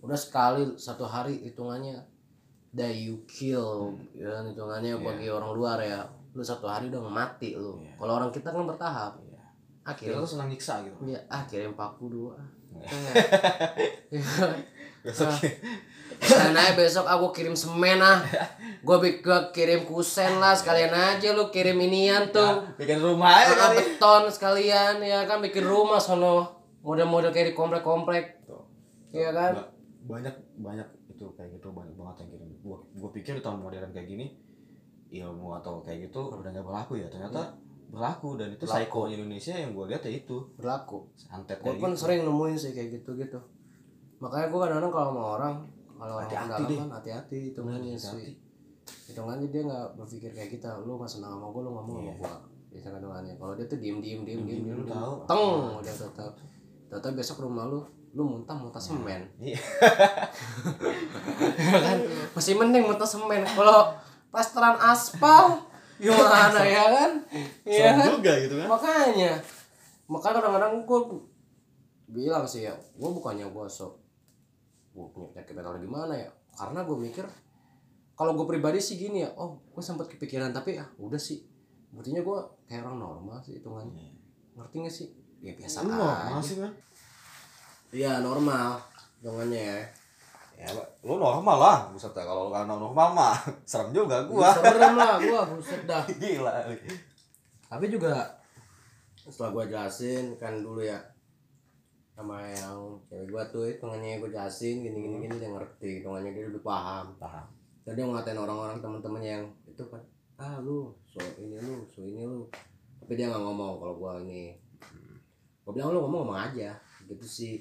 Udah 0.00 0.18
sekali 0.18 0.64
satu 0.74 1.04
hari 1.04 1.44
hitungannya 1.44 2.00
die 2.72 3.04
you 3.06 3.20
kill 3.28 3.92
ya 4.16 4.32
kan 4.32 4.48
hitungannya 4.48 4.96
Iya. 4.96 5.04
bagi 5.04 5.26
orang 5.28 5.52
luar 5.52 5.78
ya. 5.78 6.00
Lu 6.32 6.40
satu 6.40 6.64
hari 6.64 6.88
udah 6.88 7.04
mati 7.04 7.52
lu. 7.54 7.76
Iya. 7.78 7.92
kalau 7.96 8.12
orang 8.16 8.32
kita 8.32 8.48
kan 8.48 8.64
bertahap. 8.64 9.12
Iya. 9.20 9.30
akhirnya 9.82 10.22
tuh 10.22 10.30
senang 10.32 10.48
nyiksa 10.48 10.80
gitu. 10.82 10.96
Ya 11.04 11.20
kirim 11.44 11.74
paku 11.74 12.08
dua. 12.08 12.34
Iya. 12.72 13.12
Sekalian 16.22 16.54
aja 16.54 16.72
besok 16.72 17.02
aku 17.04 17.34
kirim 17.34 17.52
semen 17.52 17.98
ah. 17.98 18.22
Gue 18.80 18.96
gua 19.18 19.50
kirim 19.50 19.82
kusen 19.82 20.38
lah 20.38 20.54
Sekalian 20.54 20.90
aja 20.90 21.34
lu 21.34 21.50
kirim 21.50 21.74
inian 21.76 22.30
tuh. 22.30 22.62
Bikin 22.78 23.02
rumah 23.02 23.42
aja 23.42 23.52
Ah, 23.52 23.58
kali. 23.68 23.82
beton 23.82 24.30
sekalian 24.30 25.02
ya 25.02 25.26
kan 25.26 25.42
bikin 25.42 25.66
rumah 25.66 25.98
sono. 25.98 26.62
Model-model 26.80 27.30
kayak 27.30 27.50
di 27.50 27.54
komplek-komplek. 27.54 28.42
Iya 29.10 29.30
kan? 29.30 29.52
Ba- 29.58 29.70
banyak 30.02 30.34
banyak 30.56 30.88
itu 31.08 31.24
kayak 31.34 31.58
gitu 31.58 31.70
banyak 31.70 31.94
banget 31.94 32.22
yang 32.22 32.30
kirim. 32.32 32.48
Gua 32.58 32.78
gua 32.92 33.10
pikir 33.10 33.38
tahun 33.38 33.58
modern 33.58 33.90
kayak 33.90 34.06
gini 34.06 34.26
ilmu 35.12 35.52
atau 35.54 35.78
kayak 35.78 36.08
gitu 36.08 36.32
udah 36.32 36.48
nggak 36.48 36.64
berlaku 36.64 36.96
ya. 36.96 37.06
Ternyata 37.06 37.54
berlaku 37.86 38.40
dan 38.40 38.48
itu 38.50 38.64
psycho 38.64 39.04
Indonesia 39.04 39.52
yang 39.52 39.76
gue 39.76 39.84
lihat 39.84 40.00
ya 40.02 40.12
itu. 40.16 40.40
Berlaku. 40.56 41.12
Santet 41.12 41.60
gue 41.60 41.76
pun 41.76 41.92
gitu. 41.92 42.00
sering 42.00 42.24
nemuin 42.24 42.56
sih 42.56 42.72
kayak 42.72 42.98
gitu 42.98 43.12
gitu 43.14 43.36
makanya 44.16 44.48
gue 44.48 44.60
kadang-kadang 44.62 44.92
kalau 44.94 45.08
sama 45.10 45.22
orang 45.34 45.54
kalau 46.02 46.18
orang 46.18 46.26
Hati-hati 46.26 46.62
deh. 46.66 46.76
kan 46.76 46.88
hati-hati 46.90 47.36
hitungannya 47.48 47.94
sih. 47.94 48.34
hitungannya 49.06 49.46
dia 49.46 49.62
nggak 49.62 49.86
berpikir 49.94 50.30
kayak 50.30 50.50
kita 50.50 50.82
lu 50.82 50.98
nggak 50.98 51.06
senang 51.08 51.38
sama 51.38 51.46
gue 51.48 51.62
lu 51.62 51.70
ngomong 51.70 51.96
Iya. 52.00 52.14
sama 52.18 52.18
gue 52.18 52.34
biasa 52.72 52.88
hitungannya. 52.92 53.34
Kalau 53.36 53.52
dia 53.54 53.66
tuh 53.66 53.78
diem 53.78 53.98
diem 53.98 54.20
diem 54.22 54.42
diem 54.42 54.60
diem, 54.64 54.80
tahu. 54.84 55.12
teng 55.24 55.44
udah 55.78 55.94
tetap 55.94 56.32
tetap 56.88 57.12
besok 57.12 57.38
rumah 57.40 57.64
lu 57.64 57.78
lu 58.12 58.22
muntah 58.24 58.52
muntah 58.54 58.82
semen. 58.82 59.22
Iya. 59.40 59.60
Ya 61.54 61.78
kan? 61.80 61.98
Masih 62.32 62.54
mending 62.56 62.84
muntah 62.84 63.06
semen. 63.06 63.42
Kalau 63.46 63.94
plesteran 64.28 64.76
aspal 64.78 65.62
gimana 66.02 66.60
ya 66.60 66.84
kan? 66.90 67.10
Iya 67.62 67.94
serem 67.94 67.96
kan? 67.96 68.08
juga 68.12 68.32
gitu 68.40 68.54
kan. 68.56 68.68
Makanya. 68.68 69.32
Makanya 70.04 70.34
kadang-kadang 70.36 70.74
gue 70.82 71.00
bilang 72.08 72.44
sih 72.44 72.66
ya 72.66 72.74
gue 72.74 73.08
bukannya 73.08 73.46
gue 73.46 73.64
sok 73.66 74.01
gue 74.92 75.06
punya 75.12 75.28
penyakit 75.32 75.54
mental 75.56 75.80
gimana 75.80 76.14
ya? 76.14 76.30
Karena 76.52 76.84
gue 76.84 76.96
mikir 76.96 77.24
kalau 78.12 78.36
gue 78.36 78.46
pribadi 78.46 78.78
sih 78.78 79.00
gini 79.00 79.24
ya 79.24 79.32
oh 79.40 79.58
gue 79.72 79.82
sempat 79.82 80.06
kepikiran 80.12 80.52
tapi 80.52 80.76
ah 80.76 80.88
udah 81.00 81.18
sih. 81.18 81.42
Buktinya 81.92 82.24
gue 82.24 82.38
kayak 82.68 82.84
orang 82.84 83.00
normal 83.00 83.36
sih 83.40 83.56
hitungannya 83.60 84.12
ngerti 84.56 84.76
gak 84.84 84.94
sih? 84.94 85.08
Ya 85.42 85.52
biasa 85.56 85.82
normal 85.88 86.38
aja. 86.38 86.44
sih 86.44 86.56
kan 86.60 86.72
iya 87.92 88.20
normal 88.20 88.80
hitungannya 89.20 89.60
ya. 89.60 89.80
Ya 90.62 90.68
lu 91.02 91.16
normal 91.18 91.56
lah 91.58 91.76
buset 91.90 92.12
dah 92.12 92.22
kalau 92.22 92.48
lu 92.48 92.50
kan 92.52 92.68
normal 92.68 93.08
mah 93.16 93.34
serem 93.70 93.90
juga 93.90 94.22
gua. 94.28 94.52
Serem 94.52 94.94
lah 94.94 95.16
gue 95.18 95.40
buset 95.56 95.82
dah. 95.88 96.04
Gila 96.20 96.68
tapi 97.72 97.88
juga 97.88 98.28
setelah 99.16 99.50
gue 99.56 99.64
jelasin 99.72 100.36
kan 100.36 100.60
dulu 100.60 100.84
ya 100.84 101.00
sama 102.22 102.38
yang 102.54 102.78
cewek 103.10 103.26
gue 103.34 103.42
tuh 103.50 103.64
hitungannya 103.66 104.22
gue 104.22 104.30
jelasin 104.30 104.86
gini 104.86 104.98
gini 105.10 105.16
gini 105.26 105.34
dia 105.42 105.50
ngerti. 105.50 105.90
Hitungannya 106.00 106.30
dia 106.30 106.46
lebih 106.46 106.62
paham. 106.62 107.18
Paham. 107.18 107.50
Jadi 107.82 107.98
dia 107.98 108.06
ngatain 108.06 108.38
orang-orang 108.38 108.78
teman-teman 108.78 109.22
yang 109.26 109.42
itu 109.66 109.82
kan 109.90 109.98
ah 110.38 110.62
lu 110.62 110.94
so 111.02 111.18
ini 111.42 111.58
lu 111.58 111.82
so 111.90 112.06
ini 112.06 112.22
lu. 112.22 112.46
Tapi 113.02 113.18
dia 113.18 113.26
nggak 113.26 113.42
ngomong 113.42 113.82
kalau 113.82 113.94
gue 113.98 114.12
ini. 114.30 114.44
Gue 115.66 115.72
bilang 115.74 115.90
lu 115.90 116.06
ngomong 116.06 116.30
ngomong 116.30 116.38
aja. 116.38 116.78
Gitu 117.10 117.26
sih. 117.26 117.58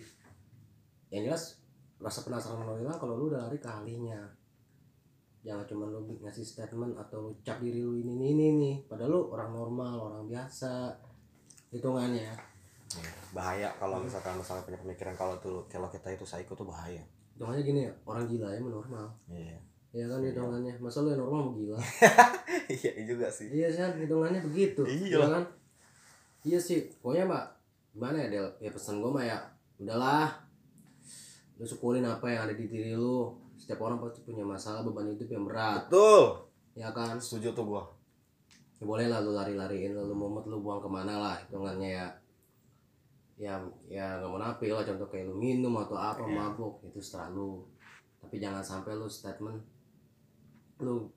Yang 1.09 1.21
jelas 1.25 1.43
rasa 1.97 2.21
penasaran 2.21 2.61
lo 2.61 2.77
bilang 2.77 3.01
kalau 3.01 3.17
lu 3.17 3.33
udah 3.33 3.49
lari 3.49 3.57
ke 3.57 3.65
ahlinya. 3.65 4.29
Jangan 5.41 5.65
cuma 5.65 5.89
lu 5.89 6.05
ngasih 6.21 6.45
statement 6.45 6.93
atau 7.01 7.33
cap 7.41 7.57
diri 7.57 7.81
lu 7.81 7.97
ini 7.97 8.13
ini 8.13 8.25
ini 8.37 8.47
nih 8.61 8.75
padahal 8.85 9.09
lu 9.09 9.21
orang 9.33 9.57
normal 9.57 10.13
orang 10.13 10.29
biasa. 10.29 10.93
Hitungannya 11.73 12.50
bahaya 13.31 13.69
kalau 13.79 14.01
misalkan 14.03 14.35
lu 14.35 14.43
sampai 14.43 14.67
punya 14.67 14.79
pemikiran 14.81 15.15
kalau 15.15 15.35
tuh 15.39 15.63
kalau 15.71 15.87
kita 15.87 16.11
itu 16.11 16.25
psycho 16.27 16.51
tuh 16.57 16.67
bahaya. 16.67 16.99
Hitungannya 17.37 17.63
gini 17.63 17.79
ya 17.87 17.91
orang 18.03 18.25
gila 18.27 18.47
ya 18.51 18.59
normal. 18.59 19.07
Iya. 19.31 19.57
Ya 19.91 20.05
kan 20.07 20.19
hitungannya. 20.23 20.73
Masa 20.79 21.03
lu 21.03 21.15
yang 21.15 21.21
normal 21.23 21.51
mau 21.51 21.53
gila? 21.55 21.77
Iya 22.81 22.91
juga 23.07 23.27
sih. 23.31 23.47
Iya 23.51 23.67
kan 23.71 23.95
hitungannya 23.99 24.41
begitu. 24.43 24.83
Iya. 24.83 25.19
ya 25.23 25.27
kan? 25.27 25.43
Iya 26.43 26.59
sih 26.59 26.91
pokoknya 26.99 27.27
mbak 27.27 27.45
gimana 27.95 28.17
ya 28.23 28.27
Del? 28.31 28.47
Ya 28.59 28.69
pesan 28.71 28.99
gue 28.99 29.11
mah 29.11 29.23
ya 29.23 29.37
udahlah. 29.79 30.31
Lu 31.59 31.65
syukurin 31.67 32.07
apa 32.07 32.27
yang 32.27 32.49
ada 32.49 32.53
di 32.55 32.65
diri 32.67 32.95
lu. 32.95 33.31
Setiap 33.59 33.83
orang 33.85 34.01
pasti 34.01 34.25
punya 34.25 34.41
masalah 34.41 34.81
beban 34.81 35.11
hidup 35.11 35.29
yang 35.29 35.45
berat. 35.45 35.85
Betul. 35.87 36.49
Ya 36.73 36.89
kan? 36.89 37.19
Setuju 37.21 37.53
tuh 37.53 37.65
gua. 37.67 37.83
Ya 38.81 38.89
boleh 38.89 39.05
lah 39.05 39.21
lu 39.21 39.37
lari-lariin 39.37 39.93
lu 39.93 40.09
mumet 40.17 40.49
lu 40.49 40.57
buang 40.65 40.81
ke 40.81 40.89
mana 40.89 41.21
lah 41.21 41.37
hitungannya 41.45 42.01
ya 42.01 42.07
ya 43.41 43.57
ya 43.89 44.21
nggak 44.21 44.29
mau 44.29 44.37
napi 44.37 44.69
lah 44.69 44.85
contoh 44.85 45.09
kayak 45.09 45.25
lu 45.25 45.33
minum 45.33 45.73
atau 45.81 45.97
apa 45.97 46.29
Iya. 46.29 46.37
mabuk 46.37 46.85
itu 46.85 47.01
setelah 47.01 47.33
lu. 47.33 47.65
Tapi 48.21 48.37
jangan 48.37 48.61
sampai 48.61 48.93
lu 48.93 49.09
statement 49.09 49.57
lu 50.77 51.09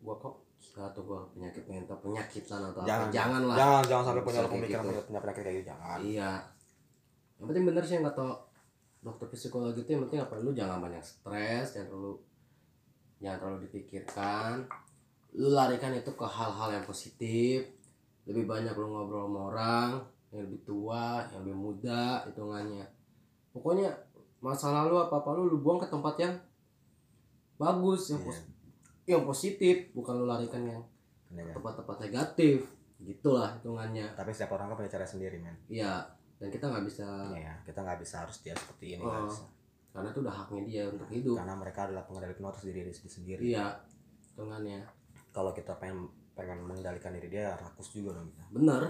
gua 0.00 0.16
kok 0.16 0.40
atau 0.72 1.04
gua 1.04 1.28
penyakit 1.36 1.68
mental 1.68 2.00
penyakitan 2.00 2.72
atau 2.72 2.80
jangan 2.80 3.04
apa. 3.04 3.12
Jangan 3.12 3.42
lah 3.44 3.56
jangan 3.60 3.82
jangan 3.84 4.04
sampai 4.08 4.22
punya 4.24 4.40
pemikiran 4.48 4.84
gitu. 4.88 5.04
punya, 5.04 5.20
penyakit 5.20 5.42
kayak 5.44 5.56
gitu 5.60 5.68
jangan. 5.68 5.98
Iya. 6.00 6.32
Yang 7.36 7.46
penting 7.52 7.64
bener 7.68 7.82
sih 7.84 7.94
yang 8.00 8.06
kata 8.08 8.26
dokter 9.04 9.26
psikologi 9.28 9.80
itu 9.84 9.90
yang 9.92 10.02
penting 10.08 10.20
apa? 10.24 10.34
Lu 10.40 10.50
jangan 10.56 10.80
banyak 10.80 11.04
stres 11.04 11.76
jangan 11.76 11.92
terlalu 11.92 12.12
jangan 13.20 13.36
terlalu 13.36 13.58
dipikirkan. 13.68 14.64
Lu 15.36 15.52
larikan 15.52 15.92
itu 15.92 16.08
ke 16.08 16.24
hal-hal 16.24 16.72
yang 16.72 16.84
positif. 16.88 17.68
Lebih 18.24 18.48
banyak 18.48 18.72
lu 18.72 18.88
ngobrol 18.88 19.28
sama 19.28 19.40
orang 19.52 20.13
yang 20.34 20.42
lebih 20.44 20.66
tua 20.66 21.22
yang 21.30 21.46
lebih 21.46 21.54
muda 21.54 22.26
hitungannya. 22.26 22.82
Pokoknya 23.54 23.94
masa 24.42 24.74
lalu 24.74 24.98
apa 24.98 25.22
apa 25.22 25.30
lu 25.32 25.46
lu 25.46 25.62
buang 25.62 25.78
ke 25.78 25.86
tempat 25.86 26.18
yang 26.18 26.34
bagus 27.54 28.10
yang, 28.10 28.20
Iya. 28.20 28.26
pos- 28.26 28.46
yang 29.06 29.22
positif 29.22 29.76
bukan 29.94 30.14
lu 30.18 30.26
larikan 30.26 30.66
yang 30.66 30.82
kan? 31.30 31.54
tempat-tempat 31.54 31.96
negatif. 32.02 32.66
Gitulah 32.98 33.54
hitungannya. 33.54 34.10
Tapi 34.14 34.30
setiap 34.30 34.54
orang 34.54 34.70
kan 34.70 34.76
punya 34.76 34.90
cara 34.92 35.06
sendiri 35.06 35.38
men. 35.38 35.54
Iya 35.66 36.02
dan 36.34 36.50
kita 36.50 36.66
nggak 36.66 36.84
bisa 36.84 37.06
Iya, 37.30 37.54
kita 37.62 37.78
nggak 37.80 38.00
bisa 38.02 38.26
harus 38.26 38.36
dia 38.42 38.52
seperti 38.52 38.98
ini 38.98 39.04
bisa. 39.06 39.46
karena 39.94 40.10
itu 40.10 40.18
udah 40.20 40.34
haknya 40.34 40.62
dia 40.66 40.82
untuk 40.90 41.06
hidup. 41.06 41.36
Karena 41.38 41.54
mereka 41.54 41.80
adalah 41.86 42.02
pengendali 42.02 42.34
penuh 42.34 42.50
atas 42.50 42.62
diri 42.64 42.82
diri 42.82 42.90
sendiri. 42.90 43.42
Iya 43.54 43.66
hitungannya. 44.28 44.82
Kalau 45.30 45.54
kita 45.54 45.78
pengen 45.78 46.10
pengen 46.34 46.66
mengendalikan 46.66 47.14
diri 47.14 47.30
dia 47.30 47.54
rakus 47.54 47.94
juga 47.94 48.18
dong 48.18 48.26
kita. 48.26 48.42
Bener 48.50 48.82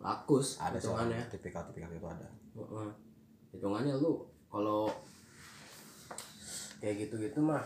rakus 0.00 0.60
ada 0.60 0.76
hitungannya. 0.76 1.24
tipikal-tipikal 1.32 1.90
itu 1.92 2.06
ada. 2.06 2.28
Heeh. 2.56 2.88
hitungannya 3.56 3.96
lu 3.96 4.20
kalau 4.52 4.92
kayak 6.80 7.08
gitu-gitu 7.08 7.40
mah 7.40 7.64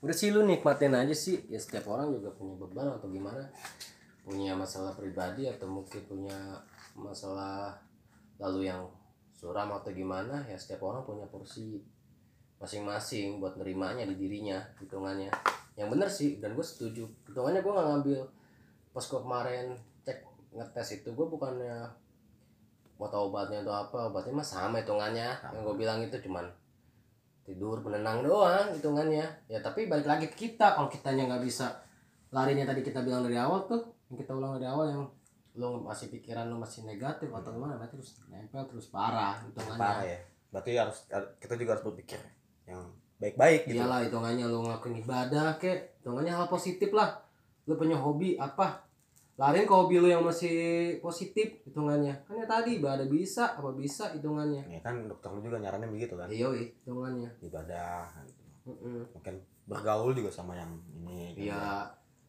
udah 0.00 0.16
sih 0.16 0.32
lu 0.32 0.48
nikmatin 0.48 0.96
aja 0.96 1.12
sih. 1.12 1.44
Ya 1.52 1.60
setiap 1.60 1.92
orang 1.92 2.08
juga 2.16 2.32
punya 2.32 2.56
beban 2.56 2.88
atau 2.88 3.08
gimana. 3.12 3.44
Punya 4.24 4.56
masalah 4.56 4.96
pribadi 4.96 5.44
atau 5.48 5.68
mungkin 5.68 6.00
punya 6.08 6.36
masalah 6.96 7.76
lalu 8.40 8.72
yang 8.72 8.88
suram 9.36 9.72
atau 9.72 9.92
gimana 9.92 10.44
ya 10.48 10.56
setiap 10.56 10.84
orang 10.84 11.04
punya 11.04 11.24
porsi 11.28 11.80
masing-masing 12.60 13.40
buat 13.40 13.56
nerimanya 13.56 14.04
di 14.08 14.16
dirinya 14.16 14.60
hitungannya. 14.80 15.32
Yang 15.76 15.88
bener 15.88 16.08
sih 16.08 16.30
dan 16.40 16.56
gue 16.56 16.64
setuju. 16.64 17.04
Hitungannya 17.28 17.60
gue 17.60 17.72
nggak 17.72 17.88
ngambil 17.92 18.20
pas 18.90 19.04
gue 19.04 19.20
kemarin 19.20 19.66
ngetes 20.50 21.02
itu 21.02 21.08
gue 21.14 21.26
bukannya 21.26 21.86
mau 23.00 23.08
tahu 23.08 23.32
obatnya 23.32 23.64
atau 23.64 23.72
apa 23.72 23.98
obatnya 24.12 24.36
mah 24.36 24.44
sama 24.44 24.84
hitungannya. 24.84 25.32
Yang 25.56 25.62
gue 25.64 25.76
bilang 25.78 25.98
itu 26.04 26.16
cuman 26.20 26.46
tidur 27.46 27.80
penenang 27.80 28.20
doang 28.20 28.74
hitungannya. 28.76 29.26
Ya 29.48 29.58
tapi 29.64 29.88
balik 29.88 30.04
lagi 30.04 30.26
ke 30.28 30.36
kita. 30.36 30.76
Kalau 30.76 30.92
kitanya 30.92 31.30
nggak 31.30 31.42
bisa 31.46 31.80
larinya 32.30 32.68
tadi 32.68 32.84
kita 32.84 33.02
bilang 33.02 33.24
dari 33.26 33.40
awal 33.40 33.66
tuh 33.66 33.82
yang 34.12 34.18
kita 34.20 34.36
ulang 34.36 34.58
dari 34.58 34.68
awal 34.68 34.86
yang 34.86 35.02
lo 35.58 35.82
masih 35.82 36.14
pikiran 36.14 36.46
lo 36.46 36.62
masih 36.62 36.86
negatif 36.86 37.26
atau 37.26 37.50
gimana 37.50 37.74
berarti 37.74 37.98
terus 37.98 38.22
nempel 38.30 38.62
terus 38.70 38.86
parah 38.92 39.40
hitungannya. 39.48 39.80
Parah 39.80 40.04
ya. 40.06 40.18
Berarti 40.50 40.70
harus 40.78 40.98
kita 41.38 41.54
juga 41.58 41.78
harus 41.78 41.84
berpikir 41.86 42.20
yang 42.68 42.84
baik-baik 43.18 43.66
gitu. 43.66 43.80
Iyalah 43.80 44.06
hitungannya 44.06 44.44
lo 44.46 44.66
ngelakuin 44.66 45.02
ibadah 45.02 45.56
kek 45.56 46.02
hitungannya 46.02 46.36
hal 46.36 46.46
positif 46.46 46.92
lah. 46.94 47.18
Lo 47.64 47.74
punya 47.80 47.98
hobi 47.98 48.38
apa 48.38 48.89
larin 49.40 49.64
ke 49.64 49.72
hobi 49.72 49.96
lo 49.96 50.08
yang 50.12 50.20
masih 50.20 50.56
positif 51.00 51.64
hitungannya. 51.64 52.12
Kan 52.28 52.36
ya 52.36 52.44
tadi 52.44 52.76
ibadah 52.76 53.08
bisa 53.08 53.56
apa 53.56 53.72
bisa 53.72 54.12
hitungannya. 54.12 54.68
Ya 54.68 54.84
kan 54.84 55.08
dokter 55.08 55.32
lu 55.32 55.40
juga 55.40 55.56
nyaranin 55.56 55.88
begitu 55.88 56.12
kan? 56.12 56.28
Iya 56.28 56.52
wih, 56.52 56.68
hitungannya. 56.84 57.32
Ibadah 57.40 58.04
gitu. 58.28 58.44
Mm-mm. 58.60 59.08
mungkin 59.16 59.40
bergaul 59.64 60.12
juga 60.12 60.28
sama 60.28 60.52
yang 60.52 60.68
ini 60.92 61.32
kan, 61.32 61.40
iya. 61.40 61.64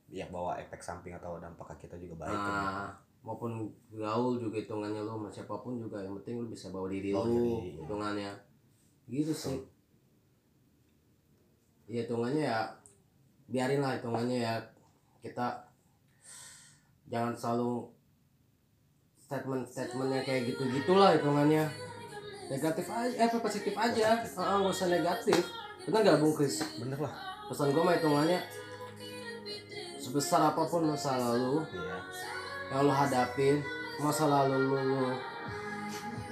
biar 0.08 0.30
bawa 0.32 0.56
efek 0.64 0.80
samping 0.80 1.12
atau 1.12 1.36
dampak 1.44 1.76
ke 1.76 1.86
kita 1.86 2.00
juga 2.00 2.24
baik 2.24 2.40
kan. 2.40 2.56
nah 2.56 2.90
maupun 3.22 3.68
gaul 3.92 4.40
juga 4.40 4.64
hitungannya 4.64 5.04
lo 5.04 5.20
sama 5.20 5.28
siapa 5.28 5.60
pun 5.60 5.76
juga 5.76 6.00
yang 6.00 6.16
penting 6.24 6.40
lo 6.40 6.48
bisa 6.48 6.72
bawa 6.72 6.88
diri 6.88 7.12
Bawa 7.12 7.28
lo 7.28 7.36
diri, 7.36 7.52
iya. 7.52 7.82
hitungannya. 7.84 8.32
Gitu 9.12 9.34
sih. 9.36 9.60
Ya 11.92 12.08
hitungannya 12.08 12.44
ya 12.48 12.60
biarin 13.52 13.84
lah 13.84 14.00
hitungannya 14.00 14.38
ya. 14.40 14.56
Kita 15.20 15.71
jangan 17.12 17.36
selalu 17.36 17.92
statement 19.20 19.64
statementnya 19.68 20.24
kayak 20.24 20.56
gitu 20.56 20.64
gitulah 20.72 21.14
hitungannya. 21.14 21.68
Negatif 22.48 22.88
aja 22.88 23.16
eh 23.16 23.30
positif 23.30 23.76
aja. 23.76 24.24
Ah 24.40 24.60
nggak 24.60 24.72
usah 24.72 24.88
negatif. 24.88 25.44
Bener 25.88 26.00
nggak 26.08 26.18
bung 26.24 26.34
Kris? 26.36 26.64
Bener 26.80 26.98
lah. 26.98 27.14
Pesan 27.52 27.76
gue 27.76 27.84
mah 27.84 27.96
hitungannya 28.00 28.40
sebesar 30.02 30.42
apa 30.52 30.66
pun 30.66 30.90
masa 30.90 31.14
lalu 31.16 31.62
iya. 31.72 31.98
yang 32.74 32.90
lu 32.90 32.92
hadapin 32.92 33.56
masa 34.02 34.26
lalu 34.26 34.58
lu, 34.58 34.76
lu 34.76 35.04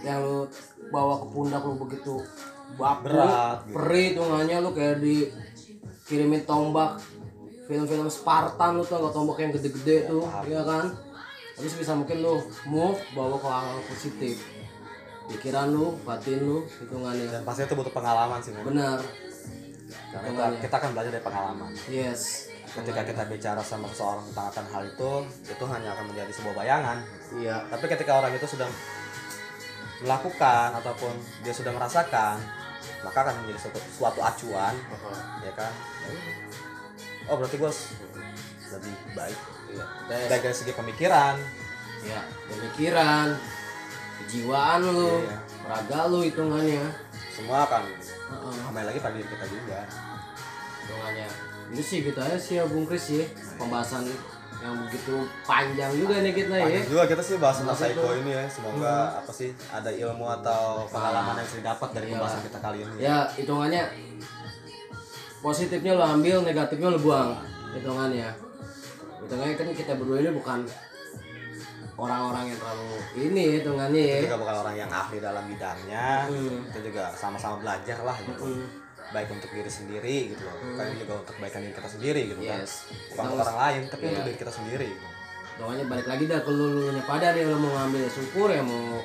yang 0.02 0.20
lu 0.26 0.50
bawa 0.90 1.22
ke 1.22 1.26
pundak 1.30 1.62
lu 1.62 1.78
begitu 1.78 2.18
baku 2.76 3.06
Berat, 3.06 3.70
gitu. 3.70 3.74
perih 3.78 4.06
hitungannya 4.12 4.58
lu 4.60 4.70
kayak 4.74 4.98
di 5.00 5.30
kirimin 6.10 6.44
tombak 6.50 6.98
film-film 7.70 8.10
Spartan 8.10 8.82
lu 8.82 8.84
tuh 8.84 8.98
nggak 8.98 9.14
tombak 9.14 9.38
yang 9.38 9.54
gede-gede 9.54 10.10
tuh 10.10 10.26
ya 10.50 10.66
kan? 10.66 10.90
Terus 11.54 11.78
bisa 11.78 11.94
mungkin 11.94 12.26
lu 12.26 12.42
move 12.66 12.98
bawa 13.14 13.38
ke 13.38 13.46
hal 13.46 13.78
positif. 13.86 14.36
Pikiran 15.30 15.70
lu 15.70 15.94
batin 16.02 16.42
lu 16.42 16.66
hitungannya. 16.66 17.30
Dan 17.30 17.46
pasti 17.46 17.70
itu 17.70 17.78
butuh 17.78 17.94
pengalaman 17.94 18.42
sih 18.42 18.50
benar. 18.58 18.98
Karena 20.10 20.30
kita, 20.34 20.46
kita 20.66 20.76
akan 20.82 20.90
belajar 20.98 21.12
dari 21.14 21.22
pengalaman. 21.22 21.72
Yes. 21.86 22.50
Ketika 22.74 23.06
kita 23.06 23.30
bicara 23.30 23.62
sama 23.62 23.86
seseorang 23.94 24.26
tentang 24.34 24.50
akan 24.50 24.66
hal 24.74 24.84
itu 24.90 25.12
itu 25.46 25.64
hanya 25.70 25.94
akan 25.94 26.06
menjadi 26.10 26.32
sebuah 26.34 26.56
bayangan. 26.58 26.98
Iya. 27.38 27.70
Tapi 27.70 27.86
ketika 27.86 28.18
orang 28.18 28.34
itu 28.34 28.50
sudah 28.50 28.70
melakukan 30.02 30.74
ataupun 30.82 31.14
dia 31.46 31.54
sudah 31.54 31.70
merasakan 31.76 32.42
maka 33.04 33.18
akan 33.24 33.36
menjadi 33.44 33.60
suatu, 33.68 33.80
suatu 33.94 34.20
acuan 34.26 34.74
ya 35.46 35.54
kan? 35.54 35.72
Ya 36.08 36.08
udah. 36.18 36.49
Oh 37.30 37.36
berarti 37.36 37.56
gue 37.56 37.72
lebih 38.70 38.94
baik. 39.14 39.40
Iya, 39.70 39.86
baik 40.28 40.42
dari 40.42 40.56
segi 40.56 40.74
pemikiran. 40.74 41.36
Ya, 42.00 42.20
pemikiran, 42.48 43.28
kejiwaan 44.18 44.80
lu, 44.82 45.22
Iya. 45.22 45.38
raga 45.64 46.00
lu 46.08 46.20
hitungannya. 46.22 46.86
semua 47.30 47.64
kan 47.64 47.88
kembali 48.68 48.84
lagi 48.86 49.00
pada 49.00 49.16
diri 49.16 49.24
kita 49.26 49.46
juga. 49.48 49.80
Hitungannya. 50.84 51.28
Itu 51.72 51.82
sih 51.82 51.98
gitu 52.04 52.20
aja 52.20 52.36
sih 52.36 52.60
ya 52.60 52.66
Bung 52.66 52.84
Kris 52.84 53.08
ya. 53.10 53.24
Pembahasan 53.56 54.04
yang 54.60 54.76
begitu 54.84 55.24
panjang 55.48 55.88
juga 55.96 56.20
nih 56.20 56.36
kita 56.36 56.52
ya. 56.52 56.68
Panjang 56.68 56.88
juga 56.92 57.04
kita 57.08 57.22
sih 57.24 57.40
bahas 57.40 57.64
tentang 57.64 57.80
psycho 57.80 58.04
itu. 58.12 58.20
ini 58.20 58.32
ya. 58.34 58.44
Semoga 58.52 58.94
apa 59.18 59.32
sih 59.32 59.50
ada 59.72 59.88
ilmu 59.88 60.26
atau 60.36 60.84
pengalaman 60.90 61.40
yang 61.40 61.48
bisa 61.48 61.58
didapat 61.64 61.90
dari 61.96 62.06
Iya. 62.06 62.14
pembahasan 62.18 62.42
kita 62.44 62.60
kali 62.60 62.78
ini. 62.84 62.96
Ya 63.00 63.18
hitungannya 63.32 63.84
positifnya 65.40 65.96
lo 65.96 66.04
ambil 66.04 66.44
negatifnya 66.44 66.88
lo 66.92 67.00
buang. 67.00 67.36
Hitungannya 67.76 68.50
hitungannya 69.30 69.56
kan 69.62 69.68
kita 69.78 69.94
berdua 69.94 70.18
ini 70.26 70.32
bukan 70.34 70.60
orang-orang 72.00 72.50
yang 72.50 72.58
terlalu 72.58 72.90
ini 73.20 73.44
hitungannya 73.62 74.02
ya. 74.02 74.18
Kita 74.18 74.26
juga 74.32 74.40
bukan 74.42 74.56
orang 74.66 74.76
yang 74.80 74.90
ahli 74.90 75.18
dalam 75.22 75.44
bidangnya. 75.46 76.08
Hmm. 76.26 76.60
kita 76.72 76.80
juga 76.82 77.04
sama-sama 77.14 77.56
belajar 77.62 77.98
lah 78.02 78.18
gitu. 78.26 78.46
Hmm. 78.46 78.68
baik 79.10 79.26
untuk 79.34 79.50
diri 79.50 79.66
sendiri 79.74 80.18
gitu 80.38 80.46
loh. 80.46 80.54
Bukan 80.54 80.86
juga 81.02 81.14
untuk 81.26 81.34
kebaikan 81.34 81.66
diri 81.66 81.74
kita 81.74 81.90
sendiri 81.90 82.22
gitu 82.30 82.42
kan. 82.46 82.62
Yes. 82.62 82.74
Bukan 83.10 83.24
untuk 83.26 83.42
orang 83.42 83.58
lain 83.58 83.82
tapi 83.90 84.02
Iya. 84.06 84.10
untuk 84.14 84.26
diri 84.30 84.38
kita 84.38 84.54
sendiri 84.54 84.88
gitu. 84.90 85.08
hitungannya 85.50 85.86
balik 85.92 86.08
lagi 86.08 86.24
dah 86.30 86.40
kalau 86.40 86.66
lu 86.72 86.82
nya 86.96 87.04
pada 87.04 87.28
nih 87.36 87.44
lo 87.44 87.58
mau 87.60 87.72
ngambil 87.74 88.02
ya 88.06 88.12
syukur 88.16 88.48
ya 88.48 88.62
mau 88.64 89.02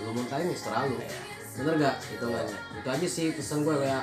lu 0.00 0.10
muntahin 0.16 0.50
ya 0.50 0.56
terlalu 0.58 0.96
bener 1.50 1.74
gak 1.78 1.96
hitungannya? 2.10 2.58
Itu 2.80 2.88
aja 2.90 3.06
sih 3.08 3.26
pesan 3.36 3.62
gue 3.62 3.76
kayak 3.76 4.02